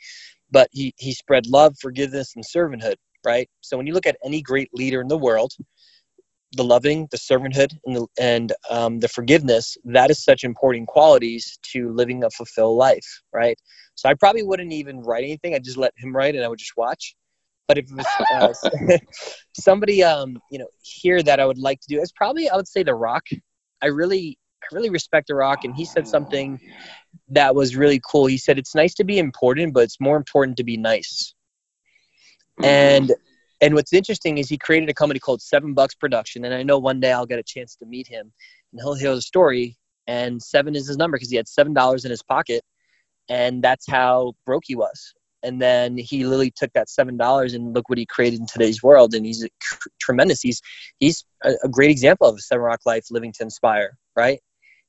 but 0.51 0.69
he, 0.71 0.95
he 0.99 1.12
spread 1.12 1.47
love, 1.47 1.77
forgiveness, 1.81 2.35
and 2.37 2.45
servanthood, 2.45 2.97
right? 3.25 3.49
So 3.61 3.77
when 3.77 3.87
you 3.87 3.95
look 3.95 4.07
at 4.07 4.16
any 4.25 4.43
great 4.43 4.71
leader 4.73 5.01
in 5.01 5.09
the 5.09 5.19
world, 5.19 5.53
the 6.53 6.64
loving, 6.64 7.09
the 7.11 7.19
servanthood, 7.19 7.77
and 7.85 7.97
the, 7.97 8.07
and 8.19 8.53
um, 8.71 9.01
the 9.01 9.09
forgiveness, 9.09 9.77
that 9.85 10.11
is 10.11 10.23
such 10.23 10.45
important 10.45 10.89
qualities 10.89 11.59
to 11.73 11.93
living 11.93 12.25
a 12.25 12.31
fulfilled 12.31 12.79
life, 12.79 13.23
right? 13.33 13.59
So 13.95 14.09
I 14.09 14.14
probably 14.14 14.43
wouldn't 14.43 14.73
even 14.73 15.01
write 15.01 15.25
anything. 15.25 15.55
I'd 15.55 15.64
just 15.64 15.77
let 15.77 15.93
him 15.97 16.14
write 16.14 16.35
and 16.35 16.45
I 16.45 16.49
would 16.49 16.59
just 16.59 16.77
watch. 16.77 17.14
But 17.66 17.77
if 17.77 17.91
it 17.91 17.97
was 17.97 18.07
uh, 18.33 18.97
somebody, 19.53 20.03
um, 20.03 20.39
you 20.51 20.59
know, 20.59 20.69
here 20.81 21.23
that 21.23 21.39
I 21.39 21.45
would 21.45 21.59
like 21.59 21.81
to 21.81 21.89
do, 21.89 22.01
is 22.01 22.12
probably, 22.12 22.49
I 22.49 22.57
would 22.57 22.69
say 22.69 22.83
The 22.83 22.95
Rock. 22.95 23.25
I 23.83 23.87
really, 23.87 24.39
I 24.62 24.75
really 24.75 24.89
respect 24.89 25.27
The 25.29 25.35
Rock, 25.35 25.64
and 25.64 25.77
he 25.77 25.85
said 25.85 26.09
something 26.09 26.59
that 27.29 27.55
was 27.55 27.77
really 27.77 28.01
cool. 28.03 28.25
He 28.25 28.39
said 28.39 28.59
it's 28.59 28.75
nice 28.75 28.95
to 28.95 29.05
be 29.05 29.19
important, 29.19 29.75
but 29.75 29.83
it's 29.83 30.01
more 30.01 30.16
important 30.16 30.57
to 30.57 30.64
be 30.64 30.79
nice. 30.79 31.35
And 32.63 33.13
and 33.61 33.75
what's 33.75 33.93
interesting 33.93 34.39
is 34.39 34.49
he 34.49 34.57
created 34.57 34.89
a 34.89 34.95
company 34.95 35.19
called 35.19 35.43
Seven 35.43 35.75
Bucks 35.75 35.95
Production, 35.95 36.45
and 36.45 36.55
I 36.55 36.63
know 36.63 36.79
one 36.79 37.01
day 37.01 37.13
I'll 37.13 37.27
get 37.27 37.39
a 37.39 37.45
chance 37.45 37.75
to 37.77 37.87
meet 37.87 38.07
him, 38.07 38.33
and 38.73 38.81
he'll 38.81 38.95
hear 38.95 39.15
the 39.15 39.23
story. 39.23 39.77
And 40.07 40.43
seven 40.43 40.75
is 40.75 40.87
his 40.89 40.97
number 40.97 41.17
because 41.17 41.31
he 41.31 41.37
had 41.37 41.49
seven 41.49 41.75
dollars 41.75 42.05
in 42.05 42.11
his 42.11 42.23
pocket, 42.23 42.63
and 43.29 43.63
that's 43.63 43.87
how 43.89 44.35
broke 44.47 44.65
he 44.67 44.77
was. 44.77 45.13
And 45.43 45.63
then 45.63 45.97
he 45.97 46.25
literally 46.25 46.53
took 46.55 46.73
that 46.73 46.89
seven 46.89 47.17
dollars 47.17 47.55
and 47.55 47.75
look 47.75 47.89
what 47.89 47.99
he 47.99 48.07
created 48.07 48.41
in 48.41 48.47
today's 48.47 48.83
world, 48.83 49.15
and 49.15 49.27
he's 49.27 49.47
tr- 49.61 49.89
tremendous. 50.01 50.41
He's 50.41 50.61
he's 50.99 51.25
a, 51.45 51.53
a 51.65 51.69
great 51.69 51.91
example 51.91 52.29
of 52.29 52.37
a 52.37 52.41
Seven 52.41 52.63
Rock 52.63 52.81
life 52.87 53.07
living 53.11 53.33
to 53.33 53.43
inspire, 53.43 53.97
right? 54.17 54.41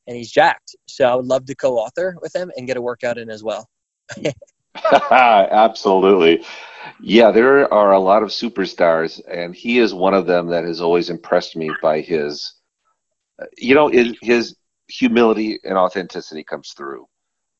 and 0.09 0.17
he's 0.17 0.31
jacked. 0.31 0.75
So 0.87 1.05
I 1.05 1.15
would 1.15 1.27
love 1.27 1.45
to 1.45 1.55
co-author 1.55 2.17
with 2.21 2.35
him 2.35 2.51
and 2.57 2.65
get 2.65 2.77
a 2.77 2.81
workout 2.81 3.17
in 3.19 3.29
as 3.29 3.43
well. 3.43 3.69
Absolutely. 5.11 6.45
Yeah, 7.01 7.31
there 7.31 7.71
are 7.73 7.93
a 7.93 7.99
lot 7.99 8.23
of 8.23 8.29
superstars, 8.29 9.21
and 9.29 9.55
he 9.55 9.79
is 9.79 9.93
one 9.93 10.13
of 10.13 10.25
them 10.27 10.47
that 10.47 10.65
has 10.65 10.81
always 10.81 11.09
impressed 11.09 11.55
me 11.55 11.71
by 11.81 12.01
his, 12.01 12.53
you 13.57 13.75
know, 13.75 13.89
his 14.21 14.55
humility 14.87 15.59
and 15.63 15.77
authenticity 15.77 16.43
comes 16.43 16.71
through. 16.71 17.05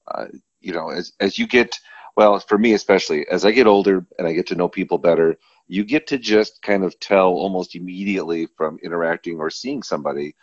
Uh, 0.07 0.28
you 0.61 0.74
know, 0.74 0.89
as 0.89 1.13
as 1.20 1.38
you 1.39 1.47
get, 1.47 1.78
well, 2.17 2.39
for 2.39 2.57
me 2.57 2.74
especially, 2.74 3.28
as 3.30 3.45
I 3.45 3.51
get 3.51 3.67
older 3.67 4.05
and 4.20 4.28
I 4.28 4.34
get 4.34 4.47
to 4.49 4.55
know 4.55 4.70
people 4.70 4.97
better, 4.99 5.38
you 5.67 5.86
get 5.86 6.07
to 6.07 6.20
just 6.20 6.61
kind 6.63 6.84
of 6.84 6.99
tell 6.99 7.28
almost 7.30 7.76
immediately 7.76 8.47
from 8.57 8.80
interacting 8.84 9.39
or 9.39 9.49
seeing 9.49 9.84
somebody, 9.84 10.36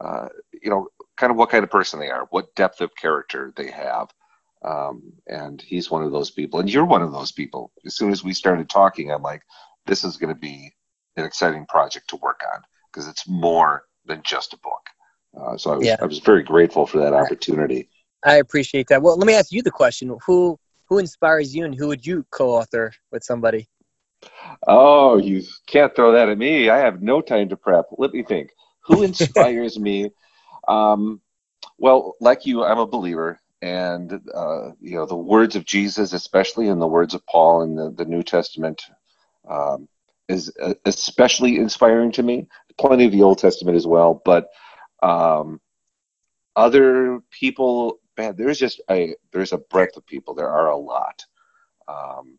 uh, 0.00 0.28
you 0.62 0.70
know, 0.70 0.88
kind 1.16 1.30
of 1.32 1.36
what 1.38 1.50
kind 1.50 1.64
of 1.64 1.70
person 1.70 2.00
they 2.00 2.10
are, 2.10 2.26
what 2.30 2.54
depth 2.56 2.80
of 2.80 2.94
character 2.96 3.52
they 3.56 3.70
have. 3.70 4.10
Um, 4.64 5.12
and 5.26 5.60
he's 5.60 5.90
one 5.90 6.02
of 6.02 6.12
those 6.12 6.30
people, 6.30 6.60
and 6.60 6.70
you're 6.70 6.84
one 6.86 7.02
of 7.02 7.12
those 7.12 7.32
people. 7.32 7.70
As 7.84 7.96
soon 7.96 8.12
as 8.12 8.24
we 8.24 8.32
started 8.32 8.70
talking, 8.70 9.12
I'm 9.12 9.22
like, 9.22 9.42
this 9.86 10.04
is 10.04 10.16
going 10.16 10.34
to 10.34 10.40
be 10.40 10.72
an 11.16 11.24
exciting 11.24 11.66
project 11.66 12.08
to 12.08 12.16
work 12.16 12.40
on 12.54 12.62
because 12.90 13.06
it's 13.06 13.28
more 13.28 13.84
than 14.06 14.22
just 14.24 14.54
a 14.54 14.58
book. 14.58 14.80
Uh, 15.38 15.56
so 15.56 15.72
I 15.72 15.76
was, 15.76 15.86
yeah. 15.86 15.96
I 16.00 16.06
was 16.06 16.20
very 16.20 16.42
grateful 16.42 16.86
for 16.86 16.98
that 16.98 17.12
opportunity. 17.12 17.90
I 18.24 18.36
appreciate 18.36 18.88
that. 18.88 19.02
Well, 19.02 19.18
let 19.18 19.26
me 19.26 19.34
ask 19.34 19.52
you 19.52 19.62
the 19.62 19.70
question: 19.70 20.16
Who 20.26 20.58
who 20.88 20.98
inspires 20.98 21.54
you 21.54 21.64
and 21.64 21.74
who 21.74 21.88
would 21.88 22.06
you 22.06 22.24
co-author 22.30 22.92
with 23.10 23.22
somebody? 23.22 23.68
Oh, 24.66 25.18
you 25.18 25.42
can't 25.66 25.94
throw 25.94 26.12
that 26.12 26.28
at 26.28 26.38
me. 26.38 26.70
I 26.70 26.78
have 26.78 27.02
no 27.02 27.20
time 27.20 27.48
to 27.50 27.56
prep. 27.56 27.86
Let 27.98 28.12
me 28.12 28.22
think. 28.22 28.50
Who 28.86 29.02
inspires 29.02 29.78
me? 29.78 30.10
Um, 30.68 31.20
well, 31.78 32.14
like 32.20 32.46
you, 32.46 32.64
I'm 32.64 32.78
a 32.78 32.86
believer, 32.86 33.40
and 33.64 34.20
uh, 34.34 34.72
you 34.78 34.96
know 34.96 35.06
the 35.06 35.16
words 35.16 35.56
of 35.56 35.64
Jesus, 35.64 36.12
especially 36.12 36.68
in 36.68 36.78
the 36.78 36.86
words 36.86 37.14
of 37.14 37.24
Paul 37.26 37.62
in 37.62 37.74
the, 37.74 37.90
the 37.90 38.04
New 38.04 38.22
Testament, 38.22 38.82
um, 39.48 39.88
is 40.28 40.52
uh, 40.60 40.74
especially 40.84 41.56
inspiring 41.56 42.12
to 42.12 42.22
me. 42.22 42.46
Plenty 42.76 43.06
of 43.06 43.12
the 43.12 43.22
Old 43.22 43.38
Testament 43.38 43.76
as 43.76 43.86
well, 43.86 44.20
but 44.22 44.48
um, 45.02 45.62
other 46.54 47.20
people, 47.30 48.00
man, 48.18 48.34
there's 48.36 48.58
just 48.58 48.82
a 48.90 49.14
there's 49.32 49.52
a 49.52 49.58
breadth 49.58 49.96
of 49.96 50.04
people. 50.06 50.34
There 50.34 50.50
are 50.50 50.68
a 50.68 50.76
lot. 50.76 51.24
Um, 51.88 52.38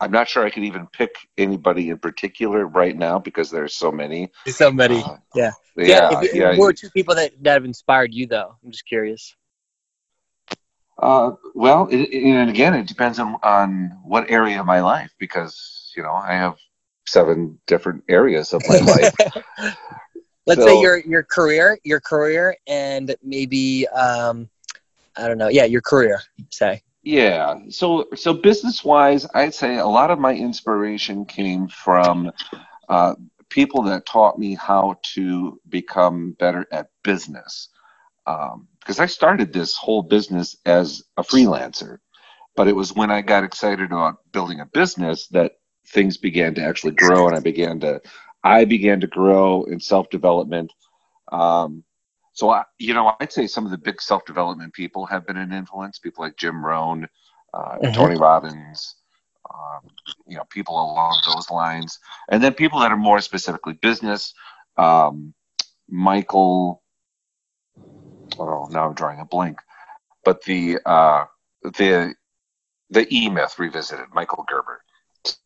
I'm 0.00 0.12
not 0.12 0.28
sure 0.28 0.46
I 0.46 0.50
could 0.50 0.64
even 0.64 0.86
pick 0.86 1.14
anybody 1.36 1.90
in 1.90 1.98
particular 1.98 2.66
right 2.66 2.96
now 2.96 3.18
because 3.18 3.50
there's 3.50 3.74
so 3.74 3.92
many. 3.92 4.30
There's 4.46 4.56
so 4.56 4.72
many. 4.72 5.02
Uh, 5.02 5.16
yeah. 5.34 5.50
Yeah. 5.76 5.86
Yeah. 5.86 6.20
If, 6.22 6.34
yeah. 6.34 6.54
Who 6.54 6.64
are 6.64 6.72
two 6.72 6.88
people 6.90 7.16
that, 7.16 7.32
that 7.42 7.52
have 7.52 7.64
inspired 7.66 8.14
you, 8.14 8.26
though? 8.26 8.56
I'm 8.64 8.70
just 8.70 8.86
curious. 8.86 9.34
Uh, 10.98 11.32
well, 11.54 11.88
it, 11.88 11.96
it, 11.96 12.24
and 12.24 12.48
again, 12.48 12.74
it 12.74 12.86
depends 12.86 13.18
on, 13.18 13.36
on 13.42 13.98
what 14.04 14.30
area 14.30 14.60
of 14.60 14.66
my 14.66 14.80
life 14.80 15.12
because, 15.18 15.92
you 15.96 16.02
know, 16.02 16.12
I 16.12 16.34
have 16.34 16.56
seven 17.06 17.58
different 17.66 18.04
areas 18.08 18.52
of 18.52 18.62
my 18.68 18.78
life. 18.78 19.14
Let's 20.46 20.60
so, 20.60 20.66
say 20.66 20.80
your 20.80 20.98
your 20.98 21.22
career, 21.22 21.78
your 21.84 22.00
career, 22.00 22.54
and 22.66 23.14
maybe 23.22 23.88
um, 23.88 24.48
I 25.16 25.26
don't 25.26 25.38
know. 25.38 25.48
Yeah, 25.48 25.64
your 25.64 25.80
career. 25.80 26.20
Say. 26.50 26.82
Yeah. 27.02 27.56
So 27.70 28.08
so 28.14 28.34
business 28.34 28.84
wise, 28.84 29.26
I'd 29.34 29.54
say 29.54 29.78
a 29.78 29.86
lot 29.86 30.10
of 30.10 30.18
my 30.18 30.34
inspiration 30.34 31.24
came 31.24 31.68
from 31.68 32.30
uh, 32.88 33.14
people 33.48 33.82
that 33.82 34.06
taught 34.06 34.38
me 34.38 34.54
how 34.54 34.98
to 35.14 35.60
become 35.68 36.32
better 36.32 36.66
at 36.72 36.88
business. 37.02 37.68
Um, 38.26 38.68
because 38.84 39.00
I 39.00 39.06
started 39.06 39.52
this 39.52 39.76
whole 39.76 40.02
business 40.02 40.56
as 40.66 41.02
a 41.16 41.22
freelancer, 41.22 41.98
but 42.54 42.68
it 42.68 42.76
was 42.76 42.94
when 42.94 43.10
I 43.10 43.22
got 43.22 43.44
excited 43.44 43.90
about 43.90 44.18
building 44.32 44.60
a 44.60 44.66
business 44.66 45.26
that 45.28 45.52
things 45.88 46.18
began 46.18 46.54
to 46.54 46.62
actually 46.62 46.92
grow, 46.92 47.26
and 47.26 47.36
I 47.36 47.40
began 47.40 47.80
to 47.80 48.00
I 48.42 48.66
began 48.66 49.00
to 49.00 49.06
grow 49.06 49.64
in 49.64 49.80
self 49.80 50.10
development. 50.10 50.72
Um, 51.32 51.84
so 52.34 52.50
I, 52.50 52.64
you 52.78 52.94
know, 52.94 53.14
I'd 53.20 53.32
say 53.32 53.46
some 53.46 53.64
of 53.64 53.70
the 53.70 53.78
big 53.78 54.02
self-development 54.02 54.74
people 54.74 55.06
have 55.06 55.26
been 55.26 55.36
an 55.36 55.52
influence. 55.52 56.00
People 56.00 56.24
like 56.24 56.36
Jim 56.36 56.64
Rohn, 56.64 57.08
uh, 57.54 57.78
mm-hmm. 57.78 57.92
Tony 57.92 58.16
Robbins, 58.16 58.96
um, 59.48 59.88
you 60.26 60.36
know, 60.36 60.44
people 60.50 60.74
along 60.74 61.22
those 61.26 61.48
lines, 61.48 61.98
and 62.28 62.42
then 62.42 62.52
people 62.52 62.80
that 62.80 62.90
are 62.90 62.96
more 62.96 63.20
specifically 63.20 63.74
business. 63.74 64.34
Um, 64.76 65.32
Michael, 65.88 66.82
oh, 68.38 68.68
now 68.70 68.86
I'm 68.86 68.94
drawing 68.94 69.20
a 69.20 69.24
blank, 69.24 69.58
but 70.24 70.42
the 70.44 70.78
uh, 70.84 71.24
the 71.62 72.14
the 72.90 73.06
E 73.14 73.28
Myth 73.28 73.58
revisited, 73.58 74.06
Michael 74.12 74.44
Gerber. 74.48 74.80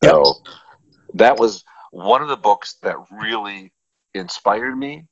So 0.03 0.41
yep. 0.45 0.53
that 1.15 1.39
was 1.39 1.63
one 1.91 2.21
of 2.21 2.27
the 2.27 2.37
books 2.37 2.75
that 2.83 2.97
really 3.11 3.71
inspired 4.13 4.75
me 4.75 5.05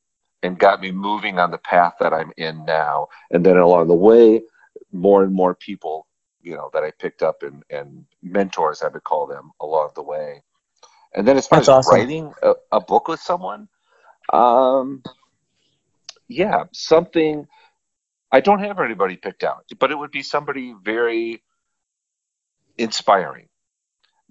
and 0.44 0.60
got 0.60 0.82
me 0.82 0.92
moving 0.92 1.40
on 1.40 1.52
the 1.52 1.58
path 1.58 1.96
that 2.00 2.14
I'm 2.14 2.32
in 2.38 2.66
now. 2.66 3.08
And 3.32 3.46
then 3.46 3.58
along 3.58 3.88
the 3.88 3.96
way, 3.96 4.44
more 4.92 5.24
and 5.24 5.34
more 5.34 5.56
people, 5.56 6.08
you 6.42 6.56
know, 6.56 6.70
that 6.74 6.84
I 6.84 6.92
picked 6.92 7.24
up 7.24 7.44
and, 7.44 7.64
and 7.70 8.06
mentors, 8.22 8.82
I 8.84 8.88
would 8.90 9.04
call 9.04 9.26
them 9.26 9.52
along 9.60 9.92
the 9.96 10.04
way. 10.04 10.44
And 11.16 11.28
then 11.28 11.38
as 11.38 11.48
far 11.48 11.60
That's 11.60 11.70
as 11.70 11.74
awesome. 11.74 11.96
writing 11.96 12.34
a, 12.44 12.54
a, 12.72 12.80
book 12.80 13.08
with 13.08 13.20
someone, 13.20 13.68
um, 14.32 15.02
yeah, 16.28 16.66
something. 16.74 17.48
I 18.32 18.42
don't 18.42 18.60
have 18.60 18.80
anybody 18.80 19.16
picked 19.16 19.44
out, 19.44 19.66
but 19.80 19.92
it 19.92 19.98
would 19.98 20.12
be 20.12 20.24
somebody 20.24 20.76
very 20.82 21.44
inspiring. 22.78 23.48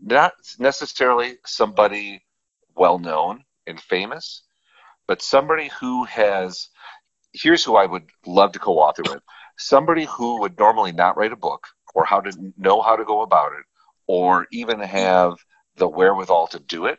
Not 0.01 0.35
necessarily 0.59 1.39
somebody 1.47 2.23
well 2.75 2.99
known 2.99 3.45
and 3.67 3.81
famous, 3.81 4.43
but 5.07 5.23
somebody 5.23 5.71
who 5.81 6.05
has 6.05 6.69
here's 7.33 7.65
who 7.65 7.77
I 7.77 7.87
would 7.87 8.05
love 8.27 8.53
to 8.53 8.59
co-author 8.59 9.03
with 9.03 9.23
somebody 9.59 10.05
who 10.05 10.41
would 10.41 10.59
normally 10.59 10.93
not 10.93 11.17
write 11.17 11.33
a 11.33 11.37
book 11.37 11.67
or 11.95 12.05
how 12.05 12.21
to 12.21 12.53
know 12.57 12.81
how 12.81 12.97
to 12.97 13.05
go 13.05 13.23
about 13.23 13.53
it 13.53 13.65
or 14.07 14.47
even 14.53 14.81
have 14.81 15.35
the 15.77 15.89
wherewithal 15.89 16.47
to 16.49 16.59
do 16.59 16.87
it 16.87 16.99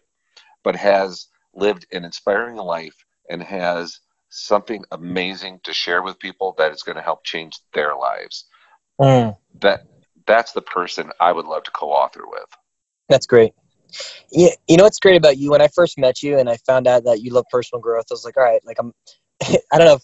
but 0.64 0.76
has 0.76 1.28
lived 1.54 1.86
an 1.92 2.06
inspiring 2.06 2.56
life 2.56 3.06
and 3.30 3.42
has 3.42 4.00
something 4.30 4.84
amazing 4.92 5.60
to 5.64 5.74
share 5.74 6.02
with 6.04 6.20
people 6.20 6.54
that 6.58 6.72
is 6.72 6.84
going 6.84 6.96
to 6.96 7.02
help 7.02 7.24
change 7.24 7.60
their 7.74 7.96
lives 7.96 8.46
mm. 9.00 9.36
that 9.60 9.86
that's 10.26 10.52
the 10.52 10.62
person 10.62 11.12
i 11.20 11.32
would 11.32 11.46
love 11.46 11.64
to 11.64 11.72
co-author 11.72 12.24
with 12.28 12.50
that's 13.10 13.26
great 13.26 13.54
yeah, 14.32 14.50
you 14.68 14.78
know 14.78 14.84
what's 14.84 15.00
great 15.00 15.16
about 15.16 15.38
you? 15.38 15.52
When 15.52 15.62
I 15.62 15.68
first 15.70 15.98
met 15.98 16.22
you 16.22 16.38
and 16.40 16.50
I 16.50 16.58
found 16.58 16.88
out 16.88 17.04
that 17.06 17.22
you 17.22 17.32
love 17.32 17.46
personal 17.52 17.82
growth, 17.82 18.06
I 18.10 18.14
was 18.14 18.26
like, 18.26 18.38
all 18.38 18.44
right, 18.44 18.62
like 18.66 18.78
I'm, 18.80 18.94
I 19.42 19.78
don't 19.78 19.86
know 19.86 19.96
if, 19.96 20.04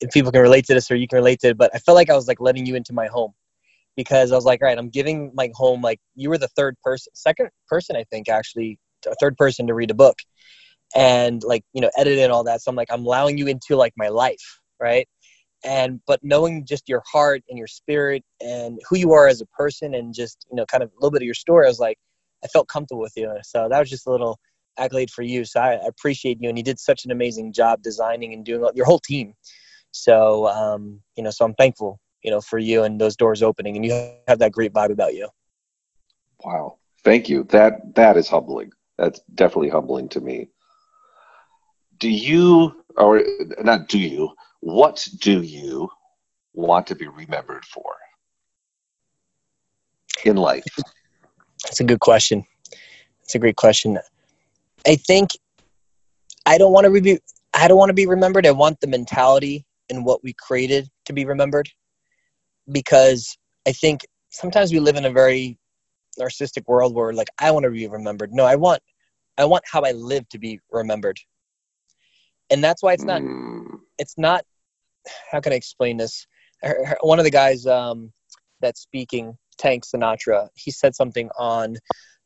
if 0.00 0.10
people 0.10 0.32
can 0.32 0.42
relate 0.42 0.66
to 0.66 0.74
this 0.74 0.90
or 0.90 0.96
you 0.96 1.08
can 1.08 1.16
relate 1.16 1.40
to 1.40 1.48
it, 1.48 1.58
but 1.58 1.70
I 1.74 1.78
felt 1.78 1.96
like 1.96 2.10
I 2.10 2.14
was 2.14 2.28
like 2.28 2.40
letting 2.40 2.66
you 2.66 2.76
into 2.76 2.92
my 2.92 3.06
home 3.06 3.32
because 3.96 4.32
I 4.32 4.36
was 4.36 4.44
like, 4.44 4.62
all 4.62 4.68
right, 4.68 4.78
I'm 4.78 4.88
giving 4.88 5.32
my 5.34 5.50
home 5.54 5.82
like 5.82 6.00
you 6.14 6.28
were 6.28 6.38
the 6.38 6.48
third 6.48 6.76
person, 6.82 7.12
second 7.14 7.50
person, 7.68 7.96
I 7.96 8.04
think 8.04 8.28
actually, 8.28 8.78
a 9.04 9.16
third 9.16 9.36
person 9.36 9.66
to 9.66 9.74
read 9.74 9.90
a 9.90 9.94
book 9.94 10.16
and 10.94 11.42
like 11.42 11.64
you 11.72 11.80
know 11.80 11.90
edit 11.96 12.18
and 12.18 12.32
all 12.32 12.44
that. 12.44 12.62
So 12.62 12.70
I'm 12.70 12.76
like, 12.76 12.90
I'm 12.90 13.04
allowing 13.04 13.38
you 13.38 13.46
into 13.46 13.76
like 13.76 13.94
my 13.96 14.08
life, 14.08 14.60
right? 14.80 15.08
and 15.64 16.00
but 16.08 16.18
knowing 16.24 16.66
just 16.66 16.88
your 16.88 17.00
heart 17.06 17.40
and 17.48 17.56
your 17.56 17.68
spirit 17.68 18.24
and 18.40 18.80
who 18.90 18.96
you 18.96 19.12
are 19.12 19.28
as 19.28 19.40
a 19.40 19.46
person 19.46 19.94
and 19.94 20.12
just 20.12 20.44
you 20.50 20.56
know 20.56 20.66
kind 20.66 20.82
of 20.82 20.88
a 20.88 20.94
little 20.96 21.12
bit 21.12 21.22
of 21.22 21.24
your 21.24 21.36
story 21.36 21.66
i 21.66 21.68
was 21.68 21.78
like 21.78 21.96
I 22.44 22.48
felt 22.48 22.68
comfortable 22.68 23.00
with 23.00 23.12
you. 23.16 23.32
So 23.42 23.68
that 23.68 23.78
was 23.78 23.90
just 23.90 24.06
a 24.06 24.10
little 24.10 24.38
accolade 24.78 25.10
for 25.10 25.22
you. 25.22 25.44
So 25.44 25.60
I, 25.60 25.74
I 25.74 25.86
appreciate 25.86 26.38
you, 26.40 26.48
and 26.48 26.58
you 26.58 26.64
did 26.64 26.78
such 26.78 27.04
an 27.04 27.10
amazing 27.10 27.52
job 27.52 27.82
designing 27.82 28.32
and 28.32 28.44
doing 28.44 28.68
your 28.74 28.86
whole 28.86 28.98
team. 28.98 29.34
So 29.92 30.48
um, 30.48 31.00
you 31.16 31.22
know, 31.22 31.30
so 31.30 31.44
I'm 31.44 31.54
thankful, 31.54 32.00
you 32.22 32.30
know, 32.30 32.40
for 32.40 32.58
you 32.58 32.82
and 32.82 33.00
those 33.00 33.16
doors 33.16 33.42
opening, 33.42 33.76
and 33.76 33.84
you 33.84 33.92
have 34.28 34.38
that 34.40 34.52
great 34.52 34.72
vibe 34.72 34.90
about 34.90 35.14
you. 35.14 35.28
Wow, 36.44 36.78
thank 37.04 37.28
you. 37.28 37.44
That 37.44 37.94
that 37.94 38.16
is 38.16 38.28
humbling. 38.28 38.72
That's 38.98 39.20
definitely 39.34 39.70
humbling 39.70 40.08
to 40.10 40.20
me. 40.20 40.48
Do 42.02 42.10
you, 42.10 42.84
or 42.96 43.22
not? 43.62 43.86
Do 43.86 43.96
you? 43.96 44.34
What 44.58 45.08
do 45.20 45.40
you 45.40 45.88
want 46.52 46.88
to 46.88 46.96
be 46.96 47.06
remembered 47.06 47.64
for 47.64 47.94
in 50.24 50.34
life? 50.34 50.66
That's 51.62 51.78
a 51.78 51.84
good 51.84 52.00
question. 52.00 52.44
It's 53.22 53.36
a 53.36 53.38
great 53.38 53.54
question. 53.54 54.00
I 54.84 54.96
think 54.96 55.30
I 56.44 56.58
don't 56.58 56.72
want 56.72 56.92
to 56.92 57.00
be 57.00 57.20
I 57.54 57.68
don't 57.68 57.78
want 57.78 57.90
to 57.90 57.94
be 57.94 58.08
remembered. 58.08 58.48
I 58.48 58.50
want 58.50 58.80
the 58.80 58.88
mentality 58.88 59.64
and 59.88 60.04
what 60.04 60.24
we 60.24 60.32
created 60.32 60.90
to 61.04 61.12
be 61.12 61.24
remembered 61.24 61.70
because 62.72 63.38
I 63.64 63.70
think 63.70 64.04
sometimes 64.30 64.72
we 64.72 64.80
live 64.80 64.96
in 64.96 65.04
a 65.04 65.12
very 65.12 65.56
narcissistic 66.20 66.66
world 66.66 66.96
where 66.96 67.12
like 67.12 67.28
I 67.38 67.52
want 67.52 67.62
to 67.62 67.70
be 67.70 67.86
remembered. 67.86 68.32
No, 68.32 68.44
I 68.44 68.56
want 68.56 68.82
I 69.38 69.44
want 69.44 69.62
how 69.70 69.82
I 69.82 69.92
live 69.92 70.28
to 70.30 70.40
be 70.40 70.58
remembered. 70.72 71.20
And 72.52 72.62
that's 72.62 72.82
why 72.82 72.92
it's 72.92 73.04
not 73.04 73.22
mm. 73.22 73.80
it's 73.98 74.16
not 74.16 74.44
how 75.30 75.40
can 75.40 75.52
I 75.52 75.56
explain 75.56 75.96
this? 75.96 76.26
One 77.00 77.18
of 77.18 77.24
the 77.24 77.30
guys 77.30 77.66
um, 77.66 78.12
that's 78.60 78.80
speaking 78.80 79.36
Tank 79.58 79.84
Sinatra, 79.84 80.48
he 80.54 80.70
said 80.70 80.94
something 80.94 81.28
on 81.38 81.76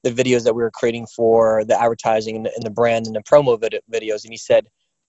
the 0.02 0.10
videos 0.10 0.44
that 0.44 0.54
we 0.54 0.62
were 0.62 0.70
creating 0.70 1.06
for 1.06 1.64
the 1.64 1.80
advertising 1.80 2.36
and 2.36 2.46
the, 2.46 2.52
and 2.54 2.62
the 2.62 2.70
brand 2.70 3.06
and 3.06 3.16
the 3.16 3.20
promo 3.20 3.58
vid- 3.60 3.80
videos, 3.92 4.24
and 4.24 4.32
he 4.32 4.36
said, 4.36 4.66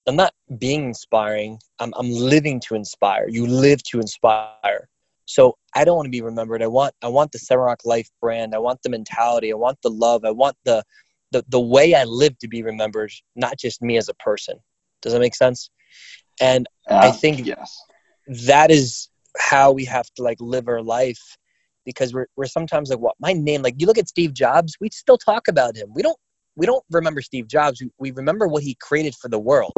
"I'm 0.07 0.15
not 0.15 0.33
being 0.57 0.85
inspiring. 0.85 1.59
I'm, 1.79 1.93
I'm 1.97 2.09
living 2.11 2.59
to 2.61 2.75
inspire. 2.75 3.27
You 3.27 3.47
live 3.47 3.83
to 3.83 3.99
inspire." 3.99 4.87
So 5.25 5.57
I 5.75 5.83
don't 5.83 5.97
want 5.97 6.05
to 6.05 6.11
be 6.11 6.21
remembered. 6.21 6.63
I 6.63 6.67
want 6.67 6.93
I 7.01 7.09
want 7.09 7.31
the 7.31 7.39
Seven 7.39 7.63
Rock 7.63 7.81
Life 7.85 8.09
brand. 8.21 8.55
I 8.55 8.59
want 8.59 8.81
the 8.83 8.89
mentality. 8.89 9.51
I 9.51 9.55
want 9.55 9.77
the 9.83 9.89
love. 9.89 10.25
I 10.25 10.31
want 10.31 10.55
the 10.63 10.83
the 11.31 11.43
the 11.49 11.59
way 11.59 11.93
I 11.93 12.05
live 12.05 12.37
to 12.39 12.47
be 12.47 12.63
remembered, 12.63 13.11
not 13.35 13.59
just 13.59 13.81
me 13.81 13.97
as 13.97 14.09
a 14.09 14.13
person. 14.15 14.59
Does 15.01 15.13
that 15.13 15.19
make 15.19 15.35
sense? 15.35 15.69
And 16.39 16.67
uh, 16.89 16.99
I 17.03 17.11
think 17.11 17.45
yes. 17.45 17.81
that 18.47 18.71
is 18.71 19.09
how 19.37 19.71
we 19.71 19.85
have 19.85 20.05
to 20.15 20.23
like 20.23 20.37
live 20.39 20.67
our 20.67 20.81
life 20.81 21.37
because 21.85 22.13
we're, 22.13 22.27
we're 22.35 22.45
sometimes 22.45 22.89
like 22.89 22.99
what 22.99 23.15
my 23.19 23.33
name 23.33 23.61
like 23.61 23.75
you 23.77 23.85
look 23.85 23.99
at 23.99 24.09
steve 24.09 24.33
jobs 24.33 24.75
we 24.81 24.89
still 24.89 25.17
talk 25.17 25.47
about 25.47 25.77
him 25.77 25.87
we 25.93 26.01
don't 26.01 26.17
we 26.55 26.65
don't 26.65 26.83
remember 26.89 27.21
steve 27.21 27.47
jobs 27.47 27.79
we, 27.79 27.89
we 27.99 28.11
remember 28.11 28.47
what 28.47 28.63
he 28.63 28.75
created 28.81 29.13
for 29.13 29.29
the 29.29 29.37
world 29.37 29.73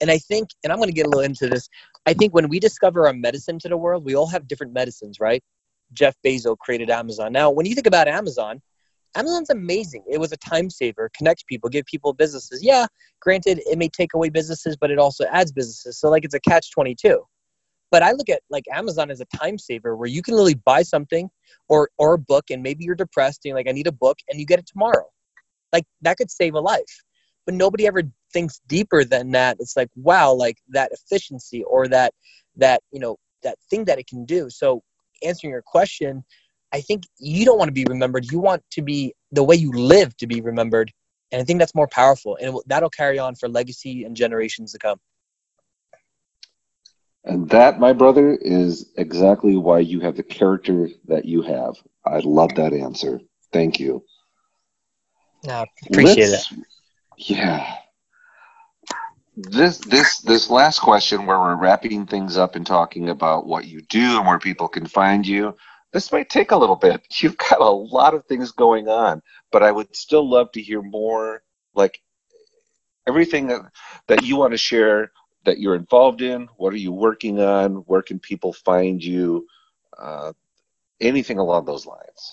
and 0.00 0.10
i 0.10 0.16
think 0.16 0.48
and 0.64 0.72
i'm 0.72 0.78
going 0.78 0.88
to 0.88 0.94
get 0.94 1.04
a 1.04 1.08
little 1.08 1.22
into 1.22 1.48
this 1.48 1.68
i 2.06 2.14
think 2.14 2.32
when 2.32 2.48
we 2.48 2.58
discover 2.58 3.06
our 3.06 3.12
medicine 3.12 3.58
to 3.58 3.68
the 3.68 3.76
world 3.76 4.04
we 4.04 4.16
all 4.16 4.26
have 4.26 4.48
different 4.48 4.72
medicines 4.72 5.20
right 5.20 5.42
Jeff 5.92 6.16
Bezos 6.24 6.58
created 6.58 6.90
Amazon. 6.90 7.32
Now, 7.32 7.50
when 7.50 7.66
you 7.66 7.74
think 7.74 7.86
about 7.86 8.08
Amazon, 8.08 8.60
Amazon's 9.14 9.50
amazing. 9.50 10.04
It 10.10 10.18
was 10.18 10.32
a 10.32 10.36
time 10.36 10.70
saver, 10.70 11.10
connects 11.16 11.42
people, 11.44 11.68
give 11.68 11.84
people 11.86 12.12
businesses. 12.12 12.62
Yeah, 12.62 12.86
granted, 13.20 13.60
it 13.66 13.78
may 13.78 13.88
take 13.88 14.14
away 14.14 14.30
businesses, 14.30 14.76
but 14.76 14.90
it 14.90 14.98
also 14.98 15.24
adds 15.26 15.52
businesses. 15.52 15.98
So 15.98 16.08
like 16.08 16.24
it's 16.24 16.34
a 16.34 16.40
catch 16.40 16.70
22. 16.72 17.22
But 17.90 18.02
I 18.02 18.12
look 18.12 18.30
at 18.30 18.40
like 18.48 18.64
Amazon 18.72 19.10
as 19.10 19.20
a 19.20 19.26
time 19.36 19.58
saver 19.58 19.96
where 19.96 20.08
you 20.08 20.22
can 20.22 20.34
literally 20.34 20.54
buy 20.54 20.82
something 20.82 21.28
or 21.68 21.90
or 21.98 22.14
a 22.14 22.18
book 22.18 22.44
and 22.50 22.62
maybe 22.62 22.84
you're 22.84 22.94
depressed 22.94 23.40
and 23.44 23.50
you're 23.50 23.56
like 23.56 23.68
I 23.68 23.72
need 23.72 23.86
a 23.86 23.92
book 23.92 24.18
and 24.28 24.40
you 24.40 24.46
get 24.46 24.58
it 24.58 24.66
tomorrow. 24.66 25.06
Like 25.72 25.84
that 26.00 26.16
could 26.16 26.30
save 26.30 26.54
a 26.54 26.60
life. 26.60 27.02
But 27.44 27.54
nobody 27.54 27.86
ever 27.86 28.02
thinks 28.32 28.60
deeper 28.66 29.04
than 29.04 29.32
that. 29.32 29.58
It's 29.60 29.76
like 29.76 29.90
wow, 29.94 30.32
like 30.32 30.56
that 30.70 30.90
efficiency 30.92 31.64
or 31.64 31.86
that 31.88 32.14
that, 32.56 32.80
you 32.92 33.00
know, 33.00 33.16
that 33.42 33.58
thing 33.68 33.84
that 33.84 33.98
it 33.98 34.06
can 34.06 34.24
do. 34.24 34.48
So 34.48 34.82
answering 35.22 35.50
your 35.50 35.62
question, 35.62 36.24
I 36.72 36.80
think 36.80 37.04
you 37.18 37.44
don't 37.44 37.58
want 37.58 37.68
to 37.68 37.72
be 37.72 37.84
remembered. 37.88 38.30
You 38.30 38.38
want 38.38 38.62
to 38.72 38.82
be 38.82 39.14
the 39.30 39.42
way 39.42 39.56
you 39.56 39.72
live 39.72 40.16
to 40.18 40.26
be 40.26 40.40
remembered. 40.40 40.92
And 41.30 41.40
I 41.40 41.44
think 41.44 41.58
that's 41.58 41.74
more 41.74 41.88
powerful. 41.88 42.38
And 42.40 42.54
will, 42.54 42.62
that'll 42.66 42.90
carry 42.90 43.18
on 43.18 43.34
for 43.34 43.48
legacy 43.48 44.04
and 44.04 44.16
generations 44.16 44.72
to 44.72 44.78
come. 44.78 44.98
And 47.24 47.48
that, 47.50 47.78
my 47.78 47.92
brother, 47.92 48.34
is 48.34 48.90
exactly 48.96 49.56
why 49.56 49.80
you 49.80 50.00
have 50.00 50.16
the 50.16 50.22
character 50.22 50.88
that 51.06 51.24
you 51.24 51.42
have. 51.42 51.76
I 52.04 52.18
love 52.18 52.54
that 52.56 52.72
answer. 52.72 53.20
Thank 53.52 53.78
you. 53.78 54.04
No, 55.44 55.64
appreciate 55.90 56.30
Let's, 56.30 56.50
it. 56.50 56.58
Yeah. 57.18 57.76
This 59.36 59.78
this 59.78 60.18
this 60.20 60.50
last 60.50 60.80
question 60.80 61.24
where 61.26 61.38
we're 61.38 61.56
wrapping 61.56 62.06
things 62.06 62.36
up 62.36 62.54
and 62.54 62.66
talking 62.66 63.08
about 63.08 63.46
what 63.46 63.66
you 63.66 63.80
do 63.82 64.18
and 64.18 64.26
where 64.26 64.38
people 64.38 64.68
can 64.68 64.86
find 64.86 65.26
you 65.26 65.54
this 65.92 66.10
might 66.10 66.30
take 66.30 66.50
a 66.50 66.56
little 66.56 66.76
bit. 66.76 67.02
You've 67.20 67.36
got 67.36 67.60
a 67.60 67.70
lot 67.70 68.14
of 68.14 68.24
things 68.26 68.52
going 68.52 68.88
on, 68.88 69.22
but 69.50 69.62
I 69.62 69.70
would 69.70 69.94
still 69.94 70.28
love 70.28 70.50
to 70.52 70.62
hear 70.62 70.82
more, 70.82 71.42
like 71.74 72.00
everything 73.06 73.48
that, 74.08 74.24
you 74.24 74.36
want 74.36 74.52
to 74.52 74.58
share 74.58 75.12
that 75.44 75.58
you're 75.58 75.74
involved 75.74 76.22
in. 76.22 76.48
What 76.56 76.72
are 76.72 76.78
you 76.78 76.92
working 76.92 77.40
on? 77.40 77.76
Where 77.86 78.02
can 78.02 78.18
people 78.18 78.52
find 78.52 79.02
you? 79.02 79.46
Uh, 79.98 80.32
anything 81.00 81.38
along 81.38 81.64
those 81.64 81.84
lines. 81.84 82.32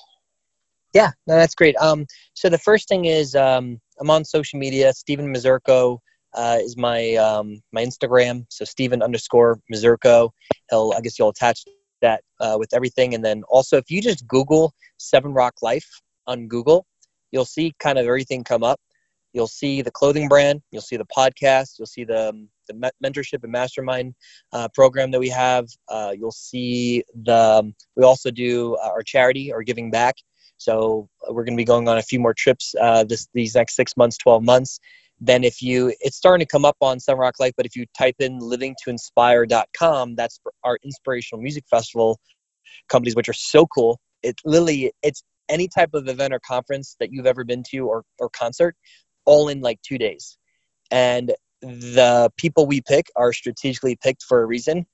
Yeah, 0.93 1.11
no, 1.27 1.35
that's 1.35 1.55
great. 1.55 1.75
Um, 1.77 2.05
so 2.33 2.49
the 2.49 2.57
first 2.57 2.87
thing 2.87 3.05
is 3.05 3.35
um, 3.35 3.79
I'm 3.99 4.09
on 4.09 4.25
social 4.25 4.59
media. 4.59 4.93
Stephen 4.93 5.33
Mazurko 5.33 5.99
uh, 6.33 6.57
is 6.61 6.77
my 6.77 7.15
um, 7.15 7.61
my 7.71 7.83
Instagram. 7.83 8.45
So 8.49 8.65
Stephen 8.65 9.01
underscore 9.01 9.59
Mazurko. 9.71 10.31
He'll 10.69 10.93
I 10.95 11.01
guess 11.01 11.19
you'll 11.19 11.29
attach 11.29 11.63
that 12.01 12.23
uh, 12.39 12.55
with 12.57 12.73
everything. 12.73 13.13
And 13.13 13.23
then 13.23 13.43
also, 13.49 13.77
if 13.77 13.89
you 13.89 14.01
just 14.01 14.27
Google 14.27 14.73
Seven 14.97 15.33
Rock 15.33 15.55
Life 15.61 15.87
on 16.27 16.47
Google, 16.47 16.85
you'll 17.31 17.45
see 17.45 17.73
kind 17.79 17.97
of 17.97 18.05
everything 18.05 18.43
come 18.43 18.63
up. 18.63 18.79
You'll 19.33 19.47
see 19.47 19.83
the 19.83 19.91
clothing 19.91 20.27
brand, 20.27 20.61
you'll 20.71 20.81
see 20.81 20.97
the 20.97 21.05
podcast, 21.05 21.77
you'll 21.77 21.85
see 21.85 22.03
the, 22.03 22.29
um, 22.29 22.49
the 22.67 22.91
mentorship 23.03 23.43
and 23.43 23.51
mastermind 23.51 24.15
uh, 24.53 24.69
program 24.73 25.11
that 25.11 25.19
we 25.19 25.29
have. 25.29 25.67
Uh, 25.87 26.13
you'll 26.17 26.31
see 26.31 27.03
the, 27.23 27.35
um, 27.35 27.75
we 27.95 28.03
also 28.03 28.31
do 28.31 28.75
uh, 28.83 28.89
our 28.89 29.03
charity 29.03 29.53
or 29.53 29.61
giving 29.61 29.91
back. 29.91 30.15
So 30.57 31.09
uh, 31.27 31.31
we're 31.31 31.43
going 31.43 31.55
to 31.55 31.61
be 31.61 31.65
going 31.65 31.87
on 31.87 31.99
a 31.99 32.01
few 32.01 32.19
more 32.19 32.33
trips 32.33 32.73
uh, 32.81 33.03
this, 33.03 33.27
these 33.35 33.53
next 33.53 33.75
six 33.75 33.95
months, 33.95 34.17
12 34.17 34.43
months 34.43 34.79
then 35.21 35.43
if 35.43 35.61
you 35.61 35.93
it's 35.99 36.17
starting 36.17 36.45
to 36.45 36.49
come 36.49 36.65
up 36.65 36.77
on 36.81 36.99
Seven 36.99 37.19
Rock 37.19 37.39
Life, 37.39 37.53
but 37.57 37.65
if 37.65 37.75
you 37.75 37.85
type 37.97 38.15
in 38.19 38.39
livingtoinspire.com, 38.39 40.15
that's 40.15 40.39
our 40.63 40.77
inspirational 40.83 41.41
music 41.41 41.65
festival 41.69 42.19
companies, 42.87 43.15
which 43.15 43.29
are 43.29 43.33
so 43.33 43.65
cool. 43.67 43.99
It 44.23 44.39
literally 44.45 44.91
it's 45.03 45.23
any 45.49 45.67
type 45.67 45.93
of 45.93 46.07
event 46.07 46.33
or 46.33 46.39
conference 46.39 46.95
that 46.99 47.11
you've 47.11 47.25
ever 47.25 47.43
been 47.43 47.63
to 47.71 47.79
or, 47.79 48.03
or 48.19 48.29
concert, 48.29 48.75
all 49.25 49.49
in 49.49 49.61
like 49.61 49.81
two 49.81 49.97
days. 49.97 50.37
And 50.91 51.33
the 51.61 52.31
people 52.37 52.65
we 52.65 52.81
pick 52.81 53.07
are 53.15 53.33
strategically 53.33 53.97
picked 54.01 54.23
for 54.23 54.41
a 54.41 54.45
reason. 54.45 54.85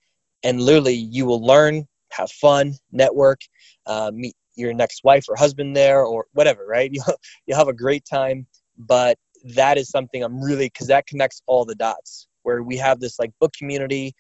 And 0.44 0.62
literally 0.62 0.96
you 0.96 1.26
will 1.26 1.46
learn, 1.46 1.86
have 2.12 2.32
fun, 2.32 2.74
network, 2.92 3.42
uh, 3.86 4.12
meet 4.14 4.36
your 4.56 4.74
next 4.74 5.04
wife 5.04 5.26
or 5.28 5.36
husband 5.36 5.76
there 5.76 6.04
or 6.04 6.26
whatever, 6.34 6.66
right? 6.66 6.90
You'll, 6.94 7.16
you'll 7.46 7.58
have 7.58 7.68
a 7.68 7.74
great 7.74 8.06
time. 8.06 8.48
But 8.78 9.18
that 9.54 9.78
is 9.78 9.90
something 9.90 10.24
I'm 10.24 10.42
really 10.42 10.68
because 10.68 10.88
that 10.88 11.06
connects 11.08 11.42
all 11.46 11.66
the 11.66 11.76
dots 11.76 12.28
where 12.44 12.64
we 12.64 12.78
have 12.78 13.00
this 13.00 13.20
like 13.20 13.32
book 13.40 13.54
community, 13.58 14.14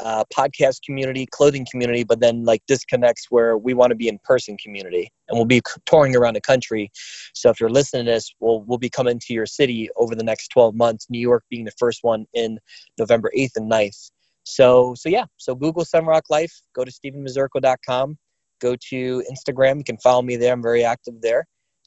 uh, 0.00 0.24
podcast 0.36 0.82
community, 0.84 1.26
clothing 1.26 1.66
community, 1.70 2.04
but 2.04 2.20
then 2.20 2.44
like 2.44 2.62
disconnects 2.66 3.26
where 3.30 3.58
we 3.58 3.74
want 3.74 3.90
to 3.90 3.96
be 3.96 4.08
in 4.08 4.18
person 4.24 4.56
community, 4.56 5.10
and 5.28 5.36
we'll 5.36 5.44
be 5.44 5.60
touring 5.86 6.14
around 6.14 6.34
the 6.34 6.40
country. 6.40 6.90
So 7.34 7.50
if 7.50 7.58
you're 7.58 7.70
listening 7.70 8.06
to 8.06 8.12
this, 8.12 8.32
we'll 8.40 8.62
we'll 8.62 8.78
be 8.78 8.90
coming 8.90 9.18
to 9.18 9.32
your 9.32 9.46
city 9.46 9.88
over 9.96 10.14
the 10.14 10.24
next 10.24 10.48
12 10.48 10.74
months. 10.74 11.06
New 11.10 11.20
York 11.20 11.44
being 11.50 11.64
the 11.64 11.72
first 11.78 12.00
one 12.02 12.26
in 12.34 12.58
November 12.98 13.32
8th 13.36 13.56
and 13.56 13.70
9th. 13.70 14.10
So 14.44 14.94
so 14.94 15.08
yeah, 15.08 15.24
so 15.36 15.54
Google 15.54 15.84
Rock 16.02 16.24
Life, 16.30 16.52
go 16.74 16.84
to 16.84 16.90
StevenMazurko.com, 16.90 18.16
go 18.60 18.76
to 18.90 19.24
Instagram. 19.30 19.78
You 19.78 19.84
can 19.84 19.98
follow 19.98 20.22
me 20.22 20.36
there. 20.36 20.52
I'm 20.52 20.62
very 20.62 20.84
active 20.84 21.14
there 21.20 21.46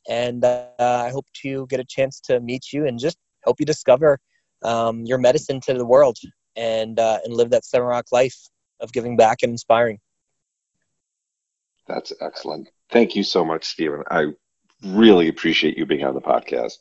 and 0.09 0.43
uh, 0.43 0.67
I 0.79 1.09
hope 1.09 1.25
to 1.43 1.67
get 1.67 1.79
a 1.79 1.85
chance 1.85 2.19
to 2.21 2.39
meet 2.39 2.71
you 2.73 2.85
and 2.87 2.99
just 2.99 3.17
help 3.43 3.59
you 3.59 3.65
discover 3.65 4.19
um, 4.63 5.05
your 5.05 5.17
medicine 5.17 5.59
to 5.61 5.73
the 5.73 5.85
world 5.85 6.17
and 6.55 6.99
uh, 6.99 7.19
and 7.23 7.33
live 7.33 7.49
that 7.51 7.65
Seven 7.65 7.87
Rock 7.87 8.05
life 8.11 8.37
of 8.79 8.91
giving 8.91 9.15
back 9.15 9.39
and 9.43 9.51
inspiring. 9.51 9.99
That's 11.87 12.13
excellent. 12.21 12.69
Thank 12.89 13.15
you 13.15 13.23
so 13.23 13.43
much, 13.43 13.65
Stephen. 13.65 14.03
I 14.09 14.27
really 14.83 15.27
appreciate 15.27 15.77
you 15.77 15.85
being 15.85 16.03
on 16.03 16.13
the 16.13 16.21
podcast. 16.21 16.77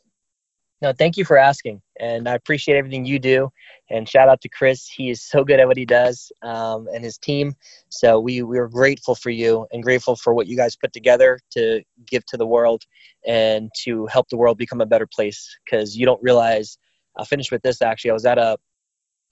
No, 0.81 0.91
thank 0.91 1.15
you 1.15 1.25
for 1.25 1.37
asking, 1.37 1.79
and 1.99 2.27
I 2.27 2.33
appreciate 2.33 2.75
everything 2.75 3.05
you 3.05 3.19
do. 3.19 3.51
And 3.91 4.09
shout 4.09 4.29
out 4.29 4.41
to 4.41 4.49
Chris; 4.49 4.87
he 4.87 5.11
is 5.11 5.21
so 5.21 5.43
good 5.43 5.59
at 5.59 5.67
what 5.67 5.77
he 5.77 5.85
does, 5.85 6.31
um, 6.41 6.87
and 6.91 7.03
his 7.03 7.19
team. 7.19 7.53
So 7.89 8.19
we 8.19 8.41
we 8.41 8.57
are 8.57 8.67
grateful 8.67 9.13
for 9.13 9.29
you 9.29 9.67
and 9.71 9.83
grateful 9.83 10.15
for 10.15 10.33
what 10.33 10.47
you 10.47 10.57
guys 10.57 10.75
put 10.75 10.91
together 10.91 11.39
to 11.51 11.83
give 12.07 12.25
to 12.27 12.37
the 12.37 12.47
world 12.47 12.81
and 13.27 13.69
to 13.83 14.07
help 14.07 14.29
the 14.29 14.37
world 14.37 14.57
become 14.57 14.81
a 14.81 14.85
better 14.87 15.05
place. 15.05 15.55
Because 15.65 15.95
you 15.95 16.05
don't 16.05 16.21
realize. 16.23 16.77
I'll 17.15 17.25
finish 17.25 17.51
with 17.51 17.61
this. 17.61 17.81
Actually, 17.81 18.11
I 18.11 18.13
was 18.13 18.25
at 18.25 18.39
a 18.39 18.57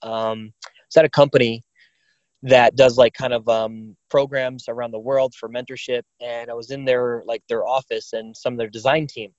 um, 0.02 0.52
was 0.88 0.96
at 0.96 1.04
a 1.04 1.08
company 1.08 1.64
that 2.42 2.76
does 2.76 2.96
like 2.96 3.14
kind 3.14 3.32
of 3.32 3.48
um, 3.48 3.96
programs 4.08 4.66
around 4.68 4.92
the 4.92 5.00
world 5.00 5.34
for 5.34 5.48
mentorship, 5.48 6.02
and 6.20 6.48
I 6.48 6.54
was 6.54 6.70
in 6.70 6.84
their 6.84 7.24
like 7.26 7.42
their 7.48 7.66
office 7.66 8.12
and 8.12 8.36
some 8.36 8.52
of 8.52 8.58
their 8.58 8.70
design 8.70 9.08
team 9.08 9.32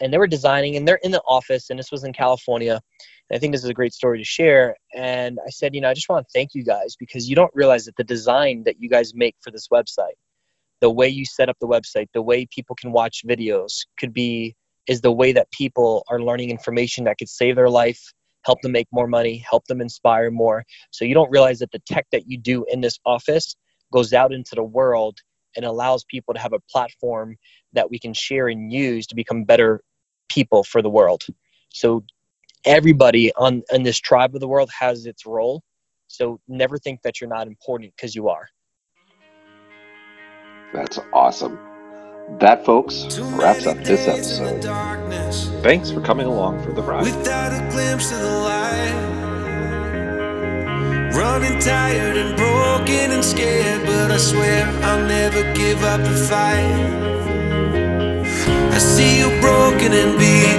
and 0.00 0.12
they 0.12 0.18
were 0.18 0.26
designing 0.26 0.76
and 0.76 0.86
they're 0.86 1.00
in 1.02 1.10
the 1.10 1.22
office 1.22 1.70
and 1.70 1.78
this 1.78 1.90
was 1.90 2.04
in 2.04 2.12
california. 2.12 2.80
And 3.28 3.36
i 3.36 3.38
think 3.38 3.52
this 3.52 3.64
is 3.64 3.70
a 3.70 3.74
great 3.74 3.92
story 3.92 4.18
to 4.18 4.24
share. 4.24 4.76
And 4.94 5.38
i 5.46 5.50
said 5.50 5.74
you 5.74 5.80
know 5.80 5.90
i 5.90 5.94
just 5.94 6.08
want 6.08 6.26
to 6.26 6.30
thank 6.32 6.54
you 6.54 6.64
guys 6.64 6.96
because 6.98 7.28
you 7.28 7.36
don't 7.36 7.50
realize 7.54 7.84
that 7.84 7.96
the 7.96 8.04
design 8.04 8.62
that 8.64 8.76
you 8.80 8.88
guys 8.88 9.14
make 9.14 9.36
for 9.40 9.50
this 9.50 9.68
website 9.68 10.18
the 10.80 10.90
way 10.90 11.08
you 11.08 11.24
set 11.24 11.48
up 11.48 11.56
the 11.60 11.68
website 11.68 12.06
the 12.14 12.22
way 12.22 12.46
people 12.46 12.76
can 12.76 12.92
watch 12.92 13.22
videos 13.26 13.86
could 13.98 14.12
be 14.12 14.54
is 14.86 15.00
the 15.00 15.12
way 15.12 15.32
that 15.32 15.50
people 15.52 16.04
are 16.08 16.20
learning 16.20 16.50
information 16.50 17.04
that 17.04 17.16
could 17.18 17.28
save 17.28 17.56
their 17.56 17.70
life 17.70 18.12
help 18.44 18.60
them 18.62 18.72
make 18.72 18.88
more 18.92 19.06
money 19.06 19.44
help 19.48 19.64
them 19.66 19.80
inspire 19.80 20.30
more. 20.30 20.64
So 20.90 21.04
you 21.04 21.14
don't 21.14 21.30
realize 21.30 21.58
that 21.58 21.72
the 21.72 21.82
tech 21.86 22.06
that 22.12 22.26
you 22.26 22.38
do 22.38 22.64
in 22.70 22.80
this 22.80 22.98
office 23.04 23.56
goes 23.92 24.12
out 24.12 24.32
into 24.32 24.54
the 24.54 24.62
world 24.62 25.18
and 25.56 25.64
allows 25.64 26.04
people 26.04 26.32
to 26.34 26.40
have 26.40 26.52
a 26.52 26.60
platform 26.70 27.36
that 27.72 27.90
we 27.90 27.98
can 27.98 28.14
share 28.14 28.48
and 28.48 28.72
use 28.72 29.06
to 29.08 29.16
become 29.16 29.44
better 29.44 29.82
people 30.30 30.64
for 30.64 30.80
the 30.80 30.88
world. 30.88 31.22
So 31.68 32.04
everybody 32.64 33.32
on 33.34 33.62
in 33.72 33.82
this 33.82 33.98
tribe 33.98 34.34
of 34.34 34.40
the 34.40 34.48
world 34.48 34.70
has 34.78 35.04
its 35.04 35.26
role. 35.26 35.62
So 36.06 36.40
never 36.48 36.78
think 36.78 37.02
that 37.02 37.20
you're 37.20 37.30
not 37.30 37.46
important 37.46 37.92
because 37.96 38.14
you 38.14 38.28
are. 38.28 38.48
That's 40.72 40.98
awesome. 41.12 41.58
That, 42.38 42.64
folks, 42.64 43.18
wraps 43.18 43.66
up 43.66 43.78
this 43.78 44.06
episode. 44.06 44.62
Thanks 45.62 45.90
for 45.90 46.00
coming 46.00 46.26
along 46.26 46.62
for 46.62 46.72
the 46.72 46.82
ride. 46.82 47.02
Without 47.02 47.52
a 47.52 47.70
glimpse 47.70 48.12
of 48.12 48.20
the 48.20 48.38
light, 48.38 48.94
running 51.12 51.58
tired 51.60 52.16
and 52.16 52.36
broken 52.36 53.10
and 53.10 53.24
scared, 53.24 53.84
but 53.84 54.12
I 54.12 54.16
swear 54.16 54.64
I'll 54.84 55.06
never 55.06 55.42
give 55.54 55.82
up 55.82 56.02
the 56.02 56.14
fight. 56.28 57.29
I 58.80 58.82
see 58.82 59.18
you 59.18 59.28
broken 59.42 59.92
and 59.92 60.18
beat. 60.18 60.56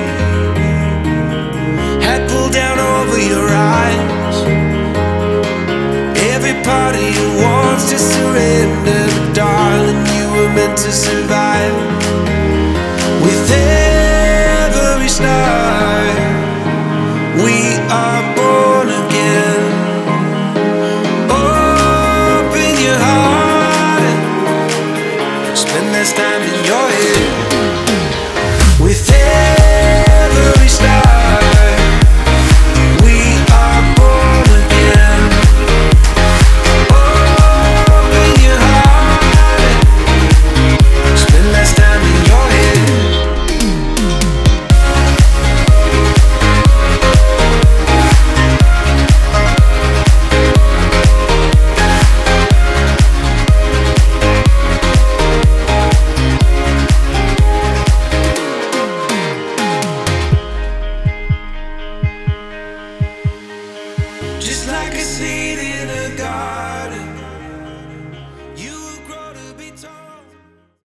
Head 2.06 2.30
pulled 2.30 2.54
down 2.54 2.78
over 2.78 3.18
your 3.18 3.50
eyes. 3.50 4.38
Every 6.30 6.54
part 6.64 6.94
of 6.94 7.02
you 7.02 7.28
wants 7.42 7.90
to 7.90 7.98
surrender, 7.98 9.34
darling. 9.34 10.06
You 10.18 10.28
were 10.36 10.54
meant 10.54 10.78
to 10.86 10.92
surrender. 10.92 12.01